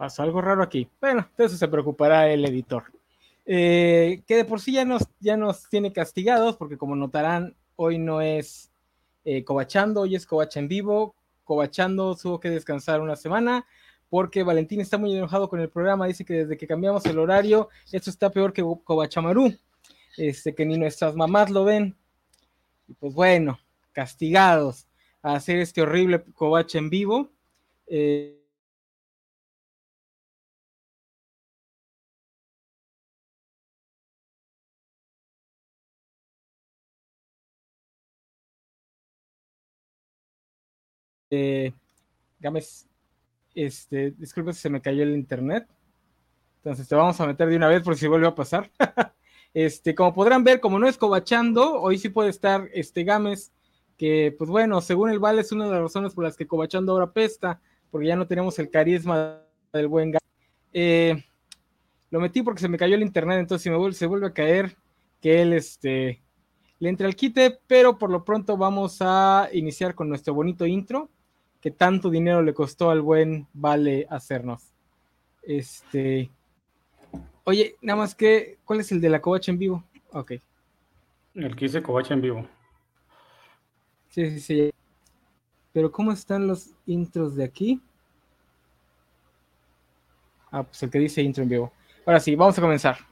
[0.00, 0.88] pasó algo raro aquí.
[0.98, 2.84] Bueno, de eso se preocupará el editor.
[3.44, 7.98] Eh, que de por sí ya nos, ya nos tiene castigados, porque como notarán, hoy
[7.98, 8.70] no es
[9.26, 11.14] eh, cobachando, hoy es covacha en vivo.
[11.44, 13.66] Cobachando tuvo que descansar una semana
[14.08, 16.06] porque Valentín está muy enojado con el programa.
[16.06, 19.54] Dice que desde que cambiamos el horario, esto está peor que Covachamarú,
[20.16, 21.94] este, que ni nuestras mamás lo ven.
[22.88, 23.60] Y pues bueno,
[23.92, 24.86] castigados
[25.20, 27.28] a hacer este horrible covacha en vivo.
[27.86, 28.39] Eh,
[41.30, 41.72] eh,
[42.40, 42.88] Gámez,
[43.54, 45.66] este, disculpe si se me cayó el internet.
[46.56, 48.70] Entonces te vamos a meter de una vez por si vuelve a pasar.
[49.54, 53.52] este, como podrán ver, como no es cobachando, hoy sí puede estar este Gámez,
[53.96, 56.92] que pues bueno, según el Vale es una de las razones por las que cobachando
[56.92, 57.60] ahora pesta,
[57.90, 60.20] porque ya no tenemos el carisma del buen Gámez.
[60.72, 61.24] Eh,
[62.10, 64.34] lo metí porque se me cayó el internet, entonces si me vuelve, se vuelve a
[64.34, 64.76] caer,
[65.20, 66.22] que él este,
[66.78, 71.10] le entre al quite, pero por lo pronto vamos a iniciar con nuestro bonito intro
[71.60, 74.72] que tanto dinero le costó al buen Vale hacernos.
[75.42, 76.30] Este.
[77.44, 79.84] Oye, nada más que, ¿cuál es el de la covacha en vivo?
[80.12, 80.32] Ok.
[81.34, 82.48] El que dice covacha en vivo.
[84.10, 84.70] Sí, sí, sí.
[85.72, 87.80] Pero ¿cómo están los intros de aquí?
[90.50, 91.72] Ah, pues el que dice intro en vivo.
[92.04, 93.09] Ahora sí, vamos a comenzar.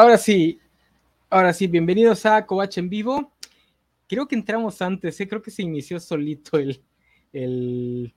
[0.00, 0.58] Ahora sí,
[1.28, 3.34] ahora sí, bienvenidos a Covach en vivo.
[4.08, 5.28] Creo que entramos antes, ¿eh?
[5.28, 6.56] creo que se inició solito
[7.34, 8.14] el,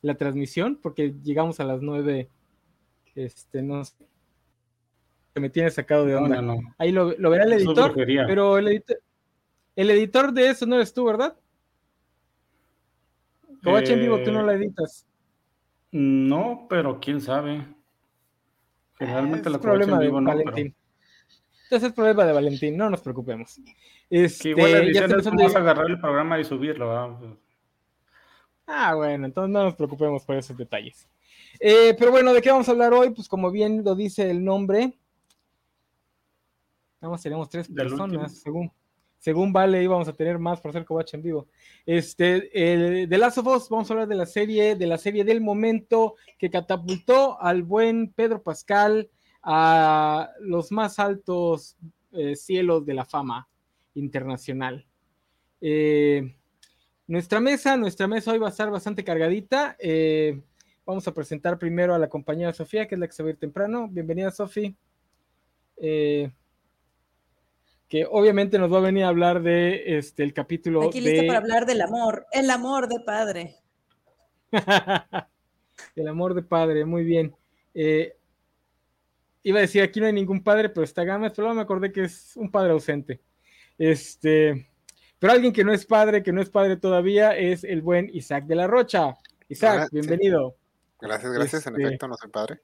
[0.00, 2.30] la transmisión, porque llegamos a las nueve.
[3.14, 4.06] Este, no sé.
[5.34, 6.42] Que me tiene sacado de onda.
[6.78, 8.98] Ahí lo, verá el editor, pero el editor,
[9.76, 11.36] el editor de eso no eres tú, ¿verdad?
[13.62, 15.06] Covach en vivo, tú no la editas.
[15.92, 17.66] No, pero quién sabe.
[18.94, 20.74] Generalmente la problema en vivo no, Valentín.
[21.68, 23.60] Entonces es problema de Valentín, no nos preocupemos.
[24.08, 27.38] Este, igual ya vamos a agarrar el programa y subirlo.
[28.66, 31.06] Ah, bueno, entonces no nos preocupemos por esos detalles.
[31.60, 33.10] Eh, pero bueno, ¿de qué vamos a hablar hoy?
[33.10, 34.98] Pues como bien lo dice el nombre,
[37.02, 38.72] nada más tenemos tres personas, según,
[39.18, 41.48] según Vale, íbamos a tener más por ser covacha en vivo.
[41.84, 45.42] Este, de Last of Us, vamos a hablar de la serie, de la serie del
[45.42, 49.10] momento que catapultó al buen Pedro Pascal
[49.42, 51.76] a los más altos
[52.12, 53.48] eh, cielos de la fama
[53.94, 54.86] internacional.
[55.60, 56.34] Eh,
[57.06, 59.76] nuestra mesa, nuestra mesa hoy va a estar bastante cargadita.
[59.78, 60.40] Eh,
[60.84, 63.32] vamos a presentar primero a la compañera Sofía, que es la que se va a
[63.32, 63.88] ir temprano.
[63.88, 64.74] Bienvenida, Sofía.
[65.76, 66.34] que
[68.10, 70.82] obviamente nos va a venir a hablar de este el capítulo.
[70.82, 73.56] Aquí lista para hablar del amor, el amor de padre.
[75.96, 77.34] el amor de padre, muy bien
[79.48, 82.04] iba a decir, aquí no hay ningún padre, pero está Gámez, pero me acordé que
[82.04, 83.22] es un padre ausente.
[83.78, 84.68] Este,
[85.18, 88.44] pero alguien que no es padre, que no es padre todavía, es el buen Isaac
[88.44, 89.14] de la Rocha.
[89.48, 90.56] Isaac, bienvenido.
[91.00, 91.66] Gracias, gracias.
[91.66, 92.60] En este, efecto, no soy padre.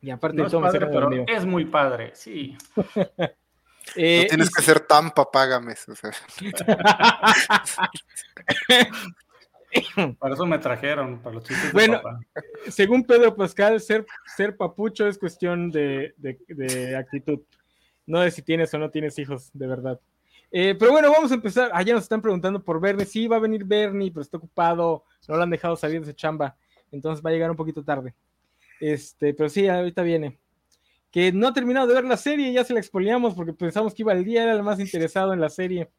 [0.00, 2.56] Y aparte de todo, es, pero es muy padre, sí.
[3.96, 5.86] Eh, no tienes que ser tan papá, Gámez.
[10.18, 12.00] Para eso me trajeron, para los chistes Bueno,
[12.68, 14.06] según Pedro Pascal, ser,
[14.36, 16.14] ser papucho es cuestión de,
[16.98, 17.40] actitud.
[18.06, 20.00] No de si tienes o no tienes hijos, de verdad.
[20.50, 21.70] Eh, pero bueno, vamos a empezar.
[21.74, 23.04] Allá ah, nos están preguntando por Bernie.
[23.04, 25.04] Sí, va a venir Bernie, pero está ocupado.
[25.28, 26.56] No lo han dejado salir de su chamba.
[26.90, 28.14] Entonces va a llegar un poquito tarde.
[28.80, 30.38] Este, pero sí, ahorita viene.
[31.10, 34.02] Que no ha terminado de ver la serie, ya se la expoliamos porque pensamos que
[34.02, 35.90] iba el día, era el más interesado en la serie.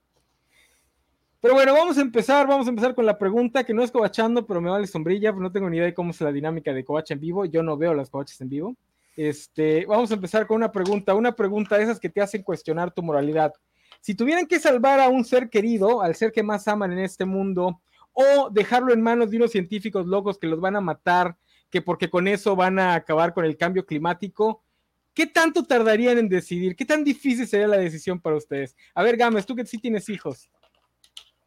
[1.42, 4.46] Pero bueno, vamos a empezar, vamos a empezar con la pregunta que no es cobachando,
[4.46, 7.14] pero me vale sombrilla, no tengo ni idea de cómo es la dinámica de covacha
[7.14, 8.76] en vivo, yo no veo las covachas en vivo.
[9.16, 12.92] Este, vamos a empezar con una pregunta, una pregunta de esas que te hacen cuestionar
[12.92, 13.54] tu moralidad.
[14.02, 17.24] Si tuvieran que salvar a un ser querido, al ser que más aman en este
[17.24, 17.82] mundo,
[18.12, 21.38] o dejarlo en manos de unos científicos locos que los van a matar,
[21.70, 24.62] que porque con eso van a acabar con el cambio climático,
[25.14, 26.76] ¿qué tanto tardarían en decidir?
[26.76, 28.76] ¿Qué tan difícil sería la decisión para ustedes?
[28.94, 30.50] A ver, Gámez, tú que sí tienes hijos.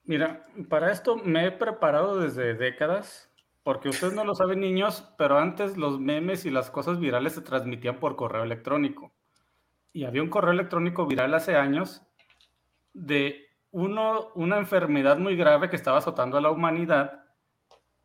[0.05, 3.31] Mira, para esto me he preparado desde décadas,
[3.63, 7.43] porque ustedes no lo saben, niños, pero antes los memes y las cosas virales se
[7.43, 9.13] transmitían por correo electrónico.
[9.93, 12.03] Y había un correo electrónico viral hace años
[12.95, 17.23] de uno, una enfermedad muy grave que estaba azotando a la humanidad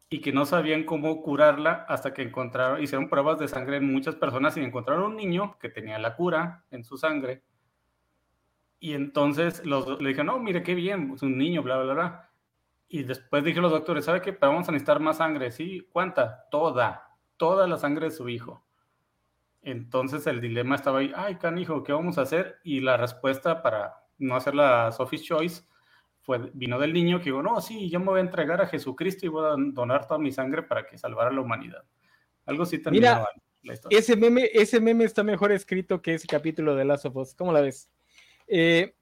[0.09, 4.15] y que no sabían cómo curarla hasta que encontraron, hicieron pruebas de sangre en muchas
[4.15, 7.41] personas y encontraron un niño que tenía la cura en su sangre.
[8.79, 12.29] Y entonces los, le dijeron, no, mire qué bien, es un niño, bla, bla, bla.
[12.89, 14.33] Y después dijeron los doctores, ¿sabe qué?
[14.33, 15.87] Pero vamos a necesitar más sangre, ¿sí?
[15.91, 16.47] ¿Cuánta?
[16.49, 18.63] Toda, toda la sangre de su hijo.
[19.61, 22.59] Entonces el dilema estaba ahí, ay, canijo, ¿qué vamos a hacer?
[22.63, 25.63] Y la respuesta para no hacer la Sophie's Choice
[26.21, 29.25] fue, vino del niño que dijo, no, sí, yo me voy a entregar a Jesucristo
[29.25, 31.83] y voy a donar toda mi sangre para que salvara a la humanidad.
[32.45, 33.03] Algo así también.
[33.03, 33.27] Mira,
[33.89, 37.35] ese meme, ese meme está mejor escrito que ese capítulo de Last of Us.
[37.35, 37.91] ¿Cómo la ves?
[38.47, 38.93] Eh,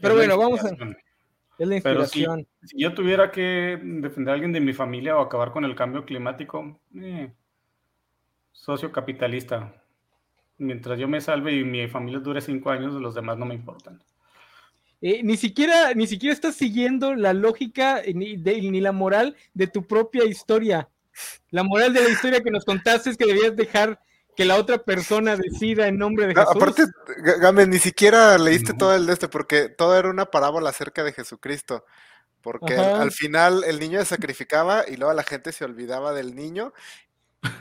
[0.00, 0.70] pero bueno, vamos a...
[1.56, 2.46] Es la inspiración.
[2.64, 6.04] si, yo tuviera que defender a alguien de mi familia o acabar con el cambio
[6.04, 7.32] climático, eh,
[8.50, 9.72] socio capitalista.
[10.58, 14.00] Mientras yo me salve y mi familia dure cinco años, los demás no me importan.
[15.00, 19.86] Eh, ni siquiera, ni siquiera estás siguiendo la lógica ni, ni la moral de tu
[19.86, 20.88] propia historia.
[21.50, 24.00] La moral de la historia que nos contaste es que debías dejar
[24.36, 26.50] que la otra persona decida en nombre de Jesús.
[26.54, 26.84] aparte,
[27.40, 31.12] Game, ni siquiera leíste todo el de este, porque todo era una parábola acerca de
[31.12, 31.84] Jesucristo.
[32.40, 36.74] Porque al final el niño se sacrificaba y luego la gente se olvidaba del niño.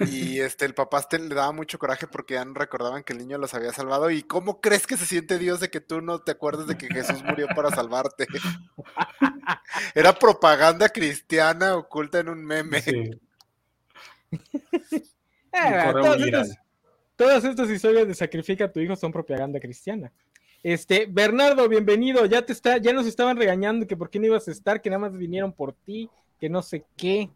[0.01, 3.19] Y este, el papá este, le daba mucho coraje porque ya no recordaban que el
[3.19, 4.09] niño los había salvado.
[4.09, 6.87] ¿Y cómo crees que se siente Dios de que tú no te acuerdes de que
[6.87, 8.27] Jesús murió para salvarte?
[9.95, 12.83] Era propaganda cristiana oculta en un meme.
[15.55, 15.93] Eh,
[17.23, 20.11] todas estas historias de sacrifica a tu hijo son propaganda cristiana.
[20.61, 22.25] Este, Bernardo, bienvenido.
[22.25, 24.89] Ya te está, ya nos estaban regañando que por qué no ibas a estar, que
[24.89, 27.29] nada más vinieron por ti, que no sé qué.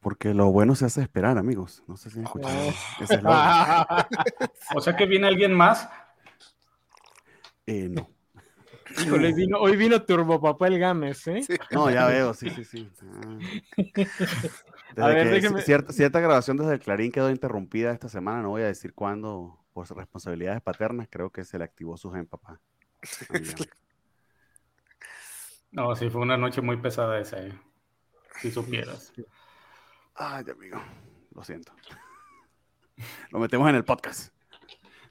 [0.00, 1.82] Porque lo bueno se hace esperar, amigos.
[1.86, 2.54] No sé si escuchan.
[4.74, 5.88] o sea que viene alguien más.
[7.66, 8.10] Eh, no.
[9.02, 11.40] Híjole, vino, hoy vino Turbo Papá el Gámez, ¿eh?
[11.70, 12.90] No, ya veo, sí, sí, sí.
[13.02, 13.38] Ah.
[14.96, 15.62] a ver, déjeme...
[15.62, 19.58] cierta, cierta, grabación desde el Clarín quedó interrumpida esta semana, no voy a decir cuándo,
[19.72, 22.60] por responsabilidades paternas, creo que se le activó su gen, papá.
[25.70, 27.52] No, sí, fue una noche muy pesada esa, ¿eh?
[28.40, 29.12] si supieras.
[30.14, 30.82] Ay, amigo,
[31.34, 31.72] lo siento.
[33.30, 34.32] Lo metemos en el podcast.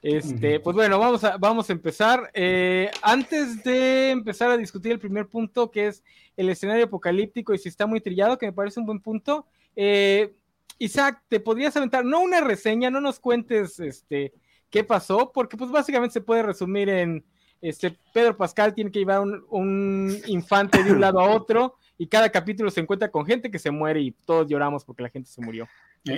[0.02, 2.30] Este, pues bueno, vamos a, vamos a empezar.
[2.34, 6.04] Eh, antes de empezar a discutir el primer punto, que es
[6.36, 9.46] el escenario apocalíptico y si está muy trillado, que me parece un buen punto.
[9.80, 10.34] Eh,
[10.78, 14.32] Isaac, ¿te podrías aventar, no una reseña, no nos cuentes este,
[14.70, 15.30] qué pasó?
[15.32, 17.24] Porque pues básicamente se puede resumir en,
[17.60, 22.08] este, Pedro Pascal tiene que llevar un, un infante de un lado a otro y
[22.08, 25.30] cada capítulo se encuentra con gente que se muere y todos lloramos porque la gente
[25.30, 25.68] se murió.
[26.04, 26.16] no,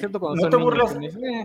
[0.48, 0.96] te burlas,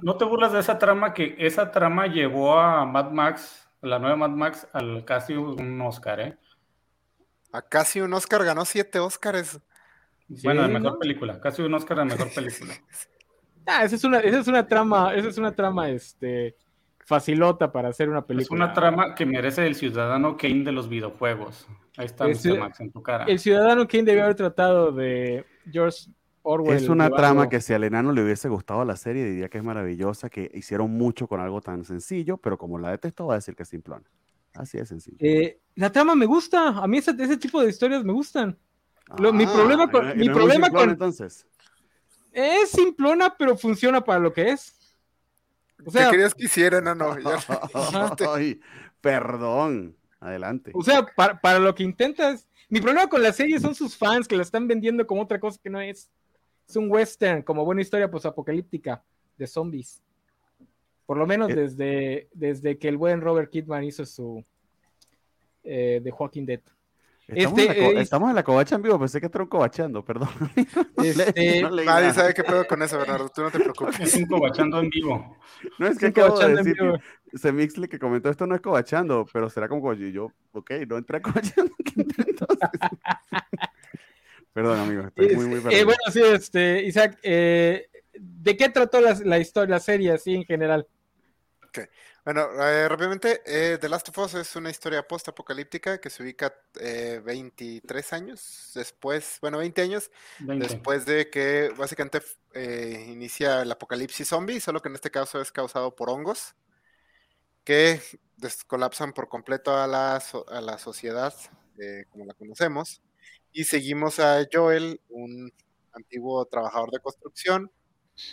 [0.02, 4.16] no te burlas de esa trama que esa trama llevó a Mad Max, la nueva
[4.16, 6.38] Mad Max, al casi un Oscar, ¿eh?
[7.52, 9.60] A casi un Oscar, ganó siete Oscars.
[10.28, 12.74] Bueno, de mejor película, casi un Oscar de mejor película.
[13.68, 16.56] ah, esa es una, esa es una trama, esa es una trama, este,
[17.06, 18.66] facilota para hacer una película.
[18.66, 21.68] Es una trama que merece el ciudadano Kane de los videojuegos.
[21.98, 22.60] Ahí está Mr.
[22.60, 23.26] Max en tu cara.
[23.26, 26.10] El ciudadano Kane debió haber tratado de George
[26.42, 26.76] Orwell.
[26.76, 29.64] Es una trama que si al enano le hubiese gustado la serie, diría que es
[29.64, 33.56] maravillosa, que hicieron mucho con algo tan sencillo, pero como la detesto, va a decir
[33.56, 34.06] que es simplona.
[34.54, 35.18] Así de sencillo.
[35.20, 36.70] Eh, la trama me gusta.
[36.70, 38.58] A mí ese, tipo de historias me gustan.
[39.34, 40.18] Mi ah, problema con.
[40.18, 41.46] mi problema con entonces.
[42.32, 44.76] Es simplona, pero funciona para lo que es.
[45.86, 47.16] O sea, ¿Qué querías que hiciera, no, no.
[48.34, 48.60] Ay,
[49.02, 49.96] perdón.
[50.20, 50.72] Adelante.
[50.74, 52.48] O sea, para, lo que intentas.
[52.68, 55.60] Mi problema con la serie son sus fans que la están vendiendo como otra cosa
[55.62, 56.10] que no es.
[56.68, 59.04] Es un western, como buena historia apocalíptica
[59.38, 60.02] de zombies.
[61.06, 61.56] Por lo menos eh.
[61.56, 64.44] desde, desde que el buen Robert Kidman hizo su
[65.64, 66.62] eh, The Walking Dead.
[67.28, 70.30] Estamos, en la, este, estamos, en la, covacha en vivo, pensé que estaban covachando, perdón.
[71.04, 74.00] Este, nadie sabe qué pedo con eso, Bernardo, tú no te preocupes.
[74.00, 75.38] Es un covachando en vivo.
[75.80, 79.50] No, es que acabo de decir que Semixle que comentó esto no es covachando, pero
[79.50, 81.72] será como y yo, ok, no entré a covachando.
[84.54, 89.20] perdón, amigo, estoy muy, muy eh, bueno, sí, este, Isaac, eh, ¿de qué trató la,
[89.24, 90.88] la historia, la serie, así en general?
[91.70, 91.86] Okay.
[92.26, 96.52] Bueno, eh, rápidamente, eh, The Last of Us es una historia post-apocalíptica que se ubica
[96.74, 102.24] 23 eh, años después, bueno, 20 años después de que básicamente
[102.56, 106.56] inicia el apocalipsis zombie, solo que en este caso es causado por hongos
[107.64, 108.02] que
[108.38, 111.32] descolapsan por completo a la, a la sociedad
[112.10, 113.04] como la conocemos.
[113.52, 115.54] Y seguimos a Joel, un
[115.92, 117.72] antiguo trabajador de construcción,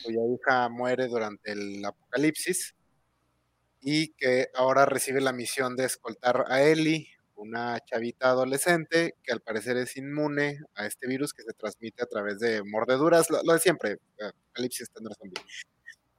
[0.03, 2.75] cuya hija muere durante el apocalipsis
[3.83, 9.41] y que ahora recibe la misión de escoltar a Ellie, una chavita adolescente que al
[9.41, 13.59] parecer es inmune a este virus que se transmite a través de mordeduras, lo, de
[13.59, 15.43] siempre, Apocalipsis Zombie.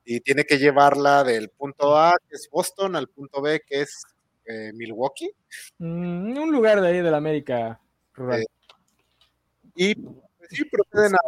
[0.04, 4.04] Y tiene que llevarla del punto A, que es Boston, al punto B, que es
[4.46, 5.32] eh, Milwaukee.
[5.78, 7.80] Mm, un lugar de ahí de la América
[8.14, 8.42] rural.
[8.42, 8.46] Eh,
[9.76, 11.20] y pues, sí, proceden a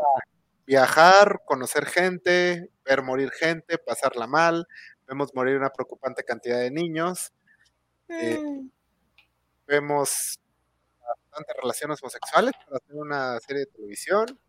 [0.66, 4.68] viajar, conocer gente, ver morir gente, pasarla mal.
[5.08, 7.32] Vemos morir una preocupante cantidad de niños.
[8.08, 8.70] Eh, mm.
[9.68, 10.40] vemos
[11.00, 14.40] bastantes relaciones homosexuales para hacer una serie de televisión.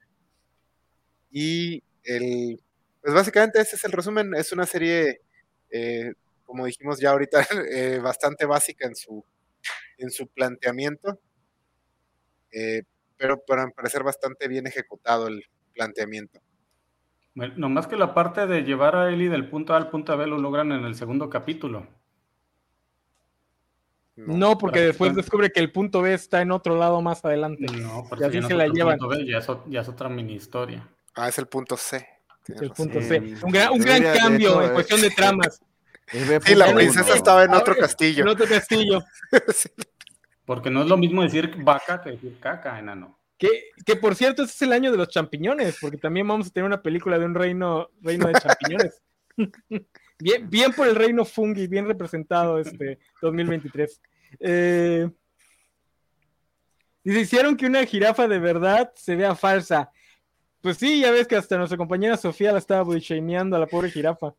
[1.30, 2.62] Y el,
[3.02, 4.34] pues básicamente ese es el resumen.
[4.34, 5.20] Es una serie,
[5.70, 6.12] eh,
[6.44, 9.24] como dijimos ya ahorita, eh, bastante básica en su,
[9.98, 11.20] en su planteamiento.
[13.18, 15.42] pero para parecer bastante bien ejecutado el,
[15.76, 16.40] planteamiento.
[17.36, 20.26] Bueno, nomás que la parte de llevar a Eli del punto A al punto B
[20.26, 21.86] lo logran en el segundo capítulo.
[24.16, 27.66] No, porque después descubre que el punto B está en otro lado más adelante.
[27.66, 28.98] No, porque así se la llevan.
[29.26, 30.88] ya, es, otra mini historia.
[31.14, 32.08] Ah, es el punto C.
[32.48, 33.18] el punto C.
[33.42, 35.60] Un gran, cambio en cuestión de tramas.
[36.06, 38.22] Sí, la princesa estaba en otro castillo.
[38.22, 39.04] En otro castillo.
[40.46, 43.18] Porque no es lo mismo decir vaca que decir caca, enano.
[43.38, 46.66] Que, por cierto, este es el año de los champiñones, porque también vamos a tener
[46.66, 49.02] una película de un reino, reino de champiñones.
[50.18, 54.00] bien, bien por el reino fungi, bien representado este 2023.
[54.40, 55.10] Eh,
[57.04, 59.92] y se hicieron que una jirafa de verdad se vea falsa.
[60.60, 63.90] Pues sí, ya ves que hasta nuestra compañera Sofía la estaba bullshameando a la pobre
[63.90, 64.34] jirafa.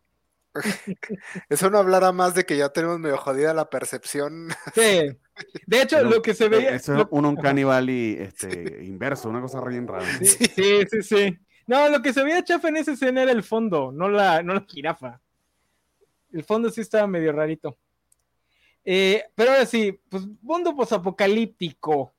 [1.50, 4.50] Eso no hablará más de que ya tenemos medio jodida la percepción.
[4.74, 5.18] Sí.
[5.68, 6.72] De hecho, lo que se veía.
[6.72, 10.06] Eso es un canibal y este, inverso, una cosa bien rara.
[10.20, 10.48] Sí,
[10.90, 11.38] sí, sí,
[11.68, 14.56] No, lo que se veía chafa en esa escena era el fondo, no la, no
[14.56, 15.22] la jirafa.
[16.34, 17.78] El fondo sí estaba medio rarito.
[18.84, 22.14] Eh, pero ahora sí, pues mundo posapocalíptico.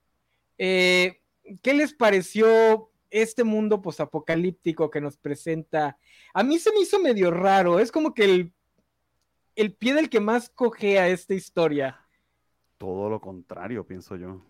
[0.57, 1.21] Eh,
[1.63, 5.99] ¿Qué les pareció este mundo posapocalíptico que nos presenta?
[6.35, 7.81] A mí se me hizo medio raro.
[7.81, 8.53] Es como que el,
[9.57, 12.09] el pie del que más cogea esta historia
[12.79, 14.41] todo lo contrario, pienso yo.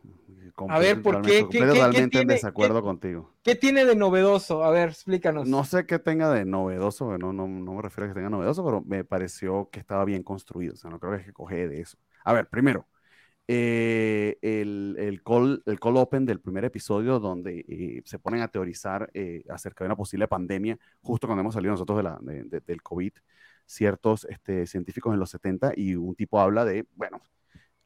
[0.68, 1.40] A ver, ¿por qué?
[1.40, 3.32] Estoy totalmente en desacuerdo contigo.
[3.42, 4.62] ¿Qué tiene de novedoso?
[4.62, 5.48] A ver, explícanos.
[5.48, 8.64] No sé qué tenga de novedoso, no, no, no me refiero a que tenga novedoso,
[8.64, 10.74] pero me pareció que estaba bien construido.
[10.74, 11.98] O sea, no creo que coge de eso.
[12.22, 12.86] A ver, primero,
[13.50, 18.48] eh, el, el, call, el call open del primer episodio donde eh, se ponen a
[18.48, 22.82] teorizar eh, acerca de una posible pandemia, justo cuando hemos salido nosotros de la, del
[22.82, 23.12] COVID,
[23.64, 27.22] ciertos este, científicos en los 70, y un tipo habla de, bueno,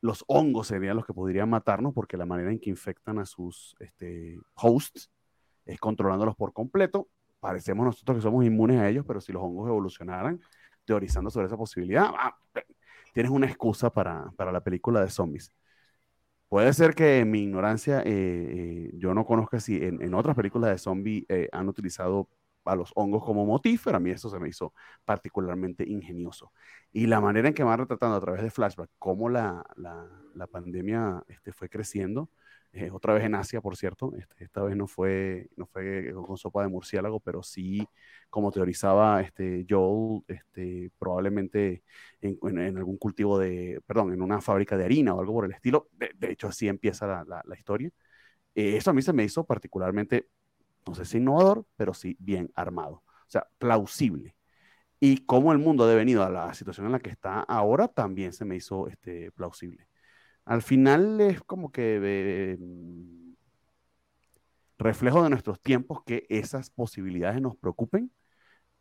[0.00, 3.76] los hongos serían los que podrían matarnos porque la manera en que infectan a sus
[3.78, 5.12] este, hosts
[5.64, 7.09] es controlándolos por completo.
[7.38, 10.40] Parecemos nosotros que somos inmunes a ellos, pero si los hongos evolucionaran
[10.85, 12.37] teorizando sobre esa posibilidad, ah,
[13.12, 15.52] tienes una excusa para, la película de zombies.
[16.49, 20.71] Puede ser que en mi ignorancia eh, eh, yo no conozca si en, otras películas
[20.71, 22.28] de zombies eh, han utilizado
[22.64, 26.52] a los hongos como motif, pero a mí eso se me hizo particularmente ingenioso.
[26.92, 30.47] Y la manera en que van retratando a través de flashback cómo la, la, la
[30.47, 32.31] pandemia este, fue creciendo,
[32.73, 36.37] eh, otra vez en Asia, por cierto, este, esta vez no fue, no fue con
[36.38, 37.87] sopa de murciélago, pero sí,
[38.31, 41.83] como teorizaba este, Joel, este, probablemente
[42.21, 45.52] en, en, algún cultivo de, perdón, en una fábrica de harina o algo por el
[45.52, 45.88] estilo.
[45.93, 47.91] De, hecho, así empieza la, la, historia.
[48.55, 50.29] Eh, eso a mí se me hizo particularmente
[50.87, 53.02] no sé si innovador, pero sí bien armado.
[53.07, 54.37] O sea, plausible.
[55.00, 58.33] Y cómo el mundo ha devenido a la situación en la que está ahora también
[58.33, 59.88] se me hizo este, plausible.
[60.44, 63.34] Al final es como que mm,
[64.78, 68.11] reflejo de nuestros tiempos que esas posibilidades nos preocupen.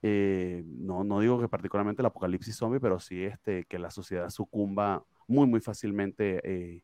[0.01, 4.29] Eh, no, no digo que particularmente el apocalipsis zombie, pero sí este, que la sociedad
[4.29, 6.83] sucumba muy, muy fácilmente, eh,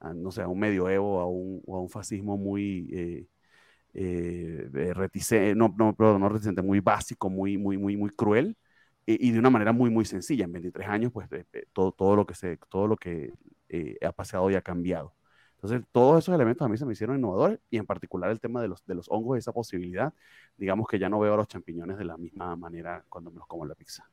[0.00, 3.26] a, no sé, a un medioevo, a un, o a un fascismo muy, eh,
[3.94, 8.56] eh, reticente, no, no, no reticente, muy básico, muy, muy, muy, muy cruel
[9.06, 10.44] y, de una manera muy, muy sencilla.
[10.44, 11.28] En 23 años, pues
[11.72, 13.32] todo, todo lo que, se, todo lo que
[13.68, 15.14] eh, ha pasado y ha cambiado.
[15.56, 18.60] Entonces, todos esos elementos a mí se me hicieron innovadores y en particular el tema
[18.60, 20.12] de los, de los hongos, esa posibilidad,
[20.58, 23.46] digamos que ya no veo a los champiñones de la misma manera cuando me los
[23.46, 24.06] como en la pizza.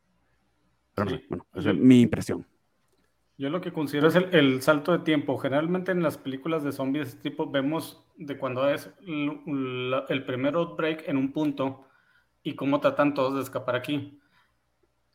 [0.96, 2.46] Pero bueno, esa es mi impresión.
[3.38, 5.38] Yo lo que considero es el, salto de tiempo.
[5.38, 10.56] Generalmente en las películas de zombies de este tipo vemos de cuando es el, primer
[10.56, 11.86] outbreak en un punto
[12.44, 14.22] y cómo tratan todos de escapar aquí.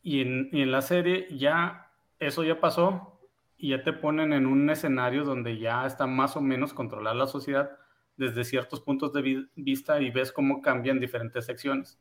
[0.02, 3.15] Y en, y en, la serie ya eso ya pasó
[3.58, 7.26] y ya te ponen en un escenario donde ya está más o menos controlada la
[7.26, 7.70] sociedad
[8.16, 12.00] desde ciertos puntos de vista y ves cómo cambian diferentes secciones.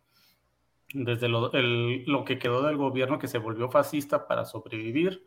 [0.94, 5.26] Desde lo, lo que quedó del gobierno que se volvió fascista para sobrevivir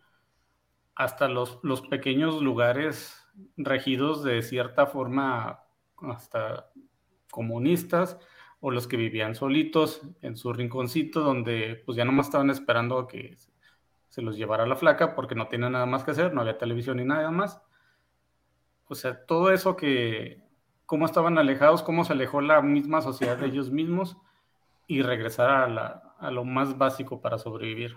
[0.95, 3.25] hasta los, los pequeños lugares
[3.57, 5.61] regidos de cierta forma
[6.03, 6.71] hasta
[7.31, 8.19] comunistas
[8.61, 13.07] o los que vivían solitos en su rinconcito donde pues ya nomás estaban esperando a
[13.07, 13.37] que
[14.09, 16.97] se los llevara la flaca porque no tenía nada más que hacer, no había televisión
[16.99, 17.61] ni nada más.
[18.87, 20.43] O sea, todo eso que,
[20.87, 24.17] cómo estaban alejados, cómo se alejó la misma sociedad de ellos mismos
[24.87, 27.97] y regresar a, a lo más básico para sobrevivir.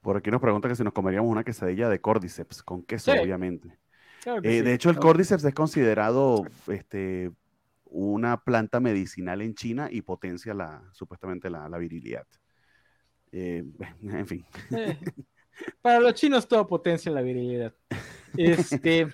[0.00, 3.76] Por aquí nos pregunta que si nos comeríamos una quesadilla de cordyceps, con queso, obviamente.
[4.42, 7.32] Eh, de hecho, el cordyceps es considerado este,
[7.84, 12.26] una planta medicinal en China y potencia la, supuestamente la, virilidad.
[13.32, 13.64] Eh,
[14.02, 14.44] en fin.
[14.70, 14.98] Eh,
[15.80, 17.74] para los chinos todo potencia la virilidad.
[18.36, 19.08] Este,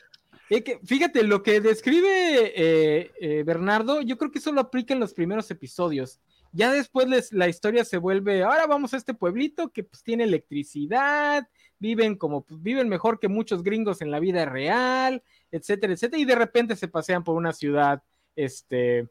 [0.85, 3.13] fíjate, lo que describe
[3.45, 6.21] Bernardo, yo creo que eso lo aplica en los primeros episodios.
[6.53, 11.49] Ya después la historia se vuelve, ahora vamos a este pueblito que pues tiene electricidad,
[11.83, 16.25] viven como, pues, viven mejor que muchos gringos en la vida real, etcétera, etcétera, y
[16.25, 18.03] de repente se pasean por una ciudad,
[18.37, 19.09] este,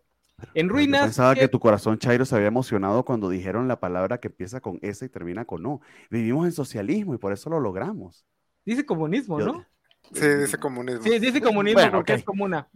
[0.54, 1.02] en ruinas.
[1.02, 1.48] Yo pensaba que...
[1.48, 5.10] tu corazón, Chairo, se había emocionado cuando dijeron la palabra que empieza con S y
[5.10, 5.82] termina con O.
[6.10, 8.26] Vivimos en socialismo y por eso lo logramos.
[8.66, 9.66] Dice comunismo, ¿no?
[10.14, 11.04] Sí, dice comunismo.
[11.04, 12.68] Sí, dice comunismo porque es comuna.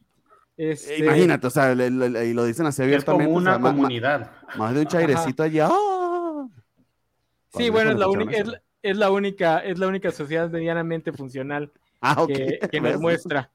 [0.58, 3.26] Este, Imagínate, o sea, y lo dicen así abiertamente.
[3.26, 4.32] Es como una comunidad.
[4.58, 5.70] Más, de un chairecito allá.
[7.58, 8.38] Sí, bueno, es la, única,
[8.82, 13.52] es, la única, es la única sociedad medianamente funcional ah, que, nos muestra.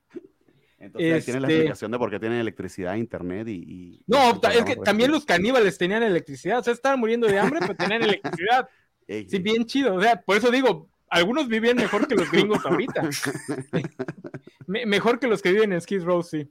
[0.81, 4.03] Entonces tiene la este explicación de por qué tienen electricidad, internet y.
[4.07, 6.61] no, es que también los caníbales tenían electricidad.
[6.61, 8.69] O sea, estaban muriendo de hambre, pero tenían electricidad.
[9.07, 9.95] Sí, bien chido.
[9.95, 13.03] O sea, por eso digo, algunos vivían mejor que los gringos ahorita.
[14.67, 16.51] mejor que los que viven en Skid Row, sí.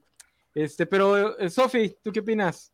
[0.53, 2.71] Este, pero, eh, Sofi, ¿tú qué opinas?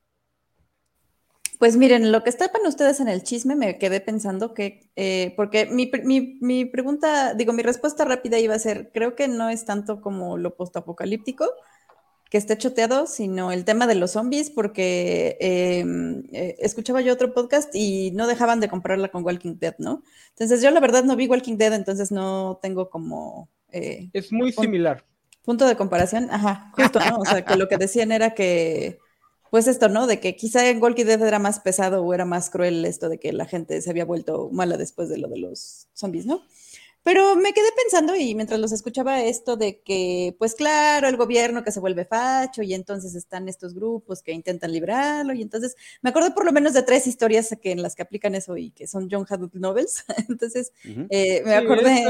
[1.59, 5.65] Pues miren, lo que estaban ustedes en el chisme, me quedé pensando que, eh, porque
[5.67, 5.89] mi,
[6.41, 10.37] mi, pregunta, digo, mi respuesta rápida iba a ser, creo que no es tanto como
[10.37, 11.49] lo postapocalíptico,
[12.29, 17.33] que esté choteado, sino el tema de los zombies, porque em, eh, escuchaba yo otro
[17.33, 20.03] podcast y no dejaban de comprarla con Walking Dead, ¿no?
[20.29, 23.49] Entonces yo la verdad no vi Walking Dead, entonces no tengo como...
[23.71, 25.05] es muy similar.
[25.43, 27.17] Punto de comparación, ajá, justo, ¿no?
[27.19, 28.97] O sea, que lo que decían era que,
[29.55, 30.05] pues esto, ¿no?
[30.05, 33.19] De que quizá en Walking Dead era más pesado o era más cruel esto de
[33.19, 36.43] que la gente se había vuelto mala después de lo de los zombies, ¿no?
[37.03, 41.63] Pero me quedé pensando y mientras los escuchaba esto de que, pues claro, el gobierno
[41.63, 46.09] que se vuelve facho y entonces están estos grupos que intentan librarlo y entonces me
[46.09, 48.87] acordé por lo menos de tres historias que en las que aplican eso y que
[48.87, 50.03] son John Haddock novels.
[50.27, 50.73] entonces
[51.09, 52.03] eh, me acordé...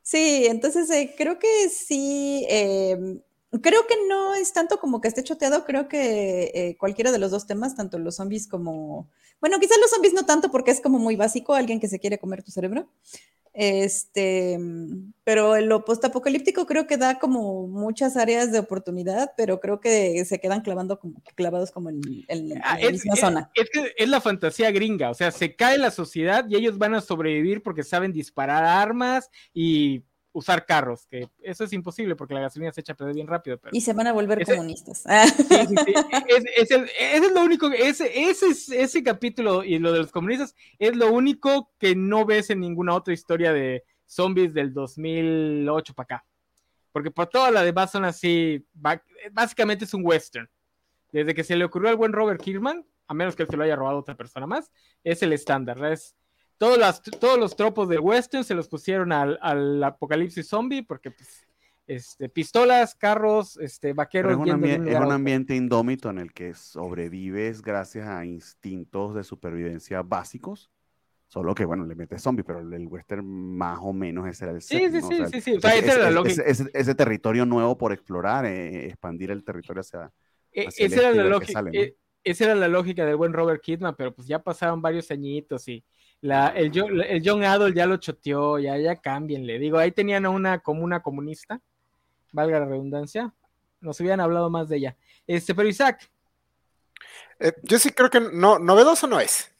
[0.00, 3.20] Sí, entonces eh, creo que sí, em,
[3.58, 7.30] creo que no es tanto como que esté choteado, creo que eh, cualquiera de los
[7.30, 9.08] dos temas, tanto los zombies como,
[9.40, 12.18] bueno, quizás los zombies no tanto porque es como muy básico, alguien que se quiere
[12.18, 12.88] comer tu cerebro,
[13.52, 14.56] este,
[15.24, 20.38] pero lo postapocalíptico creo que da como muchas áreas de oportunidad, pero creo que se
[20.38, 22.00] quedan clavando como, clavados como en,
[22.62, 23.50] ah, la misma zona.
[23.54, 27.00] Es, es la fantasía gringa, o sea, se cae la sociedad y ellos van a
[27.00, 32.72] sobrevivir porque saben disparar armas y usar carros, que eso es imposible porque la gasolina
[32.72, 33.60] se echa a perder bien rápido.
[33.72, 35.04] y se van a volver comunistas.
[35.36, 35.94] Sí, sí, sí.
[36.28, 38.46] Es, ese es lo único, ese, ese,
[38.80, 42.94] ese capítulo y lo de los comunistas es lo único que no ves en ninguna
[42.94, 46.26] otra historia de zombies del 2008 para acá.
[46.92, 48.66] Porque por toda la demás son así,
[49.32, 50.48] básicamente es un western.
[51.12, 53.64] Desde que se le ocurrió al buen Robert Kirkman, a menos que él se lo
[53.64, 54.70] haya robado otra persona más,
[55.02, 55.84] es el estándar.
[55.84, 56.16] Es
[56.60, 61.48] todos, todos los tropos del western se los pusieron al, apocalipsis zombie porque pues,
[61.86, 64.32] este, pistolas, carros, este, vaqueros.
[64.32, 70.70] es, un, un ambiente indómito en el que sobrevives gracias a instintos de supervivencia básicos.
[71.28, 74.60] Solo que, bueno, le metes zombie, pero el western más o menos ese era el
[74.60, 75.58] Sí, sí, sí, sí, sí.
[76.74, 80.12] Ese, territorio nuevo por explorar, eh, expandir el territorio hacia...
[80.52, 81.64] E, esa era la lógica.
[81.72, 85.66] E, esa era la lógica del buen Robert Kidman, pero pues ya pasaron varios añitos
[85.68, 85.82] y
[86.22, 86.70] la, el,
[87.02, 89.58] el John Adol ya lo choteó, ya, ya cámbienle.
[89.58, 91.60] Digo, ahí tenían a una comuna comunista,
[92.32, 93.32] valga la redundancia.
[93.80, 94.96] Nos hubieran hablado más de ella.
[95.26, 96.10] Este, pero Isaac.
[97.38, 99.50] Eh, yo sí creo que no, novedoso no es.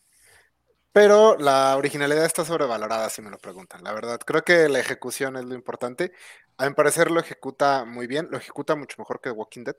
[0.92, 3.82] Pero la originalidad está sobrevalorada, si me lo preguntan.
[3.84, 6.12] La verdad, creo que la ejecución es lo importante.
[6.58, 9.76] A mi parecer lo ejecuta muy bien, lo ejecuta mucho mejor que The Walking Dead.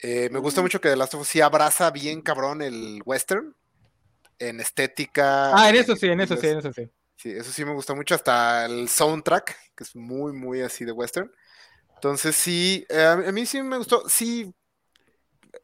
[0.00, 0.64] Eh, me gusta mm.
[0.64, 3.54] mucho que The Last of Us sí abraza bien cabrón el western
[4.38, 5.56] en estética.
[5.56, 6.90] Ah, en eso sí, en eso sí, en eso sí.
[7.16, 10.92] Sí, eso sí me gusta mucho, hasta el soundtrack, que es muy, muy así de
[10.92, 11.30] western.
[11.94, 14.54] Entonces sí, eh, a mí sí me gustó, sí.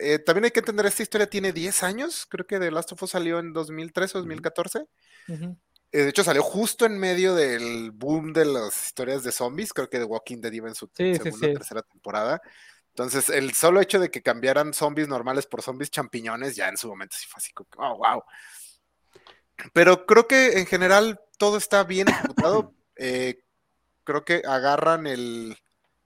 [0.00, 3.02] Eh, también hay que entender, esta historia tiene 10 años, creo que The Last of
[3.04, 4.86] Us salió en 2013 o 2014.
[5.28, 9.72] Eh, de hecho, salió justo en medio del boom de las historias de zombies.
[9.72, 12.42] Creo que The Walking Dead iba en su segunda o tercera temporada.
[12.88, 16.88] Entonces, el solo hecho de que cambiaran zombies normales por zombies champiñones, ya en su
[16.88, 18.24] momento sí fue así como, oh, wow.
[19.72, 22.72] Pero creo que en general todo está bien ejecutado.
[22.96, 23.42] Eh,
[24.04, 25.58] creo que agarran el,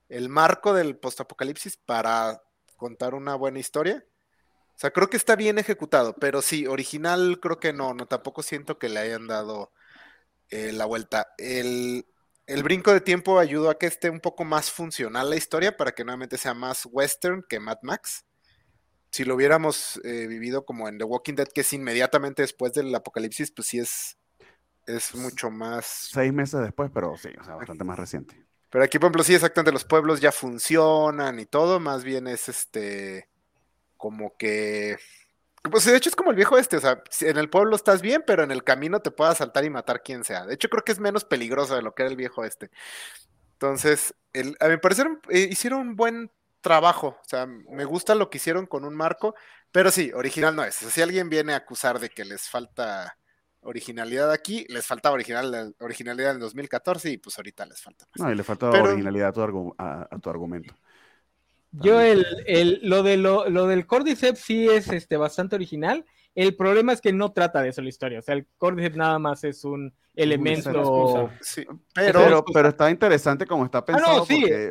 [0.07, 2.41] el marco del postapocalipsis para
[2.77, 4.03] contar una buena historia.
[4.79, 8.41] O sea, creo que está bien ejecutado, pero sí, original creo que no, no, tampoco
[8.41, 9.71] siento que le hayan dado
[10.49, 11.33] eh, la vuelta.
[11.37, 12.05] El,
[12.63, 16.03] brinco de tiempo ayudó a que esté un poco más funcional la historia para que
[16.03, 18.25] nuevamente sea más western que Mad Max.
[19.11, 22.93] Si lo hubiéramos eh, vivido como en The Walking Dead, que es inmediatamente después del
[22.93, 24.17] apocalipsis, pues sí es,
[24.85, 25.85] es mucho más.
[26.11, 28.45] Seis meses después, pero sí, o sea, bastante más reciente.
[28.69, 32.49] Pero aquí, por ejemplo, sí, exactamente, los pueblos ya funcionan y todo, más bien es
[32.49, 33.27] este,
[33.97, 34.97] como que
[35.69, 38.23] pues de hecho es como el viejo este, o sea, en el pueblo estás bien,
[38.25, 40.45] pero en el camino te puede asaltar y matar quien sea.
[40.45, 42.71] De hecho, creo que es menos peligroso de lo que era el viejo este.
[43.53, 44.13] Entonces,
[44.59, 48.65] a mi parecer eh, hicieron un buen trabajo, o sea, me gusta lo que hicieron
[48.65, 49.35] con un marco,
[49.71, 50.75] pero sí, original no es.
[50.75, 53.17] si alguien viene a acusar de que les falta
[53.61, 58.05] originalidad aquí, les falta original, originalidad en 2014 y pues ahorita les falta.
[58.15, 60.73] No, y le falta originalidad a tu argumento.
[61.71, 66.05] Yo el, el, lo, de lo, lo del Cordyceps sí es este, bastante original.
[66.39, 68.19] El problema es que no trata de eso la historia.
[68.19, 71.29] O sea, el Cordyceps nada más es un elemento.
[71.93, 74.25] pero, pero, está interesante como está ah, pensado.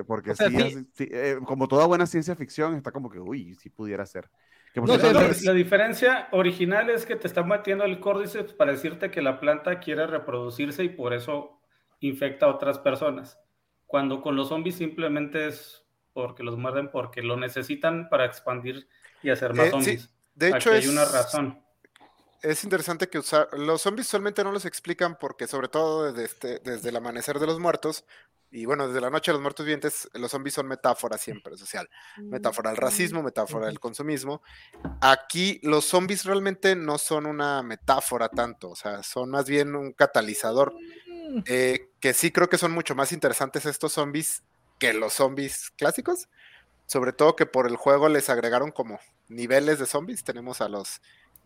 [0.06, 4.30] porque, sí, eh, como toda buena ciencia ficción, está como que, uy, si pudiera ser.
[4.74, 9.78] la, diferencia original es que te están metiendo el Cordyceps para decirte que la planta
[9.78, 11.60] quiere reproducirse y por eso
[12.00, 13.38] infecta a otras personas.
[13.84, 18.88] Cuando con los zombies simplemente es porque los muerden porque lo necesitan para expandir
[19.22, 20.17] y hacer más eh, zombies.
[20.38, 21.60] De hecho, hay una razón.
[22.42, 23.48] Es interesante que usar.
[23.52, 27.46] Los zombies solamente no los explican porque, sobre todo desde, este, desde el amanecer de
[27.46, 28.04] los muertos,
[28.50, 31.88] y bueno, desde la noche de los muertos vivientes, los zombies son metáfora siempre social.
[32.18, 34.42] Metáfora del racismo, metáfora del consumismo.
[35.00, 39.92] Aquí los zombies realmente no son una metáfora tanto, o sea, son más bien un
[39.92, 40.74] catalizador.
[41.30, 41.40] Mm.
[41.46, 44.44] Eh, que sí creo que son mucho más interesantes estos zombies
[44.78, 46.28] que los zombies clásicos.
[46.88, 48.98] Sobre todo que por el juego les agregaron como
[49.28, 50.24] niveles de zombies.
[50.24, 51.02] Tenemos a los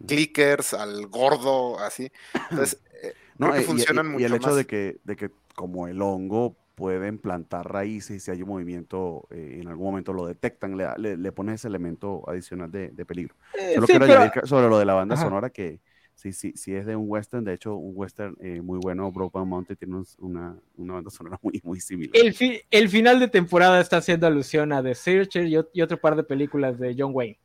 [0.06, 2.12] clickers, al gordo, así.
[2.50, 6.00] Entonces, eh, no, que funcionan mucho y el hecho de que, de que como el
[6.00, 10.76] hongo pueden plantar raíces y si hay un movimiento, eh, en algún momento lo detectan,
[10.76, 13.34] le, le, pones ese elemento adicional de, peligro.
[13.58, 15.80] Eh, Solo quiero añadir sobre lo de la banda sonora que,
[16.22, 19.44] Sí, sí, sí es de un western, de hecho un western eh, muy bueno, Broken
[19.44, 22.12] Mountain tiene una, una, banda sonora muy, muy similar.
[22.14, 26.22] El, el, final de temporada está haciendo alusión a The Searcher y, otro par de
[26.22, 27.40] películas de John Wayne.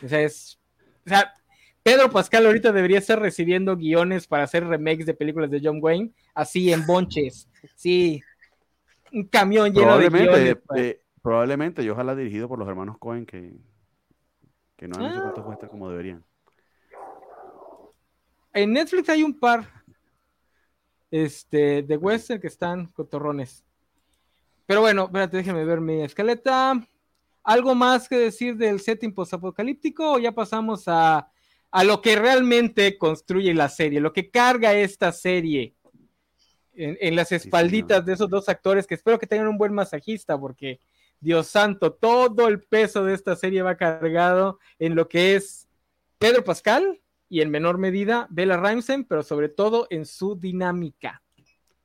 [0.00, 0.60] O sea, es,
[1.04, 1.34] o sea,
[1.82, 6.12] Pedro Pascal ahorita debería estar recibiendo guiones para hacer remakes de películas de John Wayne,
[6.36, 8.22] así en bonches, sí,
[9.12, 10.56] un camión lleno de guiones.
[10.68, 10.80] Pues.
[10.80, 13.54] Eh, probablemente, y ojalá dirigido por los hermanos Cohen que,
[14.76, 15.48] que no han hecho tantos ah.
[15.48, 16.24] westerns como deberían.
[18.54, 19.68] En Netflix hay un par
[21.10, 23.62] este, de western que están cotorrones.
[24.66, 26.80] Pero bueno, espérate, déjenme ver mi escaleta.
[27.42, 31.30] ¿Algo más que decir del setting postapocalíptico o ya pasamos a,
[31.74, 35.74] a lo que realmente construye la serie, lo que carga esta serie
[36.76, 40.78] en, las espalditas de esos dos actores que espero que tengan un buen masajista porque,
[41.18, 45.66] Dios santo, todo el peso de esta serie va cargado en lo que es
[46.18, 47.00] Pedro Pascal,
[47.34, 51.20] y en menor medida Bella Ramsey, pero sobre todo en su dinámica.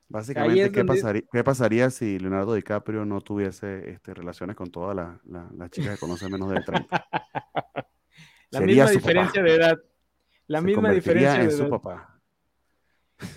[0.08, 5.96] Básicamente, ¿qué, pasaría, si Leonardo DiCaprio no tuviese este, relaciones con todas las la, chicas
[5.96, 7.08] que conoce menos de 30?
[8.52, 9.80] la misma diferencia de edad.
[10.46, 12.22] La misma diferencia en su papá.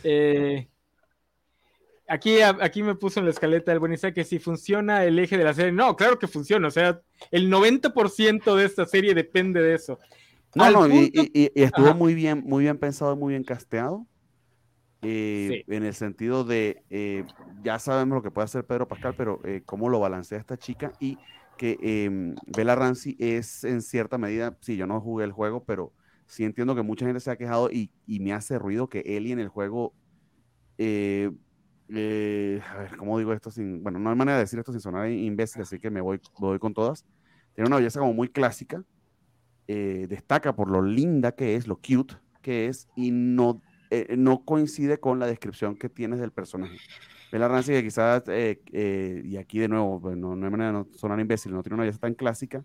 [0.04, 0.68] Eh,
[2.08, 5.44] aquí, aquí me puso en la escaleta el Buenisa que si funciona el eje de
[5.44, 5.72] la serie.
[5.72, 6.68] No, claro que funciona.
[6.68, 9.98] O sea, el 90% de esta serie depende de eso.
[10.54, 14.06] No, no, y, estuvo muy bien, muy bien pensado, muy bien casteado.
[15.04, 17.24] Eh, en el sentido de, eh,
[17.64, 20.92] ya sabemos lo que puede hacer Pedro Pascal, pero eh, cómo lo balancea esta chica
[21.00, 21.18] y
[21.58, 25.92] que em, Bella Ramsey es en cierta medida, sí, yo no jugué el juego, pero
[26.26, 29.40] sí entiendo que mucha gente se ha quejado y, me hace ruido que Ellie en
[29.40, 29.92] el juego,
[30.78, 30.84] a
[31.88, 35.62] ver, ¿cómo digo esto sin, bueno, no hay manera de decir esto sin sonar imbécil,
[35.62, 37.04] así que me voy, voy con todas.
[37.54, 38.84] Tiene una belleza como muy clásica,
[39.74, 44.44] eh, destaca por lo linda que es, lo cute que es, y no, eh, no
[44.44, 46.76] coincide con la descripción que tienes del personaje.
[47.30, 50.78] Bella Ramsey, que quizás, eh, y aquí de nuevo, pues, no, no hay manera de
[50.78, 52.62] no sonar imbécil, no tiene una belleza tan clásica,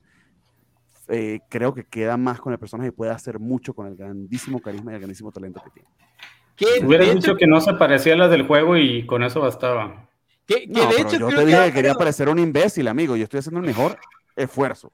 [1.49, 4.91] creo que queda más con el personaje y puede hacer mucho con el grandísimo carisma
[4.91, 6.85] y el grandísimo talento que tiene.
[6.85, 10.09] Hubiera dicho que no se parecía a la del juego y con eso bastaba.
[10.45, 13.15] Que, de hecho, yo te dije que quería parecer un imbécil, amigo.
[13.15, 13.97] Yo estoy haciendo el mejor
[14.35, 14.91] esfuerzo.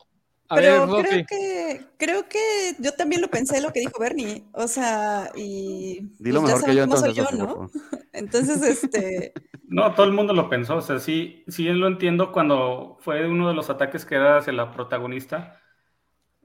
[0.50, 2.40] Pero creo que creo que
[2.80, 6.76] yo también lo pensé lo que dijo Bernie, o sea, y Dilo pues, mejor que
[6.76, 7.72] yo entonces, yo, ¿no?
[8.14, 9.34] Entonces, este
[9.68, 13.48] No, todo el mundo lo pensó, o sea, sí sí lo entiendo cuando fue uno
[13.48, 15.60] de los ataques que era hacia la protagonista.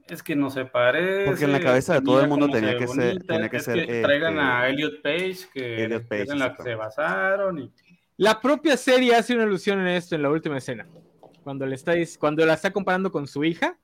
[0.07, 1.25] Es que no se parece.
[1.25, 3.85] Porque en la cabeza de todo el mundo tenía que, ser, tenía que ser.
[3.85, 7.59] Que traigan a este, Elliot Page, que en la que se basaron.
[7.59, 7.71] Y...
[8.17, 10.87] La propia serie hace una alusión en esto en la última escena.
[11.43, 13.77] Cuando le está, cuando la está comparando con su hija,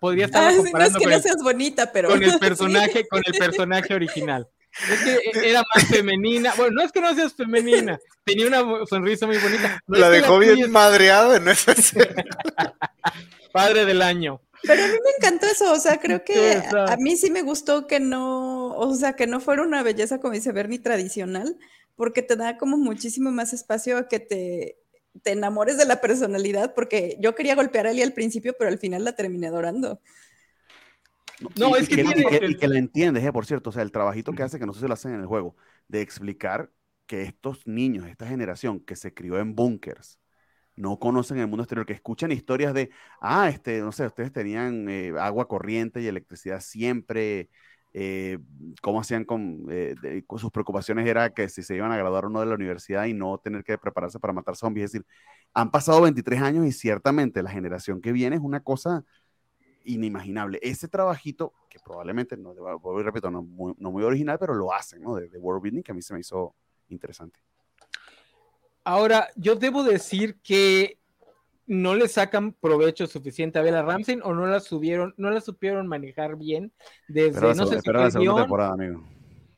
[0.00, 3.32] podría estar ah, no es que no seas bonita, pero con el personaje, con el
[3.34, 4.48] personaje original.
[4.90, 6.54] Es que era más femenina.
[6.56, 9.80] Bueno, no es que no seas femenina, tenía una sonrisa muy bonita.
[9.86, 11.74] la dejó bien madreada en esa
[13.52, 14.40] Padre del año.
[14.62, 17.86] Pero a mí me encantó eso, o sea, creo que a mí sí me gustó
[17.86, 21.58] que no, o sea, que no fuera una belleza como dice Bernie tradicional,
[21.96, 24.81] porque te da como muchísimo más espacio a que te
[25.22, 28.78] te enamores de la personalidad, porque yo quería golpear a Eli al principio, pero al
[28.78, 30.00] final la terminé adorando.
[31.58, 34.42] No, es que, que, que, la entiendes, eh, por cierto, o sea, el trabajito que
[34.42, 35.56] hace, que no sé si lo hacen en el juego,
[35.88, 36.70] de explicar
[37.06, 40.18] que estos niños, esta generación que se crió en búnkers,
[40.76, 44.88] no conocen el mundo exterior, que escuchan historias de, ah, este, no sé, ustedes tenían
[44.88, 47.50] eh, agua corriente y electricidad siempre,
[47.94, 48.38] eh,
[48.80, 49.26] cómo hacían
[49.70, 52.54] eh, con, sus preocupaciones era que si se iban a graduar o no de la
[52.54, 54.86] universidad y no tener que prepararse para matar zombies.
[54.86, 55.06] Es decir,
[55.52, 59.04] han pasado 23 años y ciertamente la generación que viene es una cosa
[59.84, 60.58] inimaginable.
[60.62, 62.54] Ese trabajito, que probablemente, no,
[63.02, 65.16] repito, no muy, no muy original, pero lo hacen, ¿no?
[65.16, 66.54] De, de World Building, que a mí se me hizo
[66.88, 67.40] interesante.
[68.84, 70.98] Ahora, yo debo decir que
[71.66, 75.86] no le sacan provecho suficiente a Bella Ramsey o no la subieron, no la supieron
[75.86, 76.72] manejar bien
[77.08, 79.02] desde no sé si del guion,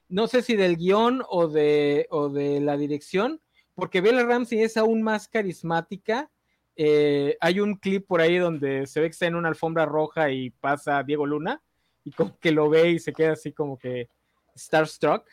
[0.09, 3.41] no sé si del guion o de o de la dirección,
[3.75, 6.31] porque Bella Ramsey es aún más carismática.
[6.77, 10.31] Eh, hay un clip por ahí donde se ve que está en una alfombra roja
[10.31, 11.63] y pasa Diego Luna
[12.03, 14.09] y como que lo ve y se queda así como que
[14.57, 15.25] starstruck.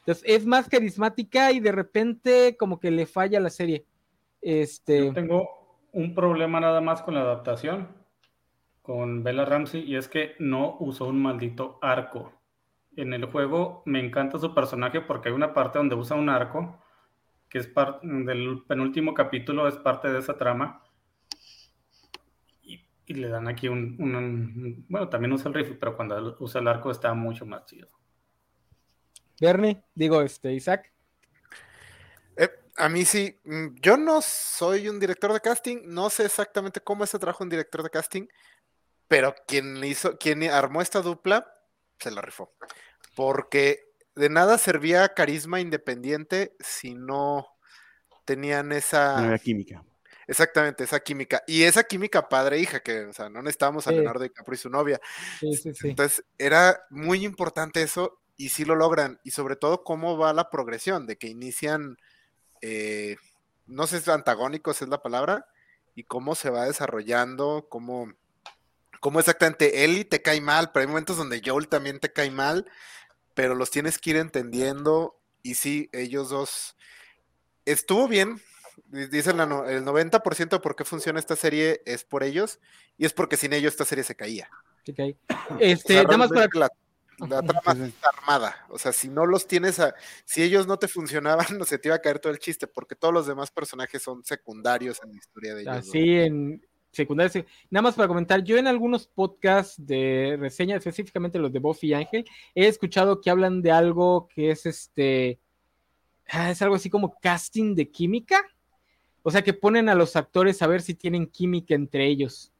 [0.00, 3.84] Entonces es más carismática y de repente como que le falla la serie.
[4.40, 5.55] Este, Yo tengo
[5.96, 7.88] un problema nada más con la adaptación
[8.82, 12.34] con Bella Ramsey y es que no usó un maldito arco.
[12.96, 16.78] En el juego me encanta su personaje porque hay una parte donde usa un arco
[17.48, 20.84] que es parte del penúltimo capítulo, es parte de esa trama.
[22.62, 26.90] Y, le dan aquí un, Bueno, también usa el rifle, pero cuando usa el arco
[26.90, 27.88] está mucho más chido.
[29.40, 30.92] Bernie, digo, este, Isaac
[32.76, 37.04] a mí sí, mm, yo no soy un director de casting, no sé exactamente cómo
[37.04, 38.26] es el trabajo un director de casting,
[39.08, 41.46] pero quien hizo, quien armó esta dupla,
[41.98, 42.52] se la rifó.
[43.14, 43.80] Porque
[44.14, 47.46] de nada servía carisma independiente si no
[48.24, 49.84] tenían esa química.
[50.28, 51.42] Exactamente, esa química.
[51.46, 55.00] Y esa química padre-hija, que, o sea, no necesitábamos a Leonardo DiCaprio y su novia.
[55.84, 59.20] Entonces, era muy importante eso y sí lo logran.
[59.22, 61.96] Y sobre todo, cómo va la progresión, de que inician
[62.62, 63.16] eh,
[63.66, 65.46] no sé si antagónicos es la palabra,
[65.94, 68.12] y cómo se va desarrollando, cómo,
[69.00, 72.70] cómo exactamente Ellie te cae mal, pero hay momentos donde Joel también te cae mal,
[73.34, 76.76] pero los tienes que ir entendiendo, y sí, ellos dos,
[77.64, 78.42] estuvo bien,
[78.88, 82.60] dicen el 90% de por qué funciona esta serie es por ellos,
[82.98, 84.50] y es porque sin ellos esta serie se caía.
[85.58, 86.46] Este, nada más para...
[86.52, 86.70] La
[87.16, 88.66] trama está armada.
[88.68, 89.94] O sea, si no los tienes a.
[90.24, 92.94] Si ellos no te funcionaban, no se te iba a caer todo el chiste, porque
[92.94, 95.76] todos los demás personajes son secundarios en la historia de ellos.
[95.76, 97.44] Así, en secundarios.
[97.70, 101.94] Nada más para comentar, yo en algunos podcasts de reseña, específicamente los de Buffy y
[101.94, 102.24] Ángel,
[102.54, 105.38] he escuchado que hablan de algo que es este.
[106.28, 108.42] Ah, es algo así como casting de química.
[109.22, 112.52] O sea, que ponen a los actores a ver si tienen química entre ellos.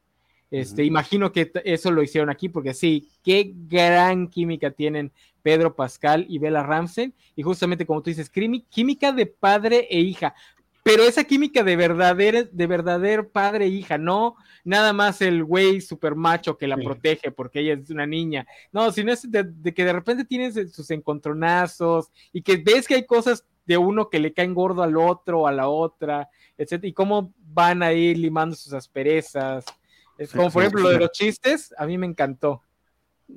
[0.51, 6.27] Este, Imagino que eso lo hicieron aquí, porque sí, qué gran química tienen Pedro Pascal
[6.29, 10.35] y Bella Ramsey, y justamente como tú dices, química de padre e hija,
[10.87, 15.81] pero esa química de verdadero, de verdadero padre e hija, no nada más el güey
[15.81, 19.85] super macho que la protege porque ella es una niña, no, sino es de, que
[19.85, 24.33] de repente tienes sus encontronazos y que ves que hay cosas de uno que le
[24.33, 26.85] caen gordo al otro, a la otra, etc.
[26.85, 29.65] Y cómo van a ir limando sus asperezas.
[30.19, 32.63] Es como, por ejemplo, lo de los chistes, a mí me encantó.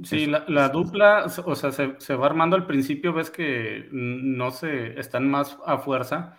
[0.03, 5.27] Sí, la, dupla, o sea, se, va armando al principio, ves que no se están
[5.27, 6.37] más a fuerza.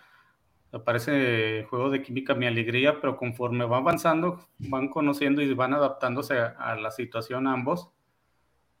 [0.71, 6.39] Aparece juego de química mi alegría, pero conforme va avanzando, van conociendo y van adaptándose
[6.39, 7.91] a, la situación ambos.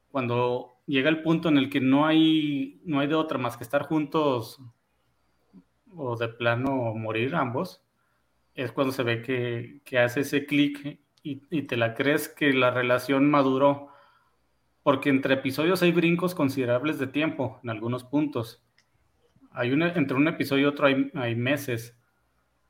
[0.09, 3.63] cuando llega el punto en el que no hay, no hay de otra más que
[3.63, 4.59] estar juntos
[5.95, 7.83] o de plano morir ambos,
[8.55, 12.71] es cuando se ve que, que hace ese clic y, te la crees que la
[12.71, 13.89] relación maduró,
[14.83, 18.63] porque entre episodios hay brincos considerables de tiempo en algunos puntos.
[19.51, 21.97] Hay una, entre un episodio y otro hay, hay meses.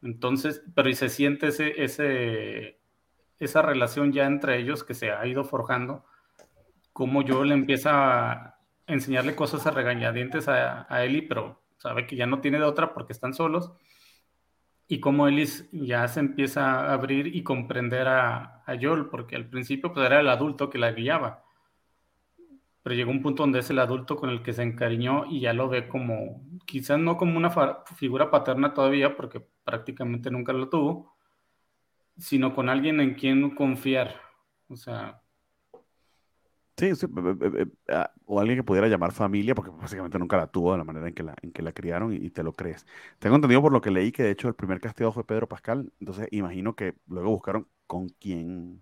[0.02, 2.80] Entonces, pero y se siente ese, ese,
[3.40, 6.04] esa relación ya entre ellos que se ha ido forjando,
[6.92, 12.16] como yo le empieza a enseñarle cosas a regañadientes a, a Eli, pero sabe que
[12.16, 13.72] ya no tiene de otra porque están solos,
[14.92, 19.48] y como Ellis ya se empieza a abrir y comprender a, a Joel, porque al
[19.48, 21.46] principio pues, era el adulto que la guiaba,
[22.84, 25.54] pero llegó un punto donde es el adulto con el que se encariñó y ya
[25.54, 27.52] lo ve como, quizás no como una
[27.96, 31.16] figura paterna todavía, porque prácticamente nunca lo tuvo,
[32.18, 34.20] sino con alguien en quien confiar.
[34.68, 35.22] O sea,
[36.82, 37.06] Sí, sí
[37.90, 41.08] ah, o alguien que pudiera llamar familia, porque básicamente nunca la tuvo de la manera
[41.08, 42.88] en que la, en que la criaron y, te lo crees.
[43.20, 45.94] Tengo entendido por lo que leí que de hecho el primer castigado fue Pedro Pascal,
[46.00, 48.82] entonces imagino que luego buscaron con quién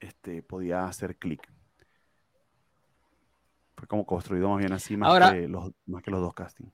[0.00, 1.46] este, podía hacer clic.
[3.76, 6.72] Fue como construido más bien así, más, que, los, más que los dos castings.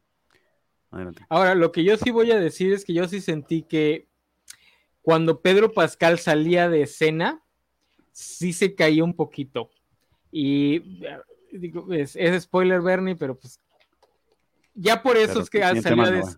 [0.92, 1.26] Adelante.
[1.30, 4.06] Ahora, lo que yo sí voy a decir es que yo sí sentí que
[5.00, 7.42] cuando Pedro Pascal salía de escena,
[8.12, 9.70] sí se caía un poquito
[10.32, 11.04] y
[11.52, 13.60] digo, es, spoiler, Bernie, pero pues
[14.74, 16.36] ya por eso es que salió a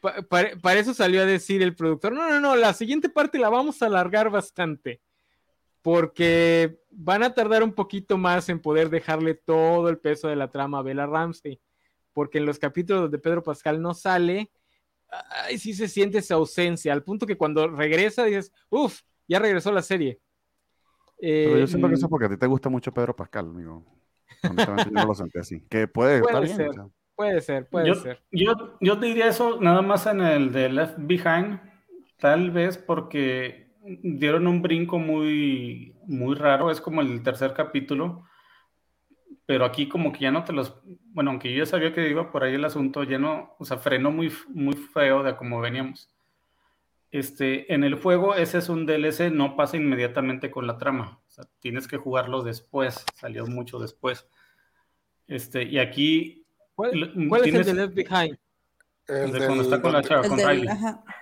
[0.00, 3.82] para, eso salió a decir el productor, no, no, no, la siguiente parte la vamos
[3.82, 5.00] a alargar bastante,
[5.82, 10.50] porque van a tardar un poquito más en poder dejarle todo el peso de la
[10.50, 11.60] trama a Bella Ramsey,
[12.12, 14.50] porque en los capítulos donde Pedro Pascal no sale,
[15.44, 19.70] ay, sí se siente esa ausencia, al punto que cuando regresa dices, uff, ya regresó
[19.70, 20.18] la serie.
[21.20, 23.84] Pero yo siento que eso es porque a ti te gusta mucho Pedro Pascal, amigo.
[24.42, 25.60] Honestamente, no lo sentí así.
[25.68, 26.70] Que puede, puede ser,
[27.14, 28.22] Puede ser, puede ser.
[28.32, 31.60] Yo, yo diría eso nada más en el de Left Behind,
[32.18, 38.24] tal vez porque dieron un brinco muy, muy raro, es como el tercer capítulo,
[39.44, 40.80] pero aquí como que ya no te los,
[41.12, 43.76] bueno, aunque yo ya sabía que iba por ahí el asunto, ya no, o sea,
[43.76, 46.08] frenó muy, muy feo de cómo veníamos.
[47.10, 51.20] Este, en el juego ese es un DLC, no pasa inmediatamente con la trama.
[51.26, 54.26] O sea, tienes que jugarlo después, salió mucho después.
[55.26, 56.46] Este, y aquí.
[56.74, 58.38] ¿Cuál, ¿cuál es el de Left Behind?
[59.10, 60.68] El de, cuando está con la chava, con Riley.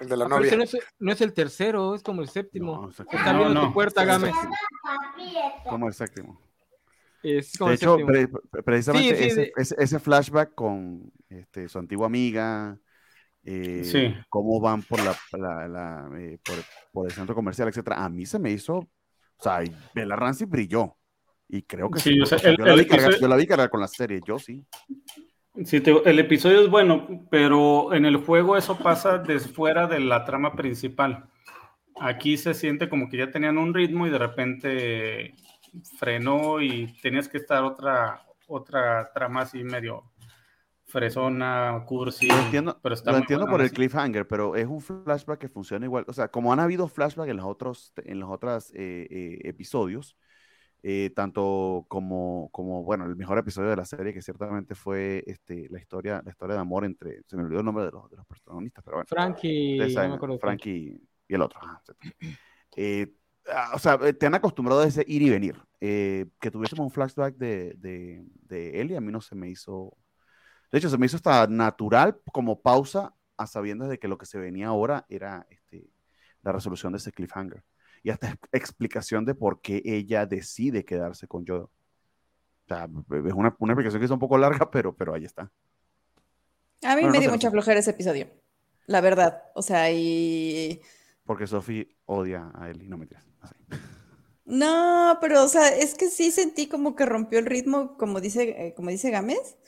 [0.01, 0.57] El de la ah, novia.
[0.57, 2.83] No es, no es, el tercero, es como el séptimo.
[2.83, 4.35] No, está viendo tu puerta, Gámez.
[5.65, 6.39] Como el séptimo.
[7.23, 8.29] Es como de hecho, pre
[8.63, 9.53] precisamente sí, sí, ese, de...
[9.57, 12.79] ese, ese, flashback con este, su antigua amiga,
[13.45, 15.17] eh, cómo van por, la,
[15.69, 16.57] la, eh, por,
[16.93, 18.05] por, el centro comercial, etcétera.
[18.05, 18.89] A mí se me hizo, o
[19.39, 19.63] sea,
[19.95, 20.95] Bella Ramsey brilló.
[21.49, 22.21] Y creo que sí.
[22.21, 24.39] O sea, el, yo, la vi cargar, yo, la vi cargar, con la serie, yo
[24.39, 24.67] sí.
[25.65, 29.99] Sí, te, el episodio es bueno, pero en el juego eso pasa desde fuera de
[30.01, 31.29] la trama principal.
[32.01, 35.35] Aquí se siente como que ya tenían un ritmo y de repente
[35.99, 40.05] frenó y tenías que estar otra, otra trama así medio
[40.89, 42.29] fresona, cursi.
[42.29, 45.85] Lo entiendo, pero está lo entiendo por el cliffhanger, pero es un flashback que funciona
[45.85, 46.05] igual.
[46.09, 50.17] O sea, como han habido flashbacks en los otros, en los otros eh, eh, episodios,
[50.83, 55.69] eh, tanto como, como, bueno, el mejor episodio de la serie, que ciertamente fue este,
[55.69, 58.17] la, historia, la historia de amor entre, se me olvidó el nombre de los, de
[58.17, 59.07] los protagonistas, pero bueno.
[59.09, 59.79] Frankie,
[60.41, 61.61] Frankie y el otro.
[63.51, 65.57] Ah, o sea, te han acostumbrado a ese ir y venir.
[65.79, 69.95] que tuviésemos un flashback de, de, de él y a mí no se me hizo
[70.71, 74.27] de hecho, se me hizo hasta natural como pausa a sabiendas de que lo que
[74.27, 75.89] se venía ahora era este,
[76.43, 77.65] la resolución de ese cliffhanger.
[78.03, 81.65] Y hasta explicación de por qué ella decide quedarse con Yoda.
[81.65, 81.71] O
[82.69, 85.51] sea, es una, una explicación que es un poco larga, pero, pero ahí está.
[86.83, 88.29] A mí me dio mucha flojera ese episodio.
[88.87, 89.43] La verdad.
[89.55, 90.81] O sea, y.
[91.25, 93.25] Porque Sophie odia a él y no me tiras.
[94.45, 98.67] No, pero, o sea, es que sí sentí como que rompió el ritmo, como dice,
[98.69, 99.59] eh, como dice Gámez.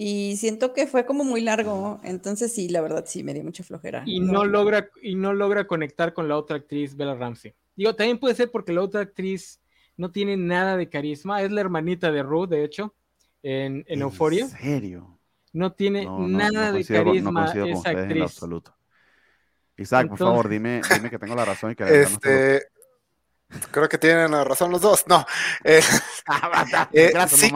[0.00, 3.64] Y siento que fue como muy largo, entonces sí, la verdad sí me dio mucha
[3.64, 4.04] flojera.
[4.06, 7.52] Y no, logra y no logra conectar con la otra actriz, Bella Ramsey.
[7.74, 9.60] Digo, también puede ser porque la otra actriz
[9.96, 12.94] no tiene nada de carisma, es la hermanita de Ruth, de hecho,
[13.42, 14.44] en, en, Euphoria.
[14.44, 15.18] ¿En serio?
[15.52, 18.16] No tiene nada de carisma esa actriz.
[18.18, 18.76] En absoluto.
[19.76, 22.68] Isaac, por favor, dime, dime que tengo la razón y que este...
[23.70, 25.06] Creo que tienen la razón los dos.
[25.06, 25.24] No.
[25.64, 25.80] Eh,
[26.26, 27.50] ah, eh, sí,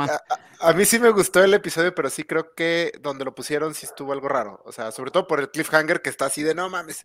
[0.60, 3.84] a, mí sí me gustó el episodio, pero sí creo que donde lo pusieron sí
[3.84, 4.62] estuvo algo raro.
[4.64, 7.04] O sea, sobre todo por el cliffhanger que está así de no mames.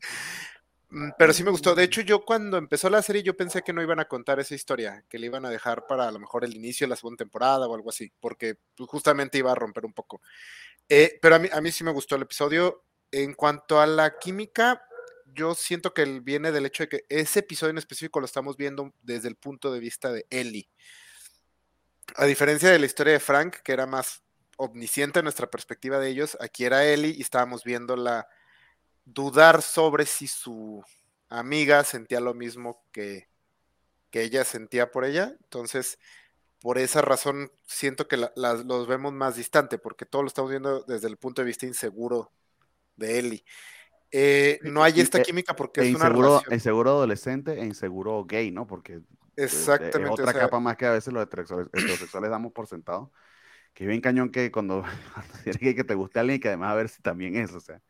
[0.89, 1.75] Mm, pero sí me gustó.
[1.75, 4.55] De hecho, yo cuando empezó la serie, yo pensé que no iban a contar esa
[4.55, 7.17] historia, que le iban a dejar para a lo mejor el inicio de la segunda
[7.17, 10.21] temporada o algo así, porque pues, justamente iba a romper un poco.
[10.87, 12.85] Eh, pero a mí, a mí sí me gustó el episodio.
[13.11, 14.86] En cuanto a la química,
[15.37, 18.93] yo siento que viene del hecho de que ese episodio en específico lo estamos viendo
[19.03, 20.67] desde el punto de vista de Ellie.
[22.15, 24.23] A diferencia de la historia de Frank, que era más
[24.57, 28.27] omnisciente en nuestra perspectiva de ellos, aquí era Ellie y estábamos viéndola
[29.05, 30.83] dudar sobre si su
[31.29, 33.29] amiga sentía lo mismo que,
[34.09, 35.35] que ella sentía por ella.
[35.43, 35.99] Entonces,
[36.59, 41.07] por esa razón siento que los vemos más distante, porque todo lo estamos viendo desde
[41.07, 42.31] el punto de vista inseguro
[42.95, 43.45] de Ellie.
[44.11, 46.53] Eh, no hay esta química porque es una relación.
[46.53, 48.65] Inseguro adolescente e inseguro gay, ¿no?
[48.65, 49.01] Porque
[49.35, 53.11] Exactamente, es otra capa más que a veces los heterosexuales, damos por sentado.
[53.73, 54.83] Que es bien cañón que cuando,
[55.43, 57.81] tienes que, que te guste alguien que además a ver si también es, o sea.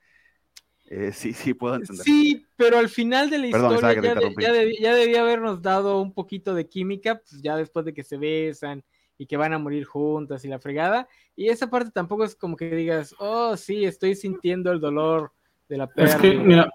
[0.90, 2.04] Eh, sí, sí, puedo entender.
[2.04, 6.68] Sí, pero al final de la historia ya, ya, debía habernos dado un poquito de
[6.68, 8.84] química, pues ya después de que se besan
[9.18, 11.08] y que van a morir juntas y la fregada.
[11.36, 15.34] Y esa parte tampoco es como que digas, oh, sí, estoy sintiendo el dolor
[15.70, 15.90] de la.
[15.96, 16.70] Es que, mira,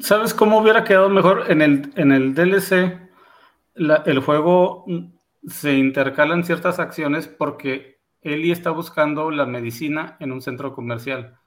[0.00, 1.44] ¿sabes cómo hubiera quedado mejor?
[1.48, 3.00] En el, en el DLC,
[3.74, 10.42] el juego mm, se intercalan ciertas acciones porque Eli está buscando la medicina en un
[10.42, 11.38] centro comercial.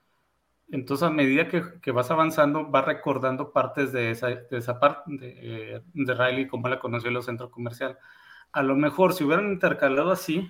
[0.72, 5.76] Entonces, a medida que, vas avanzando, vas recordando partes de esa, de esa parte de,
[5.76, 7.96] eh, de Riley, como la conoció en los centros comerciales.
[8.52, 10.48] A lo mejor, si hubieran intercalado así,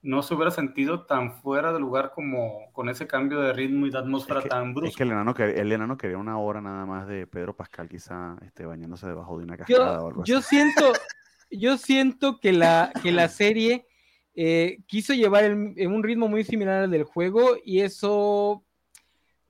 [0.00, 3.90] no se hubiera sentido tan fuera de lugar como con ese cambio de ritmo y
[3.90, 4.90] de atmósfera tan brusca.
[4.90, 8.36] Es que el enano, el enano, quería una hora nada más de Pedro Pascal, quizá
[8.42, 10.92] este, bañándose debajo de una cascada yo, o algo yo Siento,
[11.50, 13.86] yo siento que la, que la serie
[14.34, 18.64] eh, quiso llevar en un ritmo muy similar al del juego y eso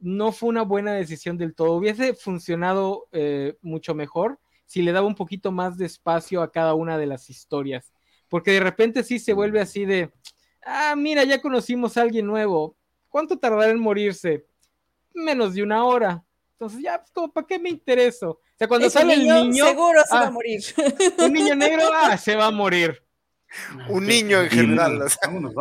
[0.00, 1.72] no fue una buena decisión del todo.
[1.72, 6.74] Hubiese funcionado eh, mucho mejor si le daba un poquito más de espacio a cada
[6.74, 7.92] una de las historias.
[8.28, 10.12] Porque de repente sí se vuelve así de,
[10.68, 12.76] ah, mira, ya conocimos a alguien nuevo.
[13.08, 14.46] ¿Cuánto tardará en morirse?
[15.14, 16.22] Menos de una hora.
[16.52, 18.30] Entonces, ya, pues, como, ¿para qué me intereso?
[18.30, 19.64] O sea, cuando sale el niño.
[19.64, 20.60] Seguro se va a ah, morir.
[21.18, 23.02] Un niño negro, ah, se va a morir.
[23.88, 25.04] Un niño en general.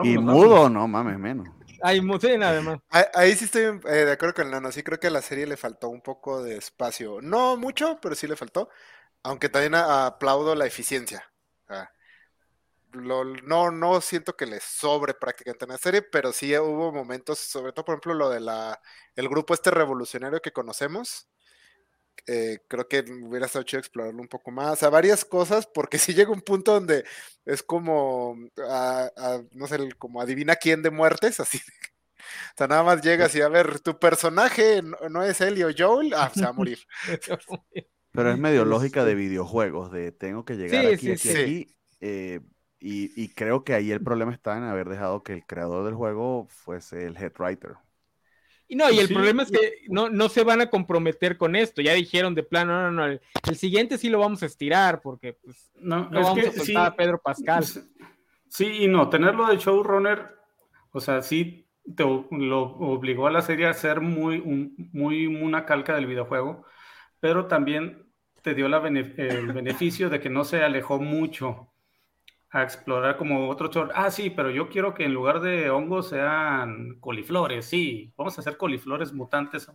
[0.04, 1.48] y mudo, no mames, menos.
[1.82, 2.02] Ay,
[2.38, 2.80] nada más.
[3.14, 4.72] Ahí, sí estoy eh, de acuerdo con el nano.
[4.72, 7.20] Sí creo que a la serie le faltó un poco de espacio.
[7.22, 8.70] No mucho, pero sí le faltó.
[9.24, 11.32] Aunque también aplaudo la eficiencia.
[12.98, 17.72] No, no siento que le sobre prácticamente en la serie, pero sí hubo momentos, sobre
[17.74, 18.82] todo por ejemplo lo de la
[19.16, 21.30] el grupo este revolucionario que conocemos,
[22.26, 26.14] eh, creo que hubiera estado chido explorarlo un poco más, a varias cosas, porque si
[26.14, 27.06] llega un punto donde
[27.46, 28.38] es como,
[29.52, 31.60] no sé, como adivina quién de muertes, así.
[32.18, 36.30] O sea, nada más llegas y a ver, tu personaje no, es Elio Joel, ah,
[36.36, 36.80] se va a morir.
[38.12, 41.78] Pero es medio lógica de videojuegos, de tengo que llegar aquí, aquí, aquí.
[42.02, 42.42] Eh,
[42.80, 45.96] y, y, creo que ahí el problema está en haber dejado que el creador del
[45.96, 47.76] juego fuese el head writer.
[48.70, 51.82] Y no, y el problema es que no, no se van a comprometer con esto.
[51.82, 55.34] Ya dijeron de plano, no, no, no, el, siguiente sí lo vamos a estirar porque
[55.34, 57.64] pues, no, vamos a soltar a Pedro Pascal.
[57.64, 60.36] Sí y no, tenerlo de showrunner,
[60.92, 61.66] o sea, sí
[61.96, 66.66] te lo obligó a la serie a ser muy, muy una calca del videojuego,
[67.22, 68.06] pero también
[68.42, 71.70] te dio la el beneficio de que no se alejó mucho
[72.50, 73.92] a explorar como otro chorro.
[73.94, 78.42] Ah, sí, pero yo quiero que en lugar de hongos sean coliflores, sí, vamos a
[78.42, 79.70] hacer coliflores mutantes.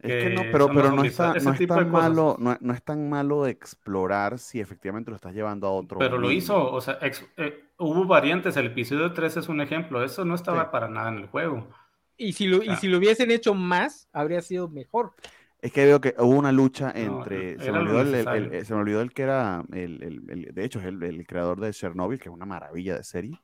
[0.00, 3.46] Es que no, pero, pero no, está, no, es tan malo, no, es tan malo
[3.46, 5.98] explorar si efectivamente lo estás llevando a otro.
[6.00, 6.98] Pero lo hizo, o sea,
[7.36, 11.18] eh, hubo variantes, el episodio 3 es un ejemplo, eso no estaba para nada en
[11.18, 11.68] el juego.
[12.16, 15.14] Y si, lo, y si lo hubiesen hecho más, habría sido mejor.
[15.62, 17.56] Es que veo que hubo una lucha entre.
[17.60, 19.64] se, me olvidó el, se, me olvidó el, que era.
[19.72, 23.40] El, de hecho, es el, creador de Chernobyl, que es una maravilla de serie.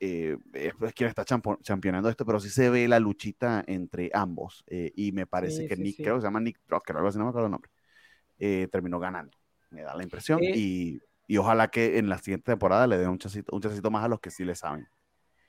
[0.00, 4.64] Eh, es, quien está championando esto, pero sí se ve la luchita entre ambos.
[4.66, 7.24] Eh, y me parece que Nick, creo que se llama Nick Drucker, algo así, no
[7.24, 7.70] me acuerdo el nombre.
[8.40, 9.38] Eh, terminó ganando.
[9.70, 10.40] Me da la impresión.
[10.42, 14.02] Y, y, ojalá que en la siguiente temporada le den un chasito, un chasito más
[14.02, 14.88] a los que sí le saben.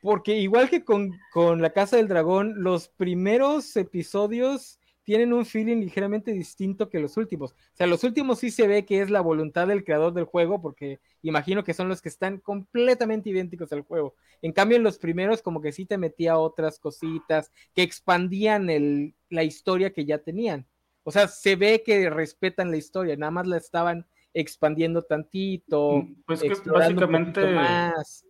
[0.04, 5.78] Porque igual que con, con La Casa del Dragón, los primeros episodios tienen un feeling
[5.78, 7.54] ligeramente distinto que los últimos.
[7.54, 10.62] O sea, los últimos sí se ve que es la voluntad del creador del juego,
[10.62, 14.16] porque imagino que son los que están completamente idénticos al juego.
[14.42, 19.16] En cambio, en los primeros como que sí te metía otras cositas que expandían el,
[19.30, 20.68] la historia que ya tenían.
[21.04, 26.02] O sea, se ve que respetan la historia, nada más la estaban expandiendo tantito.
[26.02, 28.26] Mm, pues que básicamente más.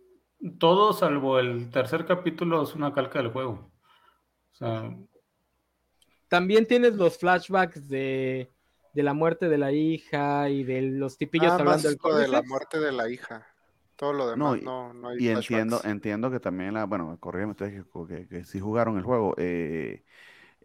[0.60, 3.72] todo salvo el tercer capítulo es una calca del juego.
[4.52, 4.96] O sea,
[6.28, 8.50] también tienes los flashbacks de,
[8.92, 12.28] de la muerte de la hija y de los tipillos Ah, hablando más del de
[12.28, 13.46] la muerte de la hija.
[13.96, 15.84] Todo lo No, demás y- no, no, hay Y entiendo, flashbacks.
[15.84, 19.34] entiendo que también la, bueno, corrígeme ustedes que, que, que sí jugaron el juego.
[19.36, 20.04] eh,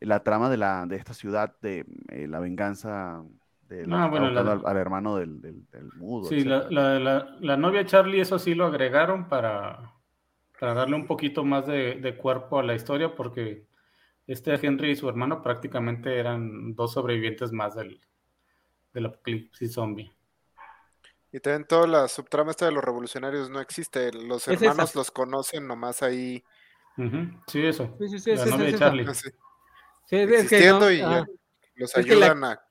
[0.02, 3.24] la trama de la de esta ciudad de eh, la venganza
[3.64, 7.00] de la Ah, bueno, la- al, al hermano del, del, del mudo, Sí, la, la,
[7.00, 9.94] la, la novia Charlie, eso sí lo agregaron para,
[10.60, 13.68] para darle un poquito más de, de cuerpo a la historia, porque
[14.28, 18.00] este Henry y su hermano prácticamente eran dos sobrevivientes más del,
[18.94, 20.12] del apocalipsis zombie.
[21.32, 24.12] Y también toda la subtrama esta de los revolucionarios no existe.
[24.14, 25.00] Los Es hermanos esa.
[25.00, 26.44] los conocen nomás ahí
[27.48, 27.96] Sí, eso.
[28.00, 28.78] Sí, sí, sí, la novia sí, de.
[28.78, 29.10] Charlie.
[29.10, 29.30] así,
[30.06, 31.26] Sí, es que existiendo no, y ya ajá.
[31.76, 32.62] los Es que la- ayudan a...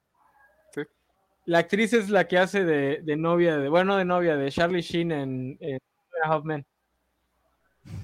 [1.44, 4.80] La actriz es la que hace de, de novia, de, bueno, de novia, de Charlie
[4.80, 6.42] Sheen en, en Two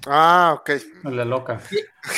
[0.06, 0.70] Ah, ok.
[1.04, 1.60] La loca.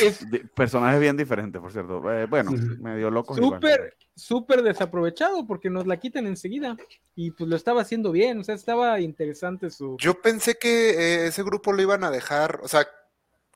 [0.01, 2.13] Es personajes bien diferentes, por cierto.
[2.13, 3.25] Eh, bueno, medio igual.
[3.27, 6.77] súper, súper desaprovechado porque nos la quitan enseguida.
[7.15, 9.97] Y pues lo estaba haciendo bien, o sea, estaba interesante su...
[9.99, 12.87] Yo pensé que eh, ese grupo lo iban a dejar, o sea,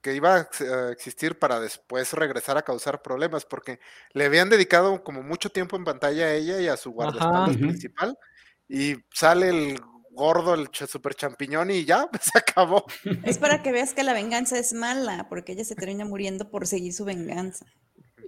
[0.03, 3.81] que iba a ex- a existir para después regresar a causar problemas, porque
[4.13, 8.19] le habían dedicado como mucho tiempo en pantalla a ella y a su guardaespaldas principal,
[8.69, 9.81] y sale el
[10.15, 12.85] gordo, el ch- super champiñón y ya, se acabó.
[13.25, 16.67] Es para que veas que la venganza es mala, porque ella se termina muriendo por
[16.67, 17.67] seguir su venganza.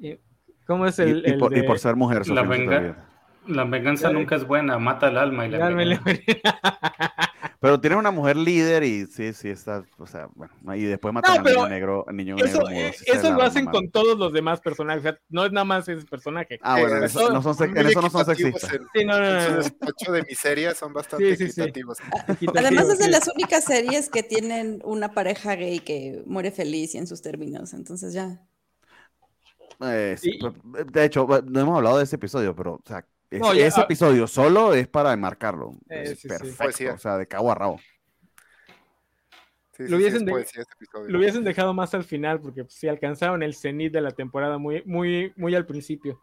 [0.03, 0.20] eh,
[0.66, 3.09] ¿Cómo es el, y el por, y de- por ser mujer, La, venga-
[3.47, 6.01] la venganza Ya- nunca es buena, mata el alma y la le-
[7.67, 11.39] Pero tiene una mujer líder y sí, sí está, o sea, bueno, y después matan
[11.39, 13.91] al pero niño negro, al niño Eso, negro mudo, sí se eso lo hacen con
[13.91, 16.61] todos los demás personajes, o sea, no es nada más ese personaje.
[16.62, 18.73] Ah, bueno, en Eh, eso, no son, en eso no son sexistas.
[18.73, 19.57] En, Sí, no, no, en no, su no.
[19.57, 21.61] despacho de miseria son bastante Sí, sí, sí.
[21.62, 21.99] equitativos.
[22.29, 26.95] Equitativo, Además es de las únicas series que tienen una pareja gay que muere feliz
[26.95, 28.47] y en sus términos, entonces ya.
[29.81, 30.17] Eh,
[30.93, 33.81] De hecho, no hemos hablado de ese episodio, pero, o sea, es- No, ya- ese
[33.81, 35.72] episodio solo es para enmarcarlo.
[35.89, 37.81] Eh, Es sí, perfecto, o sea, de cabo a rabo.
[39.77, 40.62] Sí, Lo hubiesen de- este.
[41.07, 44.83] Lo dejado más al final porque pues, sí alcanzaron el cenit de la temporada muy,
[44.87, 46.18] muy, muy al principio.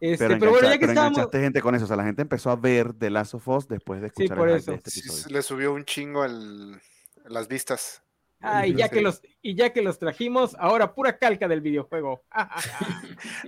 [0.00, 1.18] Este, Pero, pero, bueno, ya que pero estábamos.
[1.18, 3.68] enganchaste gente con eso, o sea, la gente empezó a ver The Last of Us
[3.68, 5.34] después de Sí, escuchar por el de este Sí, episodio.
[5.36, 6.80] le subió un chingo el-
[7.26, 8.02] las vistas.
[8.40, 12.22] Ah, y ya que los, y ya que los trajimos, ahora pura calca del videojuego.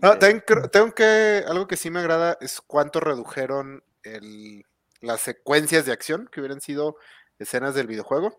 [0.03, 4.65] No, también creo- tengo que, algo que sí me agrada es cuánto redujeron el-
[5.01, 6.97] las secuencias de acción que hubieran sido
[7.39, 8.37] escenas del videojuego.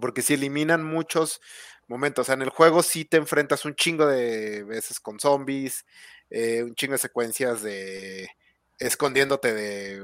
[0.00, 1.40] Porque si eliminan muchos
[1.86, 2.22] momentos.
[2.22, 5.84] O sea, en el juego sí te enfrentas un chingo de veces con zombies,
[6.30, 8.30] eh, un chingo de secuencias de
[8.78, 10.02] escondiéndote de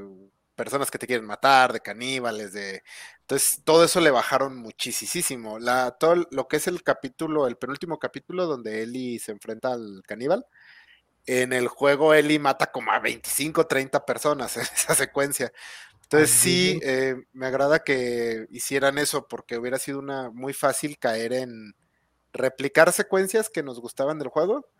[0.54, 2.82] personas que te quieren matar, de caníbales, de...
[3.28, 5.58] Entonces, todo eso le bajaron muchísimo.
[5.58, 10.02] La, todo lo que es el capítulo, el penúltimo capítulo donde Ellie se enfrenta al
[10.06, 10.46] caníbal,
[11.26, 15.52] en el juego Ellie mata como a 25, 30 personas en esa secuencia.
[16.04, 21.34] Entonces sí, eh, me agrada que hicieran eso porque hubiera sido una muy fácil caer
[21.34, 21.74] en
[22.32, 24.70] replicar secuencias que nos gustaban del juego,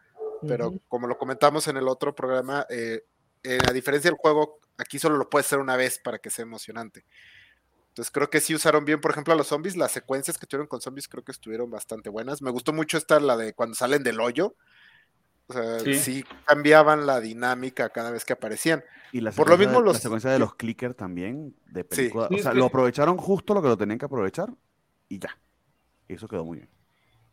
[0.46, 3.02] pero como lo comentamos en el otro programa, eh,
[3.42, 6.44] eh, a diferencia del juego, aquí solo lo puedes hacer una vez para que sea
[6.44, 7.04] emocionante.
[7.98, 10.68] Entonces creo que sí usaron bien, por ejemplo, a los zombies, las secuencias que tuvieron
[10.68, 12.40] con zombies creo que estuvieron bastante buenas.
[12.42, 14.54] Me gustó mucho esta, la de cuando salen del hoyo.
[15.48, 15.94] O sea, Sí.
[15.94, 18.84] sí, cambiaban la dinámica cada vez que aparecían.
[19.10, 21.88] Y la Por lo mismo de, los- la secuencia de los clickers también, de Sí.
[21.88, 24.48] película, Sí, o sea, lo aprovecharon justo lo que lo tenían que aprovechar
[25.08, 25.36] y ya.
[26.06, 26.68] Y eso quedó muy bien.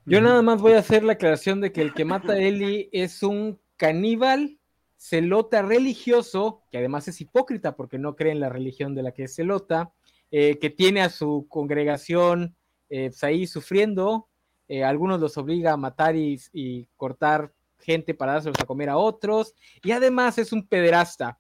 [0.08, 2.90] Yo nada más voy a hacer la aclaración de que el que mata a Ellie
[2.92, 4.58] es un caníbal
[4.98, 9.26] celota religioso, que además es hipócrita porque no cree en la religión de la que
[9.26, 9.92] es celota,
[10.32, 12.56] eh, que tiene a su congregación
[12.90, 14.28] eh, pues ahí sufriendo,
[14.68, 18.98] eh, algunos los obliga a matar y, y cortar gente para dárselos a comer a
[18.98, 19.54] otros,
[19.84, 21.40] y además es un pederasta.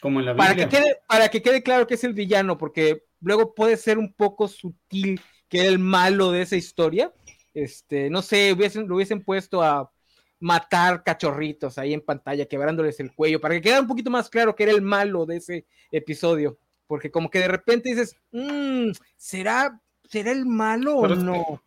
[0.00, 3.04] Como en la Para que, quede, para que quede claro que es el villano, porque
[3.20, 7.12] luego puede ser un poco sutil que era el malo de esa historia.
[7.54, 9.92] Este, no sé, hubiesen, lo hubiesen puesto a
[10.40, 14.56] matar cachorritos ahí en pantalla, quebrándoles el cuello, para que quedara un poquito más claro
[14.56, 16.58] que era el malo de ese episodio.
[16.92, 19.80] Porque como que de repente dices, "Mm, ¿será,
[20.10, 21.62] ¿será el malo o es que- no?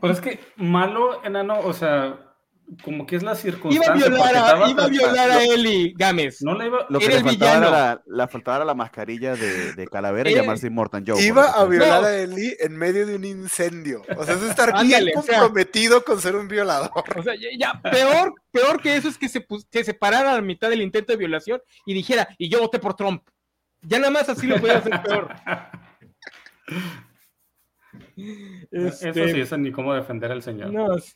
[0.00, 2.18] Pero es que malo, enano, o sea,
[2.82, 4.08] como que es la Iba a circunstancia.
[4.08, 6.38] violar a, iba a, violar a Eli Gámez.
[6.40, 6.86] No le iba.
[6.88, 7.76] Lo que Era le el faltaba era villano.
[7.76, 11.22] la, la faltaba era la mascarilla de, de calavera y llamarse Immortal Joe.
[11.22, 12.06] Iba a violar No.
[12.08, 14.02] a Eli en medio de un incendio.
[14.16, 16.90] O sea, es estar Ándale, bien o sea- comprometido con ser un violador.
[17.16, 19.46] O sea, ya, ya, peor, peor que eso es que se,
[19.84, 22.94] se parara a la mitad del intento de violación y dijera, y yo voté por
[22.94, 23.22] Trump.
[23.82, 25.34] Ya nada más así lo podía hacer peor.
[28.70, 30.72] Eso Este, sí, eso ni cómo defender al señor.
[30.72, 31.14] no, es-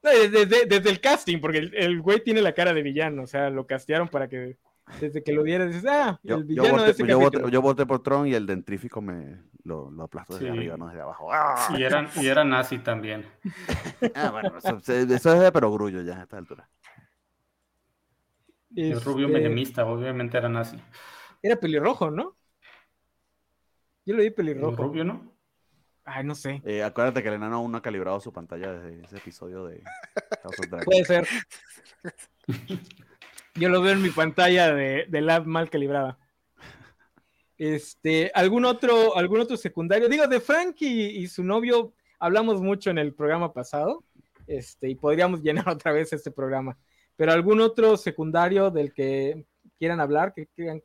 [0.00, 4.08] Desde, el casting, porque el, güey tiene la cara de villano, o sea, lo castearon
[4.08, 4.56] para que
[5.00, 8.26] desde que lo viera dices, ah, el villano yo voté, de yo, voté, por Tron
[8.26, 11.30] y el dentrífico me lo, lo aplastó desde arriba, no desde abajo.
[11.32, 11.74] ¡Ah!
[11.76, 13.26] Y, era, y era nazi también.
[14.14, 16.68] ah, bueno, eso, eso, es de perogrullo ya a esta altura.
[18.74, 20.76] El rubio este menemista, obviamente era nazi.
[21.42, 22.36] Era pelirrojo, ¿no?
[24.04, 24.70] Yo lo vi pelirrojo.
[24.70, 25.38] ¿El rubio, no?
[26.04, 26.62] Ay, no sé.
[26.64, 29.82] Eh, acuérdate que el enano aún no ha calibrado su pantalla desde ese episodio de
[30.84, 31.28] Puede ser.
[33.54, 36.18] Yo lo veo en mi pantalla de, de lab mal calibrada.
[37.58, 40.08] Este, ¿algún otro, algún otro secundario?
[40.08, 44.04] Digo, de Frank y, su novio hablamos mucho en el programa pasado.
[44.46, 46.78] Este, y podríamos llenar otra vez este programa.
[47.18, 49.44] Pero algún otro secundario del que
[49.78, 50.82] quieran hablar, que crean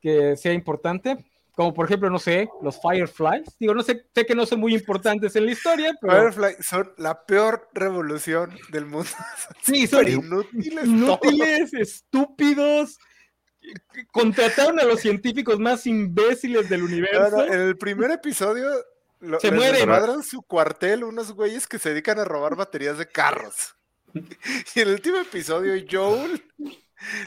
[0.00, 1.24] que sea importante
[1.56, 3.56] como por ejemplo, no sé, los Fireflies.
[3.58, 6.12] Digo, no sé, sé que no son muy importantes en la historia, pero...
[6.12, 9.08] Fireflies son la peor revolución del mundo.
[9.62, 10.84] Sí, son inútiles.
[10.84, 12.98] Inútiles, estúpidos.
[14.12, 17.46] Contrataron a los científicos más imbéciles del universo.
[17.46, 18.68] en el primer episodio
[19.40, 20.22] se mueren.
[20.22, 23.75] su cuartel unos güeyes que se dedican a robar baterías de carros.
[24.74, 26.42] Y en el último episodio, Joel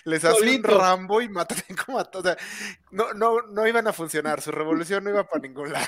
[0.05, 2.35] les hace un Rambo y matan como a todos.
[2.91, 5.87] no, no, no iban a funcionar, su revolución no iba para ningún lado.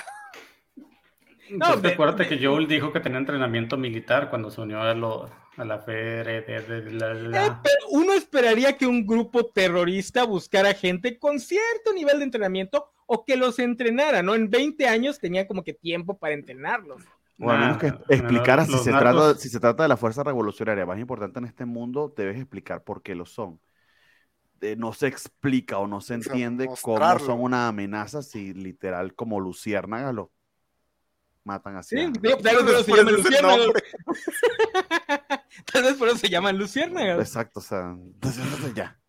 [1.50, 5.28] No, pues, acuérdate que Joel dijo que tenía entrenamiento militar cuando se unió a, lo,
[5.56, 6.26] a la FER.
[6.28, 7.50] Eh,
[7.90, 13.36] uno esperaría que un grupo terrorista buscara gente con cierto nivel de entrenamiento o que
[13.36, 14.34] los entrenara, ¿no?
[14.34, 17.02] En 20 años tenía como que tiempo para entrenarlos.
[17.42, 20.86] O al menos que explicara si, se trata, si se trata de la fuerza revolucionaria
[20.86, 23.60] más importante en este mundo, debes explicar por qué lo son
[24.76, 30.14] no se explica o no se entiende cómo son una amenaza si literal como luciérnagas
[30.14, 30.30] lo
[31.44, 31.96] matan así.
[31.98, 32.12] Sí,
[32.42, 33.68] tal vez por eso se llaman luciérnagas.
[35.72, 37.18] tal vez por eso se llaman luciérnagas.
[37.18, 37.96] Exacto, o sea,
[38.74, 39.00] ya.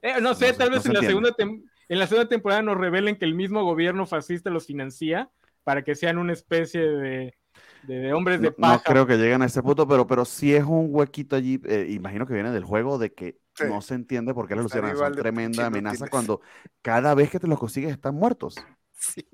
[0.00, 3.26] Eh, no sé, tal vez en, la segunda en la segunda temporada nos revelen que
[3.26, 5.30] el mismo gobierno fascista los financia
[5.64, 7.36] para que sean una especie de,
[7.82, 8.74] de, hombres de paja.
[8.74, 11.86] No, creo que lleguen a ese punto, pero, pero sí es un huequito allí, eh,
[11.90, 13.38] imagino que viene del juego de que
[13.68, 16.40] no se entiende por qué las luciérnagas son tremenda amenaza cuando
[16.80, 18.56] cada vez que te los consigues están muertos.
[18.92, 19.26] Sí.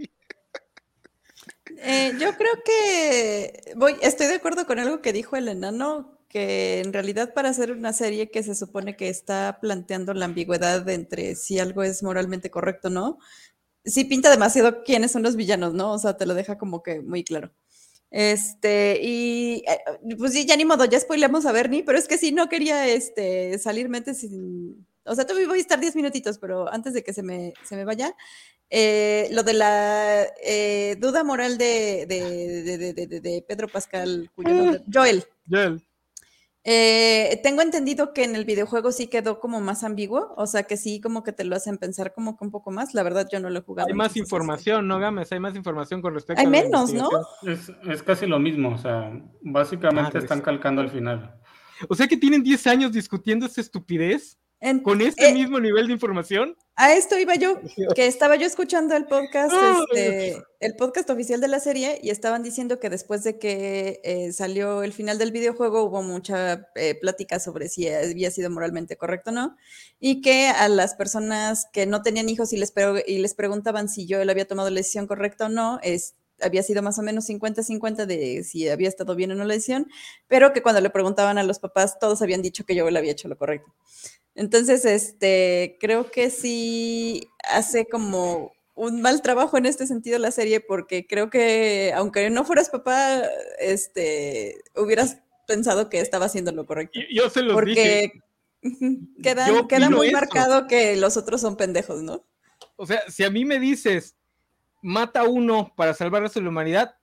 [1.80, 6.80] Eh, yo creo que voy, estoy de acuerdo con algo que dijo el enano, que
[6.80, 11.34] en realidad para hacer una serie que se supone que está planteando la ambigüedad entre
[11.36, 13.18] si algo es moralmente correcto o no,
[13.84, 15.92] sí pinta demasiado quiénes son los villanos, ¿no?
[15.92, 17.52] O sea, te lo deja como que muy claro.
[18.10, 22.18] Este, y eh, pues sí, ya ni modo, ya spoilamos a Bernie, pero es que
[22.18, 24.86] sí, no quería este, salirme sin.
[25.04, 27.76] O sea, todavía voy a estar 10 minutitos, pero antes de que se me, se
[27.76, 28.14] me vaya,
[28.70, 35.24] eh, lo de la eh, duda moral de, de, Pedro Pascal, cuyo nombre, Joel.
[35.50, 35.82] Joel.
[36.64, 40.76] Eh, tengo entendido que en el videojuego sí quedó como más ambiguo, o sea que
[40.76, 42.94] sí como que te lo hacen pensar como que un poco más.
[42.94, 43.88] La verdad yo no lo he jugado.
[43.88, 45.32] Hay más información, ¿no, Gámez?
[45.32, 47.08] Hay más información con respecto Hay menos, ¿no?
[47.42, 51.34] Es, casi lo mismo, o sea, básicamente están calcando al final.
[51.88, 54.38] O sea que tienen 10 años discutiendo esta estupidez.
[54.82, 56.56] ¿Con este eh, mismo nivel de información?
[56.74, 57.60] A esto iba yo,
[57.94, 59.52] que estaba yo escuchando el podcast,
[59.92, 64.32] este, el podcast oficial de la serie, y estaban diciendo que después de que eh,
[64.32, 69.30] salió el final del videojuego hubo mucha eh, plática sobre si había sido moralmente correcto
[69.30, 69.56] o no,
[70.00, 72.72] y que a las personas que no tenían hijos y les,
[73.06, 76.62] y les preguntaban si yo él había tomado la decisión correcta o no, es, había
[76.62, 79.88] sido más o menos 50-50 de si había estado bien o no la decisión,
[80.26, 83.12] pero que cuando le preguntaban a los papás, todos habían dicho que yo le había
[83.12, 83.72] hecho lo correcto.
[84.34, 90.60] Entonces, este, creo que sí hace como un mal trabajo en este sentido la serie,
[90.60, 93.22] porque creo que aunque no fueras papá,
[93.58, 97.00] este, hubieras pensado que estaba haciendo lo correcto.
[97.10, 98.12] Yo se lo porque
[99.22, 102.26] Queda, queda muy marcado que los otros son pendejos, ¿no?
[102.76, 104.16] O sea, si a mí me dices,
[104.82, 106.94] mata uno para salvar a la humanidad,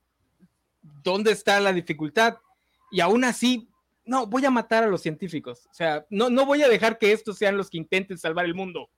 [1.03, 2.37] ¿dónde está la dificultad?
[2.91, 3.69] Y aún así
[4.05, 5.67] no, voy a matar a los científicos.
[5.71, 8.53] O sea, no, no voy a dejar que estos sean los que intenten salvar el
[8.53, 8.89] mundo.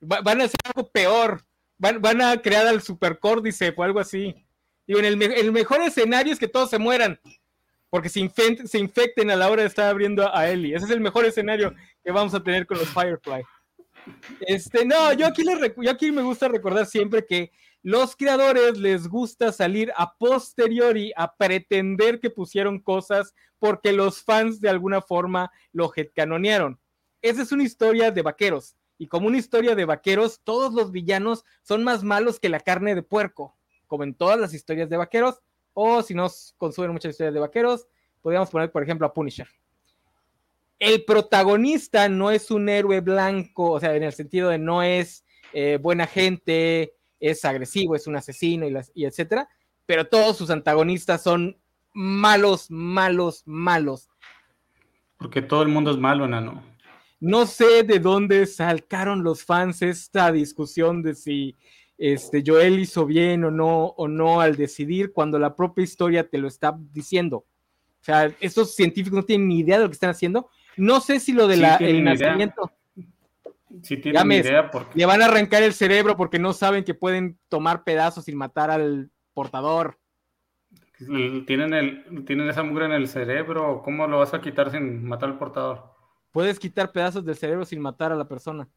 [0.00, 1.44] van a hacer algo peor.
[1.78, 4.34] Van, a crear al supercórdice o algo así.
[4.86, 7.18] Digo, en el, mejor escenario es que todos se mueran.
[7.88, 10.74] Porque se, infecten a la hora de estar abriendo a Ellie.
[10.74, 11.74] Ese es el mejor escenario
[12.04, 13.42] que vamos a tener con los Firefly.
[14.40, 15.42] Este, no, yo aquí,
[15.78, 17.50] yo aquí me gusta recordar siempre que
[17.82, 24.60] los creadores les gusta salir a posteriori a pretender que pusieron cosas porque los fans
[24.60, 26.78] de alguna forma lo headcanonearon.
[27.22, 28.76] Esa es una historia de vaqueros.
[28.98, 32.94] Y como una historia de vaqueros, todos los villanos son más malos que la carne
[32.94, 33.56] de puerco,
[33.86, 35.40] como en todas las historias de vaqueros,
[35.72, 36.28] o si no
[36.58, 37.86] consumen muchas historias de vaqueros,
[38.20, 39.48] podríamos poner, por ejemplo, a Punisher.
[40.78, 45.24] El protagonista no es un héroe blanco, o sea, en el sentido de no es
[45.52, 49.48] eh, buena gente, es agresivo, es un asesino y, y etcétera,
[49.86, 51.56] pero todos sus antagonistas son
[51.92, 54.08] malos, malos, malos.
[55.18, 56.62] Porque todo el mundo es malo, enano.
[57.20, 61.56] No sé de dónde salcaron los fans esta discusión de si
[61.98, 66.38] este, Joel hizo bien o no, o no al decidir cuando la propia historia te
[66.38, 67.44] lo está diciendo.
[68.00, 70.48] O sea, estos científicos no tienen ni idea de lo que están haciendo.
[70.78, 72.72] No sé si lo del nacimiento.
[73.82, 74.98] Sí tienen idea porque...
[74.98, 78.70] Le van a arrancar el cerebro porque no saben que pueden tomar pedazos sin matar
[78.70, 79.98] al portador.
[81.46, 83.80] Tienen, el, tienen esa mugre en el cerebro.
[83.82, 85.94] ¿Cómo lo vas a quitar sin matar al portador?
[86.30, 88.68] Puedes quitar pedazos del cerebro sin matar a la persona.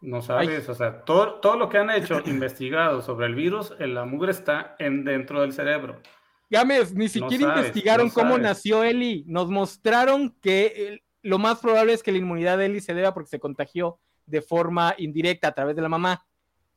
[0.00, 4.04] No sabes, o sea, todo, todo lo que han hecho investigado sobre el virus, la
[4.04, 6.00] mugre está en, dentro del cerebro.
[6.48, 9.24] Gámez, ni siquiera investigaron cómo nació Eli.
[9.26, 13.28] Nos mostraron que lo más probable es que la inmunidad de Eli se deba porque
[13.28, 16.24] se contagió de forma indirecta a través de la mamá.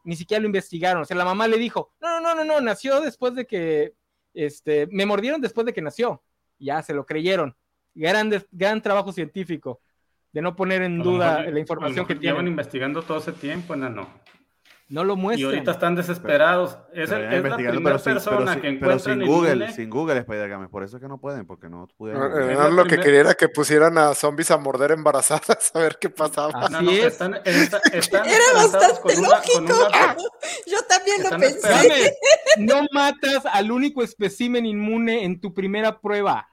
[0.04, 1.04] Ni siquiera lo investigaron.
[1.04, 3.94] O sea, la mamá le dijo, no, no, no, no, nació después de que,
[4.34, 6.24] este, me mordieron después de que nació.
[6.58, 7.56] Ya se lo creyeron.
[7.94, 9.82] Gran, gran trabajo científico
[10.32, 12.34] de no poner en duda la información que tienen.
[12.34, 14.10] Llevan investigando todo ese tiempo, no, no.
[14.90, 15.52] No lo muestran.
[15.52, 16.80] Y ahorita están desesperados.
[16.92, 20.98] Es, el, es la primera persona que encuentran sin Google, sin Google spider Por eso
[20.98, 22.32] es que no pueden, porque no pudieron.
[22.54, 26.10] No, lo que quería era que pusieran a zombies a morder embarazadas a ver qué
[26.10, 26.52] pasaba.
[26.60, 27.06] Así es.
[27.06, 29.88] Están, era bastante lógico.
[30.66, 32.16] Yo también lo pensé.
[32.58, 36.50] No matas al único espécimen inmune en tu primera prueba.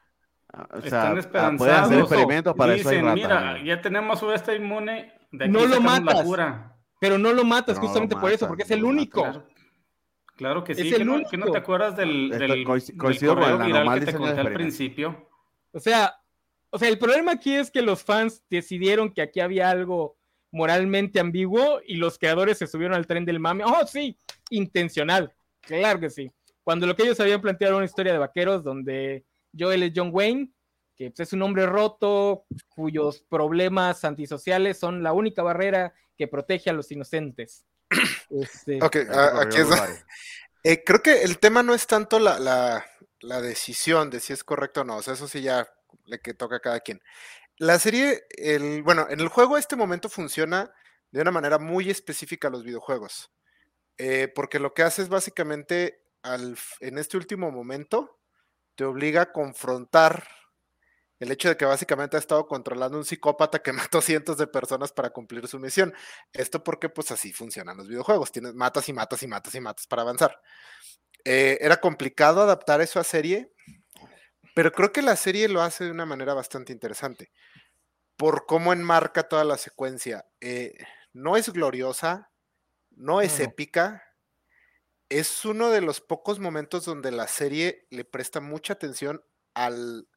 [0.52, 1.58] Ah, o sea, Están esperanzados.
[1.58, 3.14] Pueden hacer experimentos para Dicen, eso.
[3.14, 5.14] mira, ya tenemos este inmune.
[5.32, 6.26] De no lo matas.
[6.98, 9.44] Pero no lo matas justamente por eso, porque es el único.
[10.36, 14.00] Claro, que sí, que no, que no, te acuerdas del, del, coincido del correo viral
[14.00, 15.28] que te conté al principio.
[15.72, 16.14] O sea,
[16.70, 20.18] o sea, el problema aquí es que los fans decidieron que aquí había algo
[20.50, 23.64] moralmente ambiguo y los creadores se subieron al tren del mame.
[23.64, 24.18] Oh, sí,
[24.50, 26.30] intencional, claro que sí.
[26.62, 29.24] Cuando lo que ellos habían planteado era una historia de vaqueros donde
[29.58, 30.50] Joel es John Wayne,
[30.96, 36.70] que pues, es un hombre roto cuyos problemas antisociales son la única barrera que protege
[36.70, 37.64] a los inocentes.
[38.28, 38.96] Este, ok,
[39.40, 39.68] aquí es.
[40.64, 42.84] Eh, creo que el tema no es tanto la,
[43.20, 45.68] decisión de si es correcto o no, o sea, eso sí ya
[46.06, 47.00] le que toca a cada quien.
[47.56, 50.72] La serie, el, bueno, en el juego este momento funciona
[51.12, 53.30] de una manera muy específica a los videojuegos,
[53.96, 58.18] eh, porque lo que hace es básicamente al, en este último momento
[58.74, 60.26] te obliga a confrontar
[61.18, 64.92] el hecho de que básicamente ha estado controlando un psicópata que mató cientos de personas
[64.92, 65.94] para cumplir su misión.
[66.32, 69.86] Esto porque pues así funcionan los videojuegos, tienes matas y matas y matas y matas
[69.86, 70.40] para avanzar.
[71.24, 73.52] Eh, era complicado adaptar eso a serie,
[74.54, 77.32] pero creo que la serie lo hace de una manera bastante interesante,
[78.16, 80.26] por cómo enmarca toda la secuencia.
[80.40, 80.74] Eh,
[81.12, 82.30] no es gloriosa,
[82.90, 84.02] no es épica,
[85.08, 89.22] es uno de los pocos momentos donde la serie le presta mucha atención
[89.54, 90.08] al,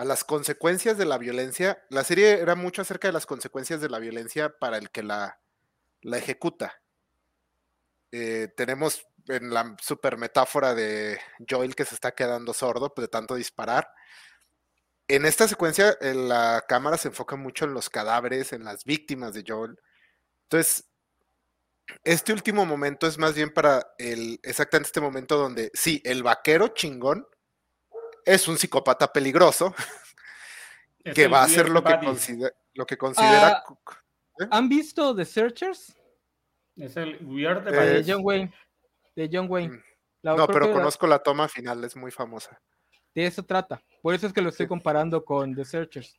[0.00, 1.84] a las consecuencias de la violencia.
[1.90, 5.42] La serie era mucho acerca de las consecuencias de la violencia para el que la,
[6.00, 6.80] la ejecuta.
[8.10, 13.08] Eh, tenemos en la super metáfora de Joel que se está quedando sordo pues, de
[13.10, 13.92] tanto disparar.
[15.06, 19.44] En esta secuencia la cámara se enfoca mucho en los cadáveres, en las víctimas de
[19.46, 19.78] Joel.
[20.44, 20.88] Entonces,
[22.04, 26.68] este último momento es más bien para el, exactamente este momento donde, sí, el vaquero
[26.68, 27.26] chingón
[28.24, 29.74] es un psicópata peligroso
[31.14, 33.64] que va a hacer lo que, considera, lo que considera.
[33.66, 33.74] Ah,
[34.40, 34.46] ¿eh?
[34.50, 35.94] ¿Han visto The Searchers?
[36.76, 38.52] Es el Weird de John Wayne.
[39.14, 39.76] De John Wayne.
[39.76, 39.82] Mm,
[40.22, 41.18] no, pero conozco la...
[41.18, 42.60] toma final, es muy famosa.
[43.14, 43.82] De eso trata.
[44.02, 46.18] Por eso es que lo estoy comparando con The Searchers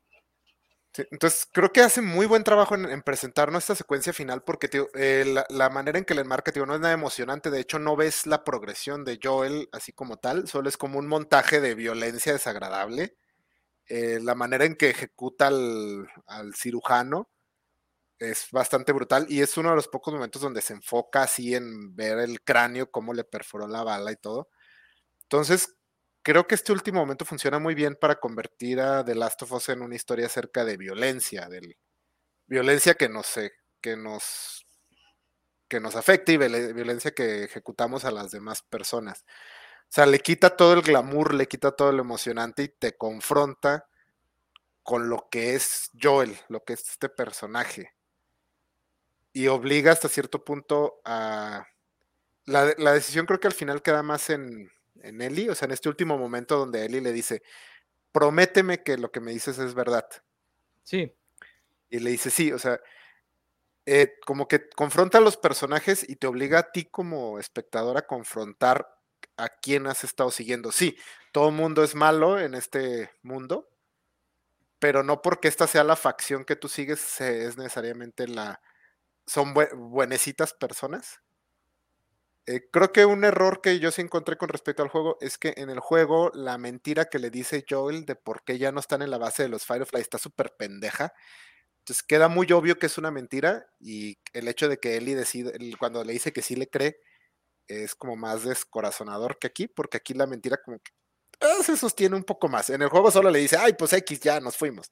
[0.98, 5.70] entonces, creo que hace muy buen trabajo en, presentarnos esta secuencia final porque eh, la,
[5.70, 7.50] manera en que le enmarca no es nada emocionante.
[7.50, 11.08] De hecho, no ves la progresión de Joel así como tal, solo es como un
[11.08, 13.16] montaje de violencia desagradable.
[13.88, 17.30] Eh, la manera en que ejecuta al, cirujano
[18.20, 21.96] es bastante brutal y es uno de los pocos momentos donde se enfoca así en
[21.96, 24.50] ver el cráneo, cómo le perforó la bala y todo.
[25.24, 25.76] Entonces,
[26.24, 29.69] creo que este último momento funciona muy bien para convertir a The Last of Us
[29.69, 31.78] en una historia acerca de violencia, de
[32.47, 33.39] violencia que nos,
[33.82, 34.65] que nos,
[35.67, 39.26] que nos afecta y violencia que ejecutamos a las demás personas.
[39.84, 43.88] O sea, le quita todo el glamour, le quita todo lo emocionante y te confronta
[44.84, 47.93] con lo que es Joel, lo que es este personaje.
[49.34, 51.65] Y obliga hasta cierto punto a...
[52.45, 54.72] La, la decisión creo que al final queda más en,
[55.04, 57.41] en Ellie, o sea, en este último momento donde Ellie le dice,
[58.12, 60.08] prométeme que lo que me dices es verdad.
[60.84, 61.14] Sí.
[61.89, 62.80] Y le dice, sí, o sea,
[63.86, 68.06] eh, como que confronta a los personajes y te obliga a ti como espectador a
[68.06, 68.97] confrontar
[69.38, 70.72] a quién has estado siguiendo.
[70.72, 70.97] Sí,
[71.32, 73.70] todo el mundo es malo en este mundo,
[74.80, 78.62] pero no porque esta sea la facción que tú sigues es necesariamente la...
[79.26, 81.22] son buenecitas personas.
[82.52, 85.54] Eh, creo que un error que yo sí encontré con respecto al juego es que
[85.56, 89.02] en el juego la mentira que le dice Joel de por qué ya no están
[89.02, 91.14] en la base de los Firefly está súper pendeja.
[91.80, 95.54] Entonces queda muy obvio que es una mentira y el hecho de que Ellie decide,
[95.80, 96.97] cuando le dice que sí le cree,
[97.68, 100.91] es como más descorazonador que aquí, porque aquí la mentira como que
[101.39, 102.70] ah, se sostiene un poco más.
[102.70, 104.91] En el juego solo le dice, ay, pues X, ya nos fuimos.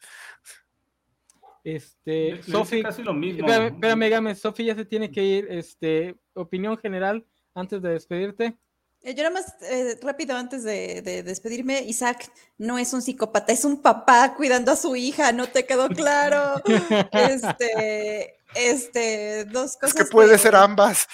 [1.66, 3.45] Este, Sofi, casi lo mismo.
[3.45, 5.47] Espérame, espérame, Sofi ya se tiene que ir.
[5.49, 8.58] Este, opinión general antes de despedirte.
[9.02, 13.64] Eh, yo nada más eh, rápido antes de, despedirme, Isaac no es un psicópata, es
[13.64, 16.62] un papá cuidando a su hija, ¿no te quedó claro?
[17.14, 19.95] este, este, dos cosas.
[19.95, 21.08] Es que puede ser ambas.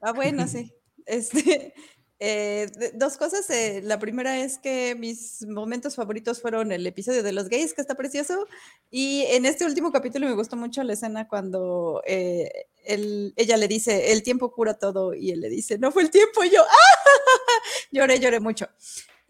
[0.00, 0.72] Ah, bueno, sí.
[1.08, 1.72] Este,
[2.20, 3.48] eh, dos cosas.
[3.50, 7.80] Eh, la primera es que mis momentos favoritos fueron el episodio de los gays, que
[7.80, 8.46] está precioso.
[8.90, 14.12] Y en este último capítulo me gustó mucho la escena cuando eh, ella le dice,
[14.12, 15.14] el tiempo cura todo.
[15.14, 16.42] Y él le dice, no fue el tiempo.
[16.44, 17.10] Y yo, ¡ah!
[17.92, 18.68] lloré, lloré mucho.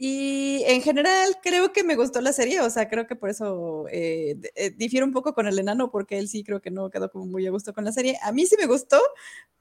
[0.00, 3.86] Y en general creo que me gustó la serie, o sea, creo que por eso
[3.90, 7.10] eh, eh, difiero un poco con el enano, porque él sí creo que no quedó
[7.10, 8.16] como muy a gusto con la serie.
[8.22, 9.00] A mí sí me gustó,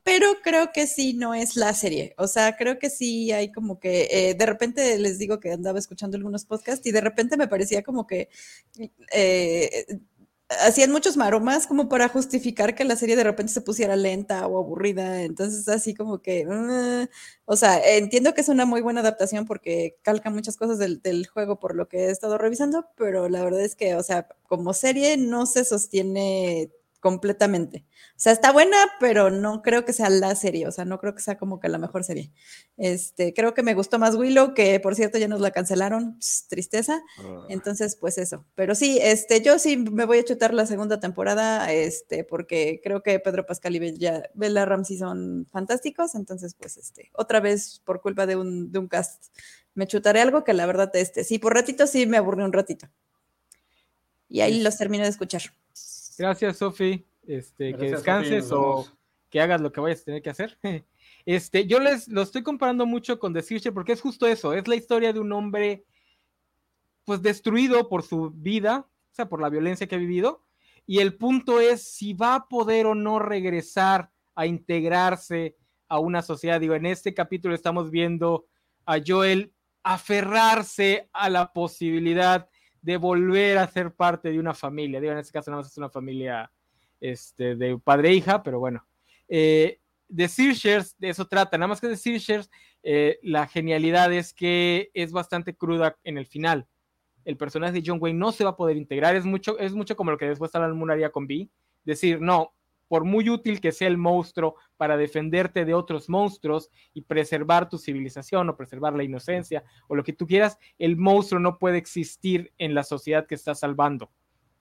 [0.03, 2.13] pero creo que sí no es la serie.
[2.19, 5.79] O sea, creo que sí hay como que, eh, de repente les digo que andaba
[5.79, 8.29] escuchando algunos podcasts y de repente me parecía como que
[10.49, 14.57] hacían muchos maromas como para justificar que la serie de repente se pusiera lenta o
[14.57, 15.23] aburrida.
[15.23, 17.07] Entonces, así como que, ah,
[17.45, 21.27] o sea, entiendo que es una muy buena adaptación porque calca muchas cosas del, del,
[21.27, 24.73] juego por lo que he estado revisando, pero la verdad es que, o sea, como
[24.73, 26.71] serie no se sostiene
[27.07, 27.85] completamente.
[28.09, 31.15] O sea, está buena, pero no creo que sea la serie, o sea, no creo
[31.15, 32.33] que sea como que la mejor serie.
[32.75, 37.01] Este, creo que me gustó más Willow, que por cierto ya nos la cancelaron, tristeza.
[37.19, 37.45] Ah.
[37.47, 38.43] Entonces, pues eso.
[38.55, 43.01] Pero sí, este, yo sí me voy a chutar la segunda temporada, este, porque creo
[43.03, 48.01] que Pedro Pascal y Bella, Bella Ramsey son fantásticos, entonces, pues, este, otra vez por
[48.01, 49.27] culpa de un, de un cast,
[49.75, 52.89] me chutaré algo que la verdad, este, sí, por ratito sí me aburrí un ratito.
[54.27, 55.43] Y ahí los termino de escuchar.
[56.17, 57.05] Gracias, Sofi.
[57.25, 58.87] Este, que descanses o
[59.29, 60.57] que hagas lo que vayas a tener que hacer.
[61.25, 64.65] Este, yo les lo estoy comparando mucho con The Searcher porque es justo eso, es
[64.65, 65.83] la historia de un hombre
[67.03, 70.45] pues destruido por su vida, o sea, por la violencia que ha vivido,
[70.85, 75.57] y el punto es si va a poder o no regresar a integrarse
[75.89, 76.61] a una sociedad.
[76.61, 78.45] Digo, en este capítulo estamos viendo
[78.85, 79.53] a Joel
[79.83, 82.49] aferrarse a la posibilidad
[82.87, 85.01] de volver a ser parte de una familia.
[85.01, 86.49] Digo, en este caso nada más es una familia
[87.01, 88.87] este, de padre e hija, pero bueno.
[89.27, 92.49] Eh, de Searchers, de eso trata, nada más que de Searchers,
[92.83, 96.65] eh, la genialidad es que es bastante cruda en el final.
[97.25, 99.97] El personaje de John Wayne no se va a poder integrar, es mucho, es mucho
[99.97, 101.49] como lo que después Alan Moore haría con B,
[101.83, 102.53] decir, no,
[102.87, 107.77] por muy útil que sea el monstruo para defenderte de otros monstruos y preservar tu
[107.77, 112.53] civilización o preservar la inocencia o lo que tú quieras, el monstruo no puede existir
[112.57, 114.11] en la sociedad que está salvando,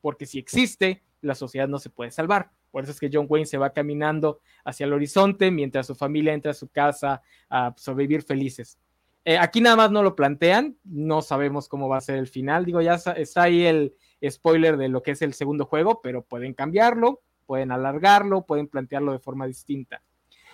[0.01, 2.51] porque si existe, la sociedad no se puede salvar.
[2.71, 6.35] Por eso es que John Wayne se va caminando hacia el horizonte mientras su familia
[6.35, 8.79] entra a su casa a sobrevivir felices.
[9.25, 12.65] Eh, aquí nada más no lo plantean, no sabemos cómo va a ser el final.
[12.65, 13.97] Digo, ya está ahí el
[14.29, 19.13] spoiler de lo que es el segundo juego, pero pueden cambiarlo pueden alargarlo, pueden plantearlo
[19.13, 20.03] de forma distinta.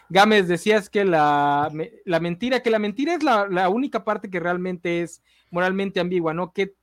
[0.08, 1.70] Gámez, decías que la,
[2.20, 6.52] mentira, que la mentira es la, única parte que realmente es moralmente ambigua, ¿no?
[6.52, 6.74] ¿Qué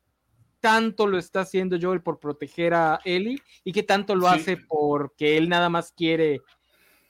[0.60, 5.38] tanto lo está haciendo Joel por proteger a Ellie y qué tanto lo hace porque
[5.38, 6.42] él nada más quiere,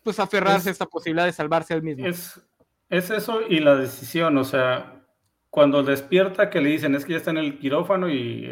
[0.04, 2.06] pues, aferrarse a esta posibilidad de salvarse al mismo?
[2.06, 2.42] Es,
[2.90, 5.06] es eso y la decisión, o sea,
[5.50, 8.46] cuando despierta que le dicen es que ya está en el quirófano y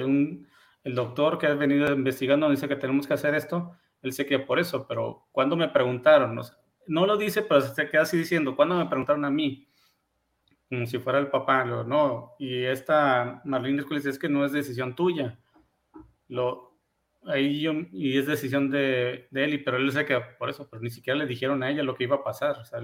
[0.84, 3.74] el doctor que ha venido investigando dice que tenemos que hacer esto,
[4.08, 6.40] él se queda por eso, pero cuando me preguntaron,
[6.88, 9.68] no, lo dice, pero se queda así diciendo, cuando me preguntaron a mí,
[10.70, 14.52] como si fuera el papá, lo, no, y esta Marlene dice, es que no es
[14.52, 15.40] decisión tuya,
[16.28, 16.78] lo,
[17.26, 20.82] ahí yo, y es decisión de, de él, pero él se queda por eso, pero
[20.82, 22.80] ni siquiera le dijeron a ella lo que iba a pasar, o sea,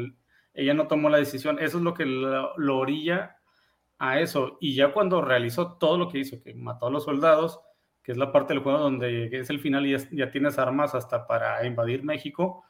[0.53, 3.37] ella no tomó la decisión, eso es lo que lo, lo orilla
[3.97, 7.59] a eso, y ya cuando realizó todo lo que hizo, que mató a los soldados,
[8.03, 11.25] que es la parte del juego donde es el final y ya, tienes armas hasta
[11.25, 12.65] para invadir México,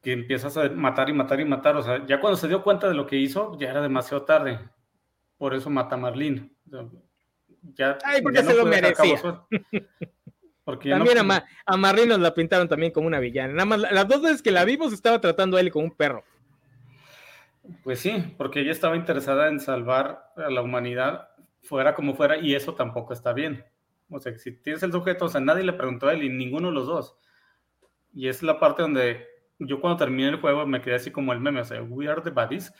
[0.00, 1.76] que empiezas a matar y matar y matar.
[1.76, 4.58] O sea, ya cuando se dio cuenta de lo que hizo, ya era demasiado tarde.
[5.36, 6.50] Por eso mata a Marlene.
[7.74, 9.20] ya, Ay, porque se lo merecía.
[10.64, 13.52] Porque también a, a, Marlene nos la pintaron también como una villana.
[13.52, 16.24] Nada más las dos veces que la vimos estaba tratando a él como un perro.
[17.84, 21.28] Pues sí, porque ella estaba interesada en salvar a la humanidad
[21.66, 23.64] fuera como fuera y eso tampoco está bien.
[24.10, 26.68] O sea, si tienes el sujeto, o sea, nadie le preguntó a él y ninguno
[26.68, 27.18] de los dos.
[28.14, 29.26] Y es la parte donde
[29.58, 32.22] yo cuando terminé el juego me quedé así como el meme, o sea, we are
[32.22, 32.72] the baddies.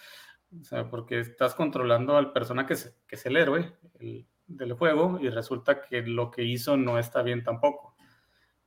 [0.60, 3.74] O sea, porque estás controlando al persona que es, que es el héroe
[4.46, 7.96] del juego y resulta que lo que hizo no está bien tampoco.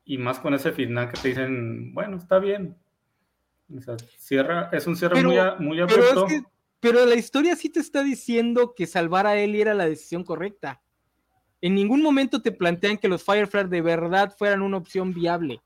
[0.03, 2.77] Y más con ese final que te dicen, bueno, está bien.
[3.75, 6.25] O sea, cierra, es un cierre muy, muy abrupto.
[6.27, 6.49] Pero,
[6.79, 10.81] pero la historia sí te está diciendo que salvar a él era la decisión correcta.
[11.61, 15.61] En ningún momento te plantean que los Firefly de verdad fueran una opción viable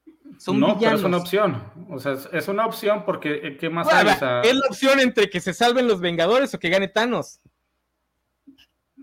[0.53, 1.63] no, pero es una opción.
[1.89, 4.07] O sea, es una opción porque eh, ¿qué más hay?
[4.43, 7.39] es la opción entre que se salven los Vengadores o que gane Thanos.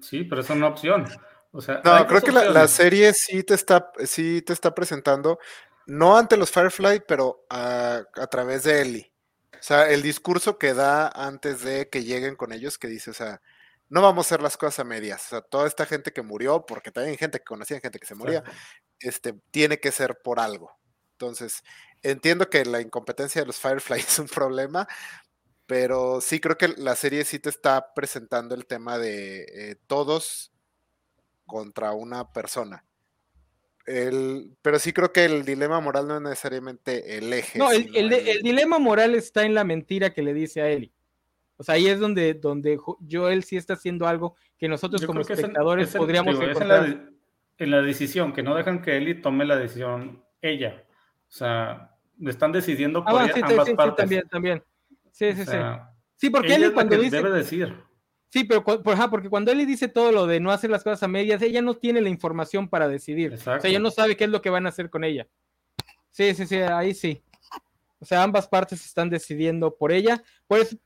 [0.01, 1.07] Sí, pero es una opción.
[1.53, 5.39] O sea, no, creo que la, serie sí te está, sí te está presentando,
[5.87, 9.10] no ante los Firefly, pero a, a, través de Ellie.
[9.55, 13.15] O sea, el discurso que da antes de que lleguen con ellos, que dice, o
[13.15, 13.43] sea,
[13.89, 15.27] no vamos a hacer las cosas a medias.
[15.27, 18.07] O sea, toda esta gente que murió, porque también hay gente que conocía gente que
[18.07, 18.45] se moría,
[19.01, 20.79] este, tiene que ser por algo.
[21.13, 21.63] Entonces,
[22.03, 24.89] entiendo que la incompetencia de los Firefly es un problema,
[25.67, 30.53] pero sí creo que la serie sí te está presentando el tema de eh, todos
[31.47, 32.85] contra una persona.
[33.85, 37.59] Pero sí creo que el dilema moral no es necesariamente el eje.
[37.59, 38.09] No, el,
[38.43, 40.93] dilema moral está en la mentira que le dice a Eli.
[41.57, 42.79] O sea, ahí es donde, donde
[43.11, 47.11] Joel sí está haciendo algo que nosotros como espectadores podríamos en
[47.59, 50.83] en la, decisión, que no dejan que Eli tome la decisión ella.
[51.29, 53.97] O sea, le están decidiendo por ah, sí, ambas sí, partes.
[53.97, 54.65] Sí, también, también.
[55.11, 55.57] Sí, sí, sí.
[56.17, 57.17] Sí, porque él cuando dice.
[57.17, 57.77] Debe decir.
[58.31, 61.43] Sí, pero porque cuando él dice todo lo de no hacer las cosas a medias,
[61.43, 63.33] ella no tiene la información para decidir.
[63.33, 63.59] Exacto.
[63.59, 65.27] O sea, ella no sabe qué es lo que van a hacer con ella.
[66.11, 67.23] Sí, sí, sí, ahí sí.
[68.01, 70.23] O sea, ambas partes están decidiendo por ella.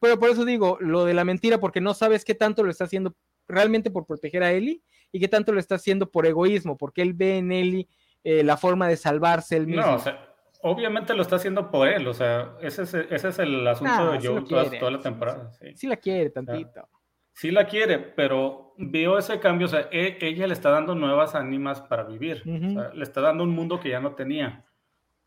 [0.01, 2.84] pero por eso digo lo de la mentira, porque no sabes qué tanto lo está
[2.84, 3.14] haciendo
[3.47, 4.82] realmente por proteger a Ellie
[5.12, 7.88] y qué tanto lo está haciendo por egoísmo, porque él ve en Ellie
[8.24, 9.82] eh, la forma de salvarse él mismo.
[9.82, 13.38] No, o sea, obviamente lo está haciendo por él, o sea, ese es, ese es
[13.38, 15.53] el asunto ah, de Joe toda, la temporada.
[15.76, 15.86] Sí.
[15.86, 16.88] la quiere tantito.
[17.35, 21.35] Sí la quiere, pero vio ese cambio, o sea, e, ella le está dando nuevas
[21.35, 24.64] ánimas para vivir, le está dando un mundo que ya no tenía.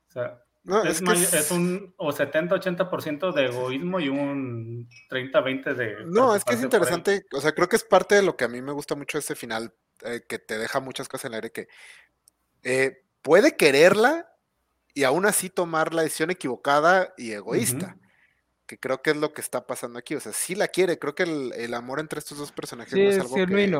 [0.09, 0.41] O sea,
[0.85, 6.05] es, es, un o 70-80% de egoísmo y un 30-20 de...
[6.05, 8.49] No, es que es interesante, o sea, creo que es parte de lo que a
[8.49, 11.51] mí me gusta mucho este final, eh, que te deja muchas cosas en el aire,
[11.51, 11.67] que
[12.63, 14.29] eh, puede quererla,
[14.93, 17.97] y aún así tomar la decisión equivocada y egoísta.
[18.67, 20.13] Que creo que es lo que está pasando aquí.
[20.13, 20.99] O sea, sí la quiere.
[20.99, 23.35] Creo que el, amor entre estos dos personajes no es algo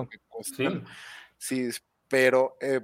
[0.08, 0.20] que,
[1.38, 1.70] sí.
[1.72, 1.80] sí.
[2.08, 2.82] pero eh,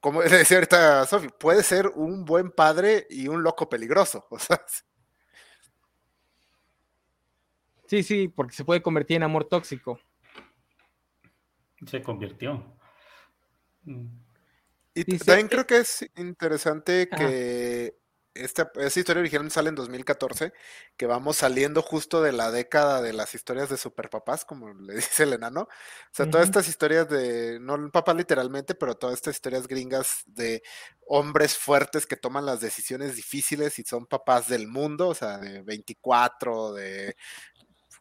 [0.00, 4.26] como decía ahorita Sofi, puede ser un buen padre y un loco peligroso.
[4.30, 4.64] O sea,
[7.86, 9.98] sí, sí, porque se puede convertir en amor tóxico.
[11.86, 12.78] Se convirtió.
[13.82, 14.06] Mm.
[14.94, 17.98] Y también creo que es interesante que
[18.44, 20.52] esta, historia original sale en 2014,
[20.96, 25.22] que vamos saliendo justo de la década de las historias de superpapás, como le dice
[25.24, 25.62] el enano.
[25.62, 25.68] O
[26.12, 30.62] sea, todas estas historias de, no el papá literalmente, pero todas estas historias gringas de
[31.06, 35.62] hombres fuertes que toman las decisiones difíciles y son papás del mundo, o sea, de
[35.62, 37.16] 24, de,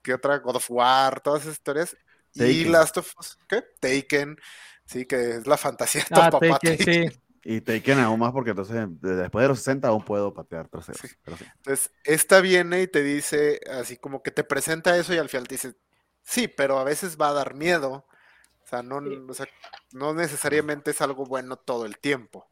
[0.01, 0.39] ¿qué otra?
[0.39, 1.97] God of War, todas esas historias.
[2.33, 3.63] Y Last of Us, ¿qué?
[3.79, 4.37] Taken.
[4.85, 6.59] Sí, que es la fantasía de ah, papá.
[6.61, 7.09] sí.
[7.47, 10.99] Y Taken aún más porque entonces después de los 60 aún puedo patear traseros.
[11.57, 15.47] Entonces, esta viene y te dice, así como que te presenta eso y al final
[15.47, 15.75] te dice,
[16.23, 18.03] sí, pero a veces va a dar miedo.
[18.63, 22.47] O sea, no, no necesariamente es algo bueno todo el tiempo.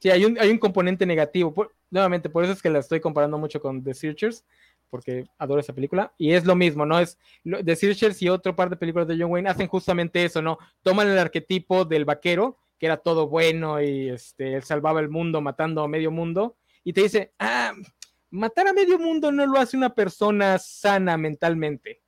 [0.00, 1.52] Sí, hay un, hay un componente negativo.
[1.90, 4.44] nuevamente, por eso es que la estoy comparando mucho con The Searchers,
[4.90, 6.12] porque adoro esa película.
[6.18, 7.00] Y es lo mismo, ¿no?
[7.00, 10.56] Es The Searchers y otro par de películas de John Wayne hacen justamente eso, ¿no?
[10.84, 15.40] Toman el arquetipo del vaquero, que era todo bueno y este, él salvaba el mundo
[15.40, 17.72] matando a medio mundo, y te dice, ah,
[18.30, 22.02] matar a medio mundo no lo hace una persona sana mentalmente.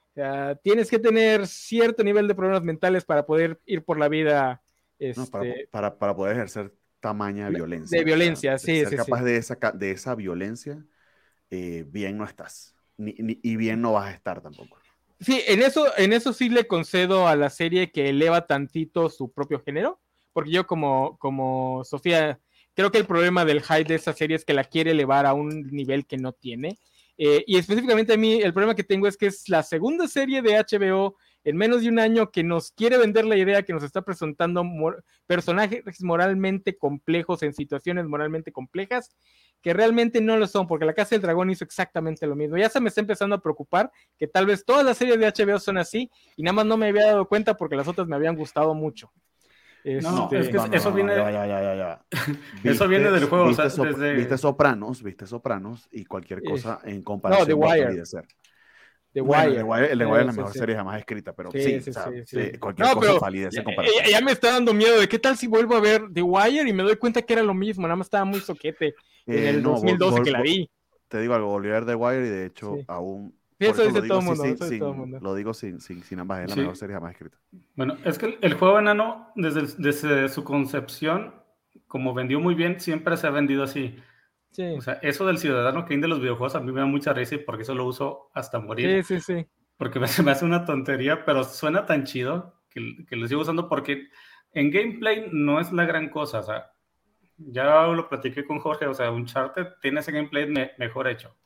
[0.00, 4.08] O sea, tienes que tener cierto nivel de problemas mentales para poder ir por la
[4.08, 4.62] vida.
[4.98, 7.98] Este, para, para, poder ejercer tamaña violencia.
[7.98, 8.82] De violencia, sí.
[8.82, 10.82] Ser capaz de esa, de esa violencia
[11.50, 12.74] eh, bien no estás.
[12.96, 14.78] Ni, y bien no vas a estar tampoco.
[15.20, 19.30] Sí, en eso, en eso sí le concedo a la serie que eleva tantito su
[19.30, 20.00] propio género,
[20.34, 22.38] porque yo como, como Sofía
[22.74, 25.32] creo que el problema del hype de esa serie es que la quiere elevar a
[25.32, 26.76] un nivel que no tiene.
[27.16, 30.42] Eh, y específicamente a mí, el problema que tengo es que es la segunda serie
[30.42, 33.84] de HBO en menos de un año que nos quiere vender la idea que nos
[33.84, 34.64] está presentando
[35.26, 39.14] personajes moralmente complejos en situaciones moralmente complejas
[39.64, 42.58] que realmente no lo son, porque la Casa del Dragón hizo exactamente lo mismo.
[42.58, 45.58] Ya se me está empezando a preocupar que tal vez todas las series de HBO
[45.58, 48.36] son así y nada más no me había dado cuenta porque las otras me habían
[48.36, 49.10] gustado mucho.
[49.84, 51.14] No, es que eso viene.
[52.64, 53.48] eso viene del juego.
[53.48, 54.14] Viste, o sea, desde...
[54.14, 58.02] viste Sopranos, viste Sopranos y cualquier cosa en comparación no, The Wire.
[59.12, 59.46] The Wire.
[59.92, 61.80] el de Wire es la mejor serie jamás escrita, pero sí,
[62.58, 63.64] cualquier cosa en comparación.
[64.10, 66.72] Ya, me está dando miedo de qué tal si vuelvo a ver The Wire y
[66.72, 68.94] me doy cuenta que era lo mismo, nada más estaba muy soquete
[69.26, 70.68] en eh, el 2012 que la vi.
[71.08, 73.34] Te digo algo, volví a ver The Wire y de hecho aún
[73.66, 75.18] eso dice todo el mundo.
[75.20, 77.38] Lo digo sin, sin, sin ambas, es la mejor serie jamás escrita.
[77.74, 81.34] Bueno, es que el, juego enano, desde, desde, su concepción,
[81.86, 83.96] como vendió muy bien, siempre se ha vendido así.
[84.76, 87.36] O sea, eso del ciudadano Kane de los videojuegos a mí me da mucha risa
[87.44, 89.04] porque eso lo uso hasta morir.
[89.04, 89.46] Sí, sí, sí.
[89.76, 93.68] Porque me, me hace una tontería, pero suena tan chido que, que, lo sigo usando
[93.68, 94.08] porque
[94.52, 96.38] en gameplay no es la gran cosa.
[96.38, 96.70] O sea,
[97.36, 100.46] ya lo platiqué con Jorge, o sea, Uncharted tiene ese gameplay
[100.78, 101.36] mejor hecho.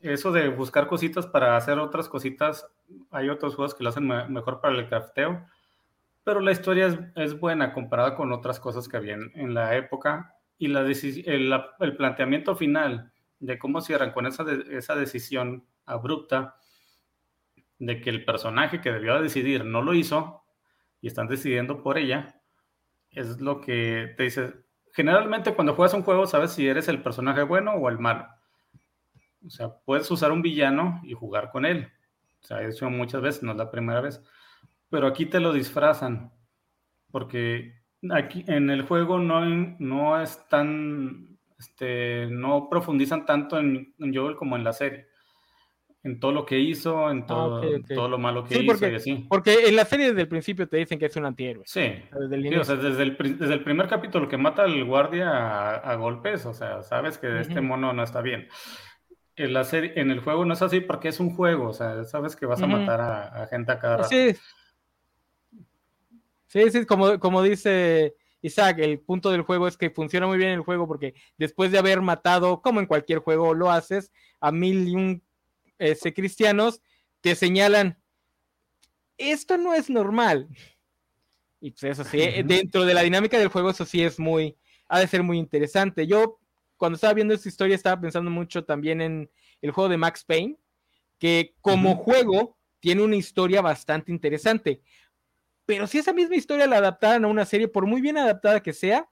[0.00, 2.66] Eso de buscar cositas para hacer otras cositas,
[3.10, 5.46] hay otros juegos que lo hacen mejor para el crafteo,
[6.24, 10.34] pero la historia es, es, buena comparada con otras cosas que había en la época
[10.58, 16.56] y la el, planteamiento final de cómo cierran con esa, esa decisión abrupta
[17.78, 20.42] de que el personaje que debió decidir no lo hizo
[21.00, 22.40] y están decidiendo por ella,
[23.10, 24.54] es lo que te dice.
[24.92, 28.26] Generalmente cuando juegas un juego sabes si eres el personaje bueno o el malo.
[29.46, 31.88] O sea, puedes usar un villano y jugar con él.
[32.42, 34.22] O sea, he hecho muchas veces, no es la primera vez.
[34.90, 36.32] Pero aquí te lo disfrazan.
[37.10, 37.74] Porque
[38.10, 39.44] aquí en el juego no,
[39.78, 45.06] no es tan, este, no profundizan tanto en, en Joel como en la serie.
[46.02, 47.62] En todo lo que hizo, en ah, todo,
[47.94, 49.26] todo lo malo que hizo porque, y así.
[49.26, 51.64] Porque en la serie desde el principio te dicen que es un antihéroe.
[51.66, 55.76] Sí, desde el, o sea, desde, el, desde el primer capítulo que mata al guardia
[55.76, 58.48] a, golpes, o sea, sabes que este mono no está bien.
[59.36, 62.04] En, la serie, en el juego no es así porque es un juego, o sea,
[62.04, 64.08] sabes que vas a matar a, a, gente a cada rato.
[64.08, 64.36] Sí,
[66.54, 70.50] Sí, sí, como, como dice Isaac, el punto del juego es que funciona muy bien
[70.50, 74.86] el juego porque después de haber matado, como en cualquier juego lo haces, a mil
[74.86, 75.22] y un
[75.80, 76.80] este, cristianos,
[77.20, 77.98] te señalan,
[79.18, 80.46] esto no es normal.
[81.60, 84.56] Y pues eso sí, dentro de la dinámica del juego, eso sí es muy,
[84.86, 86.06] ha de ser muy interesante.
[86.06, 86.38] Yo,
[86.84, 89.30] cuando estaba viendo esta historia, estaba pensando mucho también en
[89.62, 90.58] el juego de Max Payne,
[91.18, 94.82] que como juego tiene una historia bastante interesante.
[95.64, 98.74] Pero si esa misma historia la adaptaran a una serie, por muy bien adaptada que
[98.74, 99.08] sea,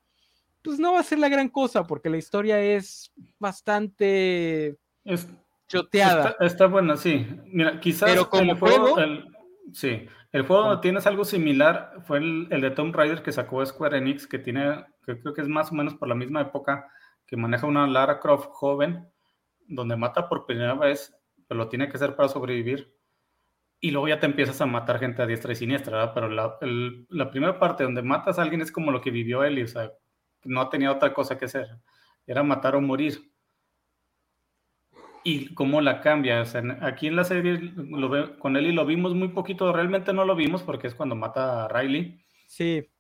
[0.61, 5.27] pues no va a ser la gran cosa, porque la historia es bastante es,
[5.67, 6.37] choteada.
[6.41, 7.27] Está, buena, sí.
[7.47, 8.97] Mira, quizás Pero como el juego,
[9.73, 13.97] sí, el juego donde tienes algo similar fue el, de Tomb Raider que sacó Square
[13.97, 16.87] Enix, que tiene, que creo que es más o menos por la misma época,
[17.33, 19.09] que maneja una Lara Croft joven,
[19.67, 21.17] donde mata por primera vez,
[21.49, 22.95] pero lo tiene que hacer para sobrevivir
[23.81, 26.13] y luego ya te empiezas a matar gente a diestra y siniestra, ¿verdad?
[26.13, 26.59] Pero la,
[27.09, 29.91] la, primera parte donde matas a alguien es como lo que vivió él, o sea,
[30.45, 31.69] no tenía otra cosa que hacer,
[32.27, 33.33] era matar o morir.
[35.25, 38.85] Y cómo la cambia, o sea, aquí en la serie lo ve, con y lo
[38.85, 42.23] vimos muy poquito, realmente no lo vimos porque es cuando mata a Riley.
[42.47, 42.91] Sí.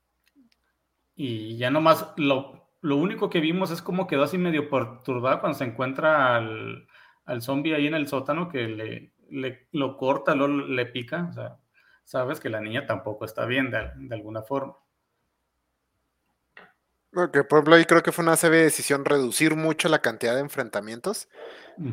[1.14, 5.56] Y ya nomás lo, lo único que vimos es como quedó así medio perturbado cuando
[5.56, 6.86] se encuentra al,
[7.24, 11.32] al zombie ahí en el sótano que le, le, lo corta, lo, le pica, o
[11.32, 11.58] sea,
[12.04, 14.76] sabes que la niña tampoco está bien de, alguna forma.
[17.14, 20.34] Ok, por ejemplo, ahí creo que fue una serie de decisión reducir mucho la cantidad
[20.34, 21.28] de enfrentamientos,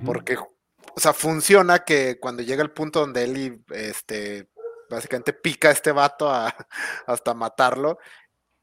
[0.06, 4.50] porque, o sea, funciona que cuando llega el punto donde Eli, este,
[4.90, 6.32] básicamente pica a este vato
[7.06, 8.00] hasta matarlo,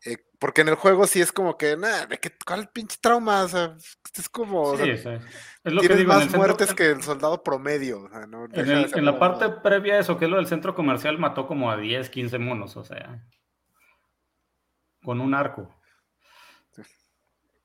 [0.05, 2.09] eh, porque en el juego sí es como que, nada,
[2.47, 3.45] ¿cuál pinche trauma?
[3.45, 3.77] O sea,
[4.15, 4.77] es como.
[4.77, 5.05] Sí, Es
[5.65, 8.09] lo tienes que digo, más muertes que el soldado promedio.
[8.53, 11.77] en, la parte previa a eso, que es lo del centro comercial, mató como a
[11.77, 13.25] 10, 15 monos, o sea.
[15.03, 15.75] Con un arco.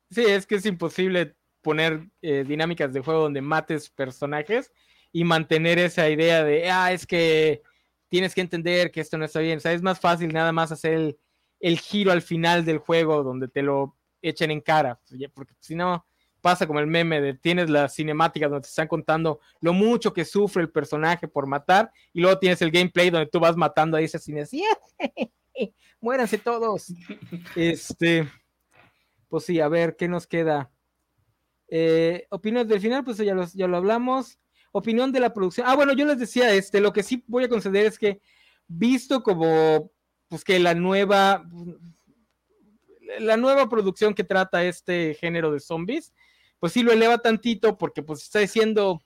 [0.10, 4.72] Sí, es que es imposible poner eh, dinámicas de juego donde mates personajes
[5.12, 7.62] y mantener esa idea de, ah, es que
[8.10, 9.58] tienes que entender que esto no está bien.
[9.58, 11.18] O sea, es más fácil nada más hacer el
[11.62, 15.00] el giro al final del juego donde te lo echen en cara,
[15.34, 16.06] porque si no
[16.42, 20.26] pasa como el meme de tienes la cinemática donde te están contando lo mucho que
[20.26, 24.02] sufre el personaje por matar y luego tienes el gameplay donde tú vas matando a
[24.02, 24.44] ese cine
[26.02, 26.92] muéranse todos.
[27.56, 28.28] Este,
[29.30, 30.72] pues sí, a ver, ¿qué nos queda?
[31.68, 34.40] Eh, opinión del final, pues ya lo, ya lo hablamos.
[34.74, 35.68] Opinión de la producción.
[35.68, 38.20] Ah, bueno, yo les decía, este, lo que sí voy a conceder es que,
[38.68, 39.92] visto como,
[40.32, 41.46] pues que la nueva,
[43.20, 46.14] la nueva producción que trata este género de zombies,
[46.58, 49.02] pues sí lo eleva tantito porque pues está diciendo,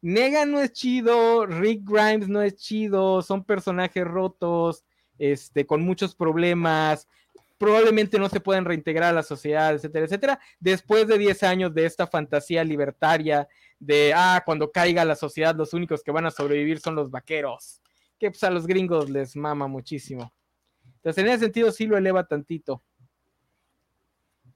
[0.00, 4.84] Negan no es chido, Rick Grimes no es chido, son personajes rotos,
[5.18, 7.08] este, con muchos problemas,
[7.58, 11.84] probablemente no se puedan reintegrar a la sociedad, etcétera, etcétera, después de 10 años de
[11.84, 13.48] esta fantasía libertaria
[13.80, 17.82] de, ah, cuando caiga la sociedad, los únicos que van a sobrevivir son los vaqueros,
[18.20, 20.32] que pues a los gringos les mama muchísimo.
[21.04, 22.82] Entonces, en ese sentido sí lo eleva tantito.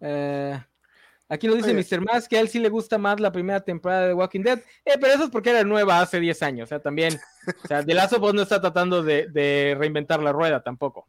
[0.00, 0.58] Eh,
[1.28, 2.00] aquí lo dice Mr.
[2.00, 4.94] Más que a él sí le gusta más la primera temporada de Walking Dead, eh,
[4.98, 7.20] pero eso es porque era nueva hace 10 años, o sea, también,
[7.62, 11.06] o sea, The Last no está tratando de, reinventar la rueda tampoco.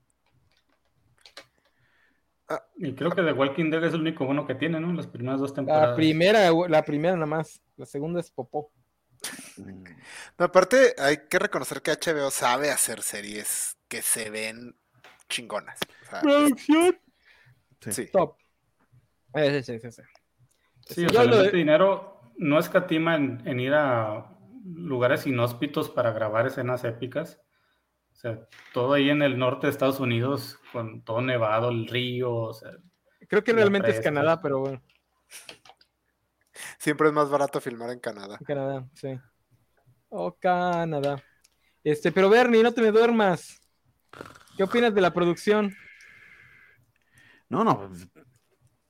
[2.50, 4.92] Ah, y creo que The Walking Dead es el único bueno que tiene, ¿no?
[4.92, 5.92] Las primeras dos temporadas.
[5.92, 8.74] La primera, la primera nada más, la segunda es Popó.
[9.58, 14.76] No, aparte, hay que reconocer que HBO sabe hacer series que se ven
[15.30, 15.80] chingonas.
[16.22, 17.00] Producción.
[17.80, 18.08] Sí.
[18.08, 18.38] Top.
[19.34, 20.02] Sí, sí, sí.
[20.88, 24.36] Sí, o sea, el dinero no escatima en, en ir a
[24.66, 27.40] lugares inhóspitos para grabar escenas épicas.
[28.12, 32.34] O sea, todo ahí en el norte de Estados Unidos, con todo nevado, el río.
[32.34, 32.72] O sea,
[33.30, 34.82] Creo que realmente es Canadá, pero bueno.
[36.80, 38.38] Siempre es más barato filmar en Canadá.
[38.40, 39.20] En Canadá, sí.
[40.10, 41.24] Oh, Canadá.
[41.84, 43.62] Este, pero Bernie, no te me duermas.
[44.60, 45.74] ¿Qué opinas de la producción?
[47.48, 47.90] No, no,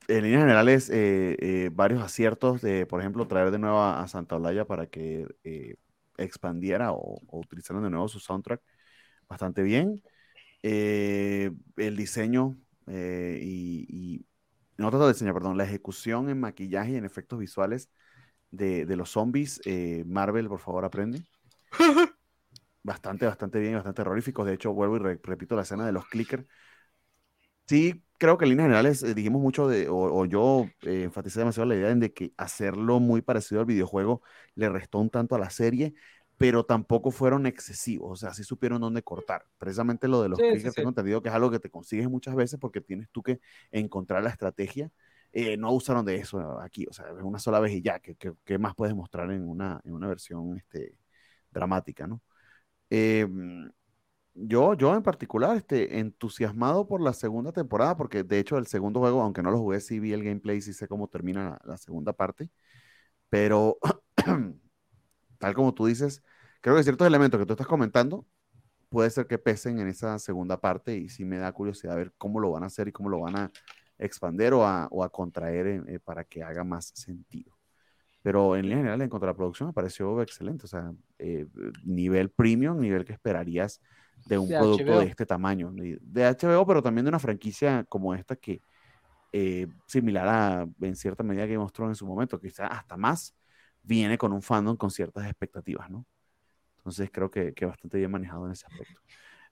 [0.07, 4.37] en líneas generales, eh, eh, varios aciertos de, por ejemplo, traer de nuevo a, Santa
[4.37, 5.75] Olaya para que eh,
[6.17, 8.63] expandiera o, o, utilizaran de nuevo su soundtrack
[9.27, 10.01] bastante bien.
[10.63, 14.25] el diseño y,
[14.75, 17.91] no tanto el diseño, perdón, la ejecución en maquillaje y en efectos visuales
[18.49, 19.61] de, de los zombies,
[20.07, 21.23] Marvel, por favor, aprende.
[22.89, 24.47] bastante, bastante bien, bastante terroríficos.
[24.47, 26.45] De hecho, vuelvo y repito la escena de los clickers.
[27.67, 31.69] Sí, creo que en líneas generales eh, dijimos mucho de, o, yo eh, enfaticé demasiado
[31.69, 34.23] la idea de que hacerlo muy parecido al videojuego
[34.55, 35.93] le restó un tanto a la serie,
[36.37, 39.45] pero tampoco fueron excesivos, o sea, sí supieron dónde cortar.
[39.59, 42.59] Precisamente lo de los clickers, tengo entendido que es algo que te consigues muchas veces
[42.59, 43.39] porque tienes tú que
[43.71, 44.89] encontrar la estrategia.
[45.31, 48.73] Eh, no usaron de eso aquí, o sea, una sola vez y ya, ¿qué, más
[48.73, 50.95] puedes mostrar en una, en una versión este,
[51.51, 52.21] dramática, ¿no?
[52.89, 53.27] Eh,
[54.41, 58.99] yo, yo en particular, este, entusiasmado por la segunda temporada, porque de hecho el segundo
[59.01, 62.13] juego, aunque no lo jugué, sí vi el gameplay, sí sé cómo termina la, segunda
[62.13, 62.49] parte,
[63.29, 63.77] pero
[65.39, 66.23] tal como tú dices,
[66.61, 68.25] creo que ciertos elementos que tú estás comentando
[68.89, 72.39] puede ser que pesen en esa segunda parte y sí me da curiosidad ver cómo
[72.39, 73.51] lo van a hacer y cómo lo van a
[73.99, 77.58] expander o a, contraer eh, para que haga más sentido.
[78.29, 80.65] Pero en línea general, en cuanto a la producción, me pareció excelente.
[80.65, 81.47] O sea, eh,
[81.83, 83.81] nivel premium, nivel que esperarías
[84.23, 88.35] de un producto de este tamaño, de HBO, pero también de una franquicia como esta
[88.35, 88.61] que
[89.31, 93.35] eh, similar a en cierta medida Game of Thrones en su momento, quizás hasta más,
[93.81, 96.05] viene con un fandom con ciertas expectativas, ¿no?
[96.77, 99.01] Entonces creo que, que bastante bien manejado en ese aspecto.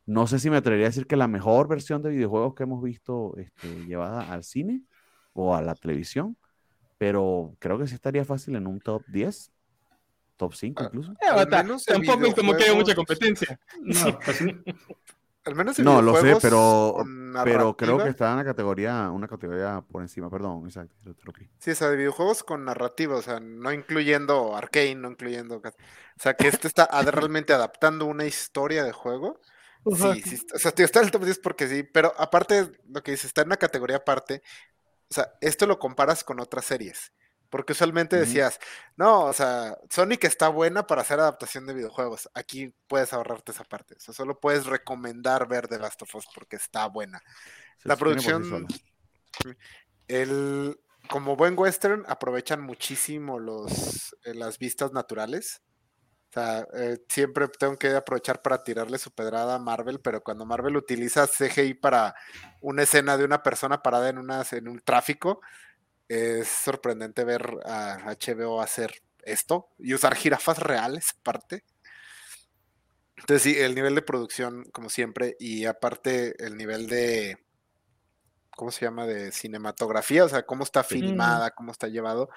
[0.06, 2.84] No sé si me atrevería a decir que la mejor versión de videojuegos que hemos
[2.84, 4.84] visto este, llevada al cine
[5.34, 6.38] o a la televisión,
[6.98, 9.52] pero creo que sí estaría fácil en un top 10
[10.38, 11.12] top 5 ah, incluso.
[11.14, 13.60] Eh, tampoco como que hay mucha competencia.
[13.82, 14.42] No, pues,
[15.48, 17.06] al menos no lo sé, pero,
[17.46, 20.94] pero creo que está en la categoría, una categoría por encima, perdón, exacto.
[21.60, 25.56] Sí, o sea, de videojuegos con narrativa, o sea, no incluyendo Arcane, no incluyendo.
[25.56, 25.62] O
[26.18, 26.90] sea, que este está
[27.32, 29.40] realmente adaptando una historia de juego.
[29.86, 33.02] Sí, sí, o sea, tío, está en el top 10 porque sí, pero aparte, lo
[33.02, 34.42] que dice, está en una categoría aparte.
[35.10, 37.12] O sea, esto lo comparas con otras series.
[37.50, 38.60] Porque usualmente decías,
[38.98, 42.30] no, o sea, Sonic está buena para hacer adaptación de videojuegos.
[42.34, 43.96] Aquí puedes ahorrarte esa parte.
[43.96, 47.22] O sea, solo puedes recomendar ver The Last of Us porque está buena.
[47.84, 48.68] la producción.
[50.10, 50.78] El,
[51.10, 55.62] como buen western, aprovechan muchísimo los, eh, las vistas naturales.
[56.38, 60.46] O sea, eh, siempre tengo que aprovechar para tirarle su pedrada a Marvel, pero cuando
[60.46, 62.14] Marvel utiliza CGI para
[62.62, 65.42] una escena de una persona parada en, una, en un tráfico,
[66.08, 71.64] es sorprendente ver a HBO hacer esto y usar jirafas reales aparte.
[73.16, 77.40] Entonces sí, el nivel de producción, como siempre, y aparte el nivel de,
[78.52, 79.08] ¿cómo se llama?
[79.08, 82.30] De cinematografía, o sea, cómo está filmada, cómo está llevado,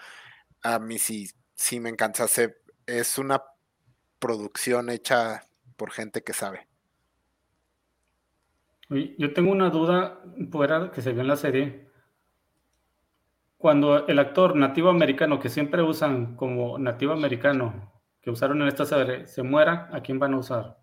[0.62, 2.24] a mí sí, sí me encanta.
[2.86, 3.42] es una
[4.20, 6.68] producción hecha por gente que sabe.
[8.88, 10.20] Yo tengo una duda
[10.50, 11.90] fuera que se vio en la serie
[13.60, 17.92] cuando el actor nativo americano que siempre usan como nativo americano,
[18.22, 20.78] que usaron en esta serie, se muera, ¿a quién van a usar?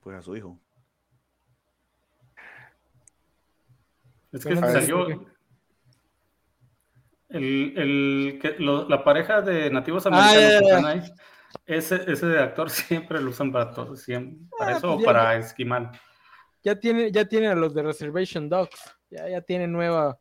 [0.00, 0.58] Pues a su hijo.
[4.32, 5.24] Es que salió.
[7.28, 8.40] El,
[8.88, 11.16] la pareja de nativos ah, americanos que están
[11.64, 15.36] ese, ese actor siempre lo usan para todo, siempre, para ah, eso o pues para
[15.36, 15.90] esquimal.
[16.62, 18.78] Ya tiene, ya tiene a los de Reservation Dogs,
[19.10, 20.18] ya, ya tiene nueva.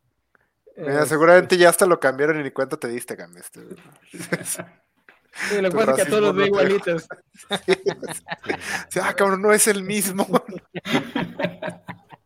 [0.75, 3.61] Eh, seguramente ya hasta lo cambiaron y ni cuenta te diste, cambiaste.
[5.49, 7.07] Sí, lo que pasa es que a todos los ve igualitos.
[9.01, 10.25] ah, cabrón, no es el mismo.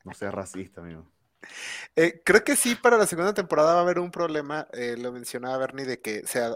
[0.03, 1.11] No seas racista, amigo.
[1.95, 5.11] Eh, creo que sí, para la segunda temporada va a haber un problema, eh, lo
[5.11, 6.56] mencionaba Bernie, de que sea,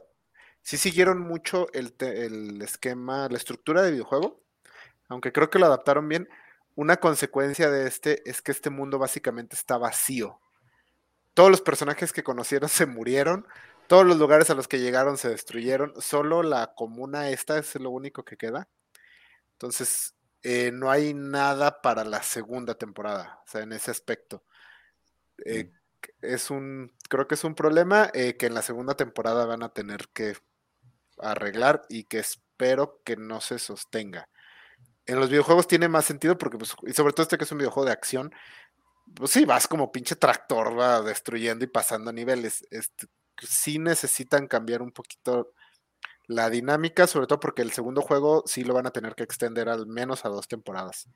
[0.64, 4.42] sí siguieron mucho el, el, esquema, la estructura de videojuego,
[5.10, 6.28] aunque creo que lo adaptaron bien.
[6.76, 10.40] Una consecuencia de este es que este mundo básicamente está vacío.
[11.36, 13.46] Todos los personajes que conocieron se murieron,
[13.88, 17.92] todos los lugares a los que llegaron se destruyeron, solo la comuna esta es lo
[17.92, 18.70] único que queda.
[19.54, 24.44] Entonces, eh, no hay nada para la segunda temporada, o sea, en ese aspecto.
[25.46, 25.72] Eh,
[26.22, 29.70] es un, creo que es un problema eh, que en la segunda temporada van a
[29.70, 30.36] tener que
[31.24, 34.30] arreglar y que espero que no se sostenga.
[35.06, 37.58] En los videojuegos tiene más sentido porque, pues, y sobre todo este que es un
[37.58, 38.34] videojuego de acción,
[39.16, 42.66] pues sí, vas como pinche tractor, va destruyendo y pasando niveles.
[42.72, 43.08] Este,
[43.42, 45.54] sí necesitan cambiar un poquito
[46.28, 49.70] la dinámica, sobre todo porque el segundo juego sí lo van a tener que extender
[49.70, 51.10] al menos a dos temporadas.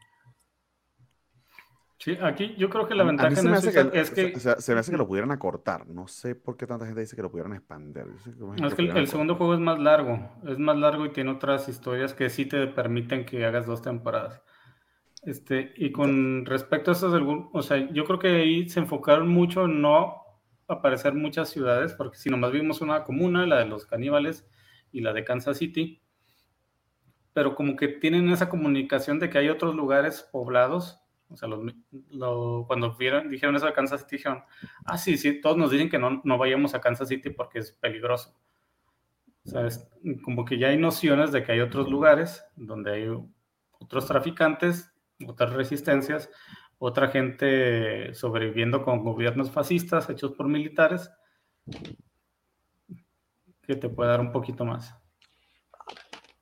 [1.99, 4.39] Sí, aquí yo creo que la ventaja es que...
[4.39, 5.87] se me hace que lo pudieran acortar.
[5.87, 8.05] No sé por qué tanta gente dice que lo pudieran expandir.
[8.63, 10.29] es que el, segundo juego es más largo.
[10.45, 14.41] Es más largo y tiene otras historias que sí te permiten que hagas dos temporadas.
[15.23, 17.19] Este, y con respecto a estos,
[17.51, 20.21] o sea, yo creo que ahí se enfocaron mucho en no
[20.67, 24.47] aparecer muchas ciudades, porque si nomás vimos una comuna, la de los caníbales
[24.91, 26.03] y la de Kansas City,
[27.33, 31.49] pero como que tienen esa comunicación de que hay otros lugares poblados o sea,
[32.67, 34.43] cuando vieron, dijeron eso de Kansas City, dijeron,
[34.85, 37.71] ah, sí, sí, todos nos dicen que no, no vayamos a Kansas City porque es
[37.71, 38.33] peligroso.
[39.45, 39.67] O sea,
[40.23, 43.07] como que ya hay nociones de que hay otros lugares donde hay
[43.79, 44.91] otros traficantes,
[45.25, 46.29] otras resistencias,
[46.79, 51.11] otra gente sobreviviendo con gobiernos fascistas hechos por militares,
[53.63, 54.95] que te puede dar un poquito más.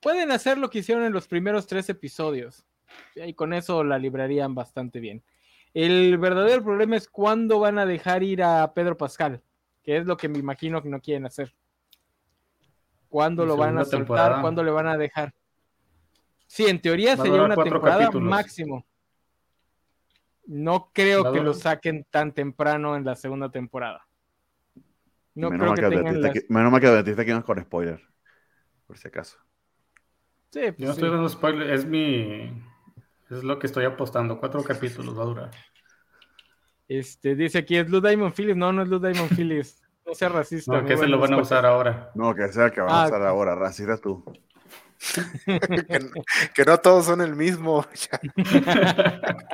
[0.00, 2.64] Pueden hacer lo que hicieron en los primeros tres episodios
[3.14, 5.22] y con eso la librarían bastante bien.
[5.74, 9.42] El verdadero problema es cuándo van a dejar ir a Pedro Pascal,
[9.82, 11.54] que es lo que me imagino que no quieren hacer.
[13.08, 14.40] ¿Cuándo lo van a soltar?
[14.40, 15.34] ¿Cuándo le van a dejar?
[16.46, 18.86] Sí, en teoría sería una temporada máximo.
[20.46, 24.06] No creo que lo saquen tan temprano en la segunda temporada.
[25.34, 28.00] No menos creo que, tengan Menos mal que advertiste que con spoiler,
[28.86, 29.36] por si acaso.
[30.50, 32.50] Sí, pues Yo no estoy dando spoiler, es mi
[33.30, 34.38] es lo que estoy apostando.
[34.38, 35.50] Cuatro capítulos va a durar.
[36.88, 38.56] Este, dice aquí, ¿es Blue Diamond Phillips?
[38.56, 39.82] No, no es Blue Diamond Phillips.
[40.06, 40.80] No sea racista.
[40.80, 42.12] No, que se lo van a usar ahora.
[42.14, 43.56] No, que sea que van a ah, usar ahora.
[43.56, 44.24] Racista tú.
[46.54, 47.84] que, no, todos son el mismo.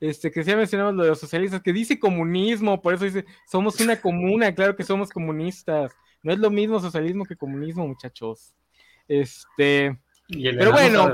[0.00, 3.80] este, que ya mencionamos lo de los socialistas, que dice comunismo, por eso dice, somos
[3.80, 5.92] una comuna, claro que somos comunistas.
[6.22, 8.54] No es lo mismo socialismo que comunismo, muchachos.
[9.10, 11.12] Este, pero bueno,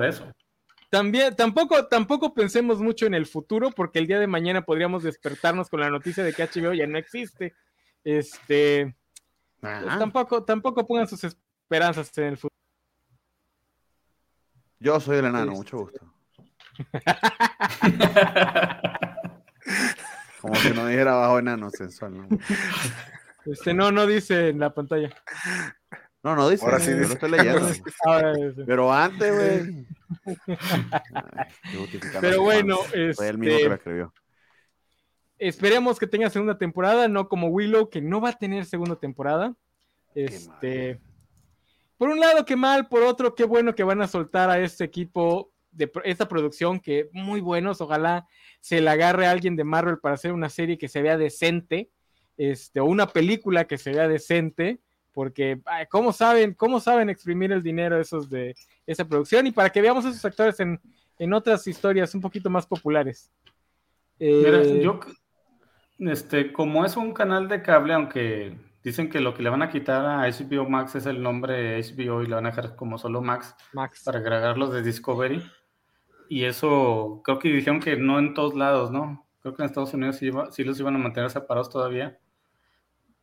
[0.90, 5.70] también tampoco, tampoco pensemos mucho en el futuro, porque el día de mañana podríamos despertarnos
[5.70, 7.54] con la noticia de que HBO ya no existe.
[8.04, 8.94] Este,
[9.60, 12.54] pues tampoco, tampoco pongan sus esperanzas en el futuro.
[14.78, 15.56] Yo soy el enano, este.
[15.56, 16.12] mucho gusto.
[20.42, 22.28] Como si no dijera bajo enano sensual, ¿no?
[23.46, 25.08] Este no, no dice en la pantalla.
[26.26, 26.64] No, no dice.
[26.64, 27.06] Ahora sí dice.
[27.06, 27.68] Lo estoy leyendo.
[28.66, 29.86] Pero antes, güey.
[32.20, 32.78] Pero bueno,
[33.14, 34.14] Fue el mismo que lo este, escribió.
[35.38, 39.54] Esperemos que tenga segunda temporada, no como Willow, que no va a tener segunda temporada.
[40.16, 41.00] Este.
[41.96, 44.82] Por un lado, qué mal, por otro, qué bueno que van a soltar a este
[44.82, 48.26] equipo de esta producción, que muy buenos, ojalá
[48.58, 51.88] se le agarre a alguien de Marvel para hacer una serie que se vea decente,
[52.36, 54.80] este, o una película que se vea decente,
[55.16, 58.54] porque ¿cómo saben, cómo saben exprimir el dinero esos de
[58.86, 59.46] esa producción?
[59.46, 63.32] Y para que veamos a esos actores en, otras historias un poquito más populares.
[64.18, 65.00] Mira, eh, yo,
[66.00, 69.70] este, como es un canal de cable, aunque dicen que lo que le van a
[69.70, 73.22] quitar a HBO Max es el nombre HBO y lo van a dejar como solo
[73.22, 74.02] Max, Max.
[74.04, 75.42] para agregarlos de Discovery.
[76.28, 79.26] Y eso creo que dijeron que no en todos lados, ¿no?
[79.40, 82.18] Creo que en Estados Unidos sí, los iban a mantener separados todavía.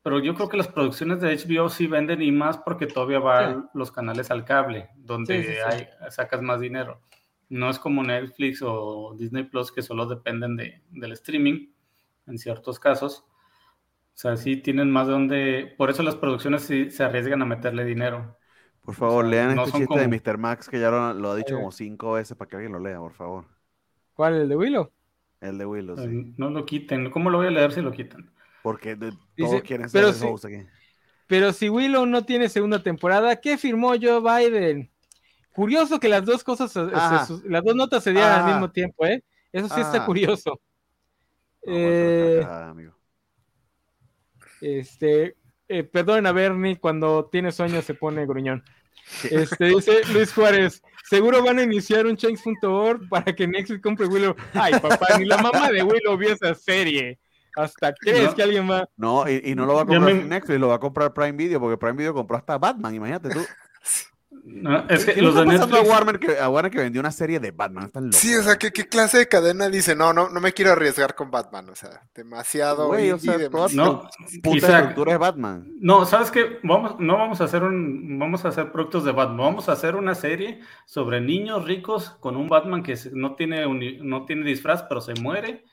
[0.04, 3.70] Pero yo creo que las producciones de HBO sí venden y más porque todavía van
[3.74, 7.02] los canales al cable, donde hay, sacas más dinero.
[7.48, 11.70] No es como Netflix o Disney Plus que solo dependen de, del streaming
[12.28, 13.24] en ciertos casos.
[14.14, 15.76] O sea, sí tienen más de donde.
[15.78, 18.38] Por eso las producciones sí se arriesgan a meterle dinero.
[18.82, 20.38] Por favor, lean este chiste de Mr.
[20.38, 23.14] Max que ya lo, ha dicho como cinco veces para que alguien lo lea, por
[23.14, 23.46] favor.
[24.14, 24.42] ¿Cuál?
[24.42, 24.92] ¿El de Willow?
[25.40, 26.34] El de Willow, sí.
[26.38, 27.10] No lo quiten.
[27.10, 28.30] ¿Cómo lo voy a leer si lo quitan?
[28.64, 30.68] Porque todos quieren ser pero si, aquí.
[31.28, 34.90] Pero si Willow no tiene segunda temporada, ¿qué firmó Joe Biden?
[35.52, 39.24] Curioso que las dos cosas, las dos notas se dieran al mismo tiempo, ¿eh?
[39.52, 40.60] Eso sí está curioso.
[41.68, 42.96] eh, amigo.
[44.62, 45.36] Este,
[45.68, 48.64] eh, perdonen a Bernie, cuando tiene sueños se pone gruñón.
[49.30, 54.36] Este, dice Luis Juárez, seguro van a iniciar un change.org para que Netflix compre Willow.
[54.54, 57.20] Ay, papá, ni la mamá de Willow vio esa serie.
[57.56, 58.90] ¿Hasta crees que alguien va?
[58.98, 61.78] No, y, no lo va a comprar Netflix, lo va a comprar Prime Video, porque
[61.78, 63.40] Prime Video compró hasta Batman, imagínate tú.
[64.46, 65.74] No, es que los de Netflix...
[65.74, 67.86] a Warner que, a Warner que vendió una serie de Batman?
[67.86, 68.20] Están locos.
[68.20, 69.96] Sí, o sea, ¿qué, ¿qué, clase de cadena dice?
[69.96, 71.70] No, no, no me quiero arriesgar con Batman.
[71.70, 72.88] O sea, demasiado.
[72.88, 73.38] Güey, o sea,
[73.74, 74.10] no,
[74.42, 75.72] puta estructura de Batman.
[75.80, 76.60] No, ¿sabes qué?
[76.64, 79.38] Vamos, no vamos a hacer un, vamos a hacer productos de Batman.
[79.38, 83.66] Vamos a hacer una serie sobre niños ricos con un Batman que no tiene,
[84.02, 85.64] no tiene disfraz, pero se muere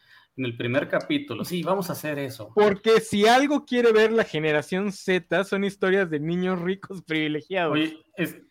[0.41, 1.45] en el primer capítulo.
[1.45, 2.51] Sí, vamos a hacer eso.
[2.55, 7.75] Porque si algo quiere ver la generación Z, son historias de niños ricos privilegiados.
[7.75, 8.03] Oye,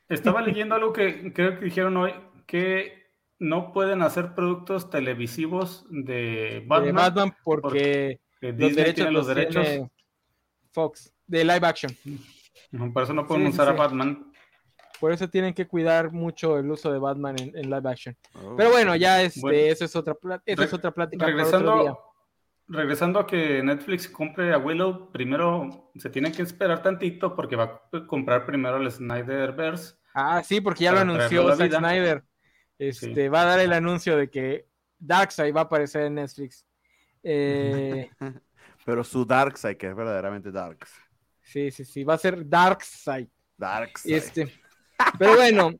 [0.07, 2.13] estaba leyendo algo que creo que dijeron hoy,
[2.45, 3.09] que
[3.39, 6.85] no pueden hacer productos televisivos de Batman.
[6.85, 9.67] De Batman porque, los derechos, los derechos
[10.71, 11.91] Fox, de live action.
[12.93, 14.28] por eso no pueden usar a Batman
[14.99, 18.17] por eso tienen que cuidar mucho el uso de Batman en, live action.
[18.33, 20.15] Oh, Pero bueno, ya este, eso es otra,
[20.45, 21.25] es otra plática.
[21.25, 21.99] Regresando,
[22.67, 27.81] regresando a que Netflix compre a Willow, primero se tiene que esperar tantito porque va
[27.91, 29.95] a comprar primero el Snyderverse.
[30.13, 32.23] Ah, sí, porque ya lo anunció Zack Snyder.
[32.77, 34.65] Este, Va a dar el anuncio de que
[34.99, 36.65] Darkseid va a aparecer en Netflix.
[37.23, 38.09] Eh,
[38.85, 40.91] Pero su Darkseid, que es verdaderamente Darks.
[41.41, 43.27] Sí, sí, sí, va a ser Darkseid.
[43.57, 44.15] Darkseid.
[44.15, 44.53] Este,
[45.17, 45.71] pero bueno,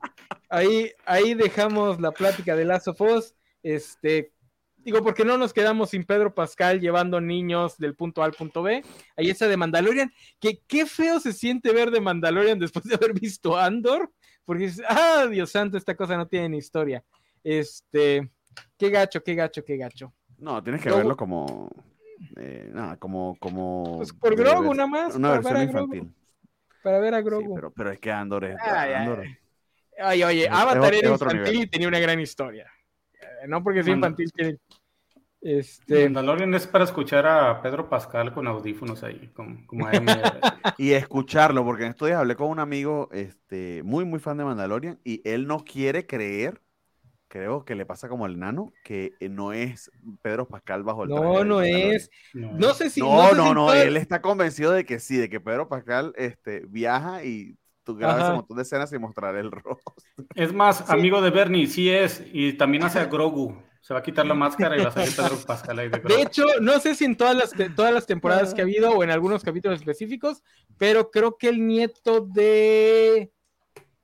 [0.48, 3.32] ahí, ahí dejamos la plática de Lazo of
[3.62, 4.32] Este,
[4.78, 8.62] digo, porque no nos quedamos sin Pedro Pascal llevando niños del punto A al punto
[8.62, 8.82] B.
[9.16, 13.12] Ahí está de Mandalorian, que qué feo se siente ver de Mandalorian después de haber
[13.18, 14.12] visto Andor,
[14.44, 17.04] porque dices, ah, Dios santo, esta cosa no tiene ni historia.
[17.42, 18.30] Este,
[18.76, 20.12] qué gacho, qué gacho, qué gacho.
[20.38, 21.70] No, tienes que verlo como,
[22.36, 23.98] eh, nada, como, como.
[23.98, 25.14] Pues por Grogu nada más.
[25.14, 26.14] Una versión infantil
[26.82, 27.54] para ver a Grogu.
[27.54, 28.56] pero, pero, es que Andor es.
[30.02, 32.70] Ay, oye, Avatar era infantil y tenía una gran historia.
[33.12, 34.58] Eh, no porque sea infantil tiene.
[35.42, 36.04] Este...
[36.04, 39.88] Mandalorian es para escuchar a Pedro Pascal con audífonos ahí, como, como
[40.78, 44.44] y escucharlo, porque en estos días hablé con un amigo este, muy, muy fan de
[44.44, 46.60] Mandalorian y él no quiere creer
[47.30, 49.90] creo que le pasa como al nano, que eh, no es
[50.20, 52.10] Pedro Pascal bajo el No, no es.
[52.34, 52.74] No.
[52.74, 53.00] sé si.
[53.00, 57.24] No, no, no, él está convencido de que sí, de que Pedro Pascal este, viaja
[57.24, 59.94] y tú grabas un montón de escenas y mostrar el rostro.
[60.34, 63.56] Es más, amigo de Bernie, sí es, y también hace a Grogu.
[63.80, 66.20] Se va a quitar la máscara y va a salir Pedro Pascal ahí de De
[66.20, 69.10] hecho, no sé si en todas las, todas las temporadas que ha habido o en
[69.10, 70.42] algunos capítulos específicos,
[70.76, 73.32] pero creo que el nieto de.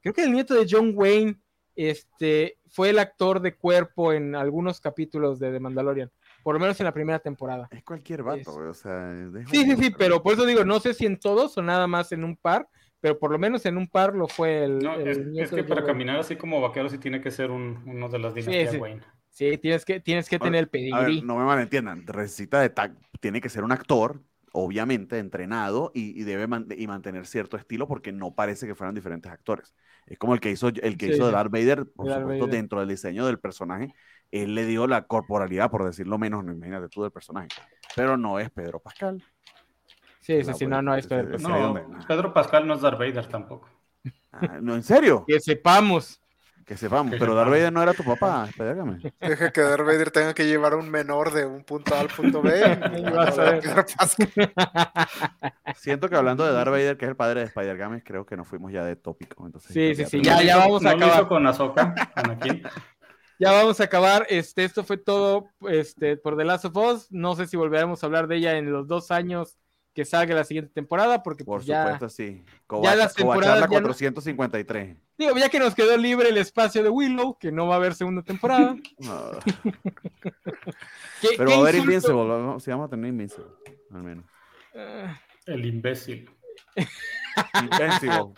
[0.01, 1.37] Creo que el nieto de John Wayne
[1.77, 6.11] este, fue el actor de cuerpo en algunos capítulos de The Mandalorian,
[6.43, 7.69] por lo menos en la primera temporada.
[7.71, 9.15] Es cualquier vato, o sea.
[9.51, 12.13] Sí, sí, sí, pero por eso digo, no sé si en todos o nada más
[12.13, 12.69] en un par,
[13.01, 14.79] pero por lo menos en un par lo fue el.
[14.79, 18.35] No, es, que para caminar así como vaquero sí tiene que ser uno de las
[18.35, 19.03] dinastías sí, Wayne.
[19.31, 21.21] Sí, tienes que, tienes que tener el pedigrí.
[21.21, 22.73] no me malentiendan, necesita de
[23.21, 24.23] tiene que ser un actor
[24.57, 26.49] obviamente entrenado y, debe
[26.79, 29.75] y mantener cierto estilo porque no parece que fueran diferentes actores.
[30.07, 32.89] Es como el que hizo, el que hizo de Darth Vader, por supuesto, dentro del
[32.89, 33.93] diseño del personaje,
[34.31, 37.49] él le dio la corporalidad, por decirlo menos, no imagínate tú del personaje.
[37.95, 39.23] Pero no es Pedro Pascal.
[40.21, 41.75] Sí, sí, sí, no, no es Pedro Pascal.
[41.91, 43.69] No, Pedro Pascal no es Darth Vader tampoco.
[44.33, 45.25] Ah, no, ¿en serio?
[45.27, 46.21] Que sepamos.
[46.67, 49.01] Que sepamos, pero Darth Vader no era tu papá, espérame.
[49.21, 52.09] Deja que Darth Vader tenga que llevar a un menor de un punto A al
[52.09, 52.53] punto B.
[55.77, 58.49] Siento que hablando de Darth Vader, que es el padre de Spider-Games, creo que nos
[58.49, 59.47] fuimos ya de tópico.
[59.47, 61.29] Entonces, sí, sí, sí, ya, ya vamos a acabar.
[61.29, 61.95] con Ahsoka.
[63.39, 64.27] Ya vamos a acabar.
[64.29, 67.13] Este, esto fue todo este, por The Last of Us.
[67.13, 69.57] No sé si volveremos a hablar de ella en los dos años
[69.97, 72.45] que salga la siguiente temporada, porque Por pues, supuesto, sí.
[72.83, 73.67] ya las temporadas...
[73.67, 74.97] 453.
[75.17, 77.95] Digo, ya que nos quedó libre el espacio de Willow, que no va a haber
[77.95, 78.77] segunda temporada.
[81.39, 83.51] Pero va a haber Invincible, si vamos a tener Invincible,
[83.91, 84.27] al menos.
[84.75, 85.19] Ah.
[85.47, 86.31] el imbécil.
[87.63, 88.35] Invincible.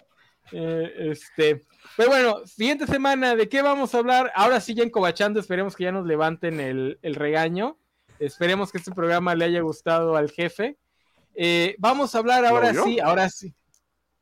[0.52, 1.66] Eh, este,
[1.97, 4.30] pero bueno, siguiente semana, ¿de qué vamos a hablar?
[4.36, 7.78] Ahora sí, ya encobachando, esperemos que ya nos levanten el, regaño.
[8.20, 10.78] Esperemos que este programa le haya gustado al jefe.
[11.40, 13.55] Eh, vamos a hablar ahora sí, ahora sí.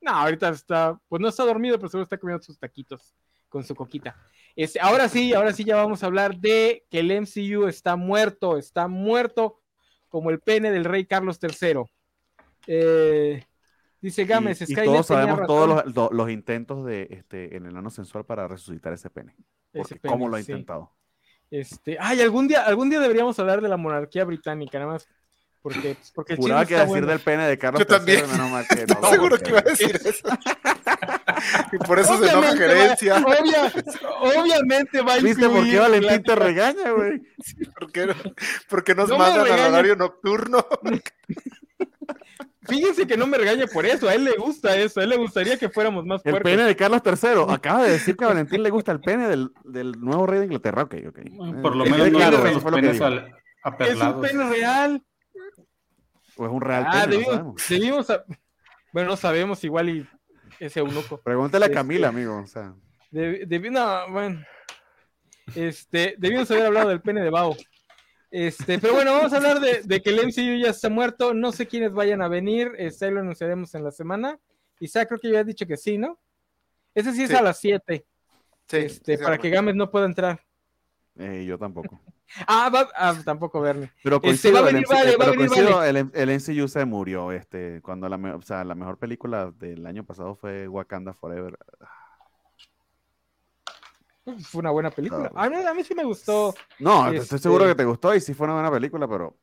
[0.02, 3.16] No, ahorita está, pues no está dormido, pero seguro está comiendo sus taquitos
[3.48, 4.14] con su coquita.
[4.54, 8.58] Este, ahora sí, ahora sí ya vamos a hablar de que el MCU está muerto,
[8.58, 9.62] está muerto
[10.10, 11.84] como el pene del rey Carlos III.
[12.66, 13.42] Eh,
[13.98, 18.46] dice Gámez, y, todos sabemos todos los, intentos de este en el ano sensual para
[18.46, 19.34] resucitar ese pene.
[20.06, 20.92] ¿Cómo lo ha intentado?
[21.50, 25.08] Este, ay, algún día, algún día deberíamos hablar de la monarquía británica, nada más
[25.66, 28.22] porque, porque Juraba que decir del pene de Carlos Yo también.
[29.10, 30.28] Seguro que iba a decir eso.
[31.72, 33.16] y por eso se enoja gerencia.
[34.20, 37.20] obviamente va a ¿Viste por qué Valentín te regaña, güey?
[37.80, 38.14] porque,
[38.68, 40.64] porque nos mandan al horario nocturno.
[42.62, 45.16] Fíjense que no me regaña por eso, a él le gusta eso, a él le
[45.16, 46.48] gustaría que fuéramos más fuertes.
[46.48, 49.26] El pene de Carlos III, acaba de decir que a Valentín le gusta el pene
[49.26, 51.18] del, del nuevo rey de Inglaterra, ok, ok.
[51.60, 53.08] Por lo menos claro, eso fue lo que dijo.
[53.80, 55.02] Es un pene real.
[56.36, 58.06] ¿O es un real ah, debimos,
[58.92, 60.08] Bueno, no sabemos, igual y
[60.60, 61.18] ese eunuco.
[61.18, 62.38] Pregúntale a este, Camila, amigo.
[62.38, 62.74] O sea.
[63.10, 64.44] no, bueno.
[65.54, 67.56] Este, debimos haber hablado del pene de Bao.
[68.30, 71.32] Este, pero bueno, vamos a hablar de, que el MCU ya está muerto.
[71.32, 72.72] No sé quiénes vayan a venir.
[72.78, 74.38] Este, lo anunciaremos en la semana.
[74.80, 76.18] Isaac creo que ya ha dicho que sí, ¿no?
[76.94, 78.04] Ese sí es a las 7.
[78.68, 80.40] Sí, este, para que Gámez no pueda entrar.
[81.18, 82.00] Eh, yo tampoco.
[82.46, 83.92] Ah, ah, tampoco verme.
[84.02, 87.32] Pero este, coincido, el, vale, el, MCU se murió.
[87.32, 91.58] Este, cuando la, o sea, la mejor película del año pasado fue Wakanda Forever.
[94.42, 95.30] Fue una buena película.
[95.34, 96.54] A mí, a mí sí me gustó.
[96.80, 99.36] No, estoy seguro este que te gustó y sí fue una buena película, pero.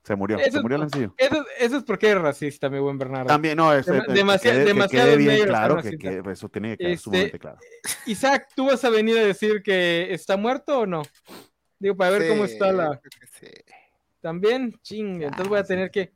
[0.00, 1.14] Ah, se murió, se murió el MCU.
[1.16, 3.26] Eso, eso, es porque eres racista, mi buen Bernardo.
[3.26, 7.58] También, no, es, demasiado, demasiado bien claro, que, eso tiene que quedar este, sumamente claro.
[8.06, 11.02] Isaac, ¿tú vas a venir a decir que está muerto o no?
[11.78, 13.00] Digo, para ver cómo está la.
[14.20, 16.12] También, ching, entonces voy a tener que.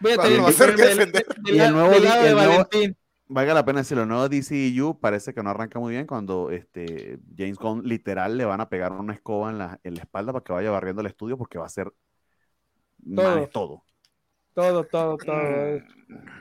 [0.00, 0.82] Voy a tener que.
[0.94, 1.12] Del,
[1.46, 2.96] y el nuevo, lado de Valentín.
[3.30, 7.18] Valga la pena decirlo, el nuevo DCU parece que no arranca muy bien cuando este,
[7.36, 10.42] James Gunn literal le van a pegar una escoba en la, en la espalda para
[10.42, 11.92] que vaya barriendo el estudio porque va a ser
[13.14, 13.48] todo.
[13.48, 13.84] todo.
[14.54, 15.80] Todo, todo, todo.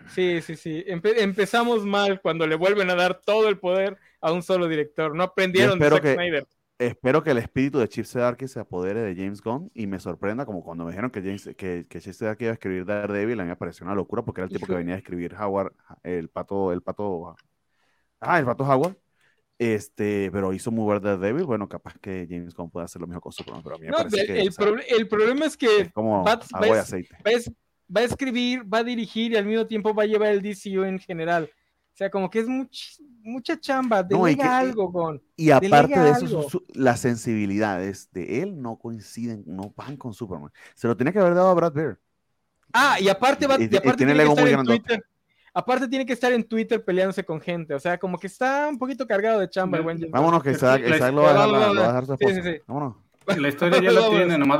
[0.08, 0.84] Sí, sí, sí.
[0.88, 5.16] empezamos mal cuando le vuelven a dar todo el poder a un solo director.
[5.16, 6.48] No aprendieron de Zack que, Snyder.
[6.80, 10.46] Espero que el espíritu de Chip Zdarsky se apodere de James Gunn y me sorprenda
[10.46, 13.44] como cuando me dijeron que, James, que, que Chip Zdarsky iba a escribir Daredevil, a
[13.44, 15.74] mí me pareció una locura porque era el tipo que venía a escribir Howard,
[16.04, 17.36] el pato, el pato,
[18.20, 18.96] ah, el pato Howard.
[19.60, 21.46] Este, pero hizo muy buen Daredevil.
[21.46, 23.92] Bueno, capaz que James Gunn pueda hacer lo mismo con Superman, pero a mí me
[23.92, 27.18] parece el, que, el, el, problema es que como va, agua y aceite.
[27.26, 30.84] Va, a escribir, va a dirigir y al mismo tiempo va a llevar el DCU
[30.84, 31.50] en general.
[31.94, 32.48] O sea, como que es
[33.24, 35.24] mucha chamba, delega no, algo con.
[35.36, 40.52] Y aparte de eso, las sensibilidades de él no coinciden, no van con Superman.
[40.76, 42.00] Se lo tenía que haber dado a Brad Bear.
[42.72, 44.84] Ah, y aparte va y, y aparte tiene, el ego muy grande.
[45.58, 48.78] Aparte tiene que estar en Twitter peleándose con gente, o sea, como que está un
[48.78, 49.80] poquito cargado de chamba.
[50.12, 52.36] Vámonos, que Isaac, lo va a dejar, su esposa.
[52.36, 52.62] Sí, sí, sí.
[52.68, 52.96] Vámonos.
[53.26, 54.60] La historia ya la tiene, nomás,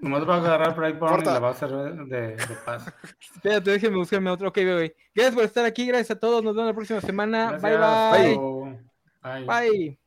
[0.00, 2.90] nomás va a agarrar Brightburn y la va a hacer de, de paz.
[3.20, 4.48] Espérate, déjenme buscarme otro.
[4.48, 4.96] Ok, bebé.
[5.14, 6.42] Gracias por estar aquí, gracias a todos.
[6.42, 7.58] Nos vemos la próxima semana.
[7.60, 7.76] bye.
[7.76, 9.44] Bye.
[9.44, 9.48] Bye.
[9.68, 9.98] Bye.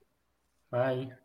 [0.72, 1.21] bye.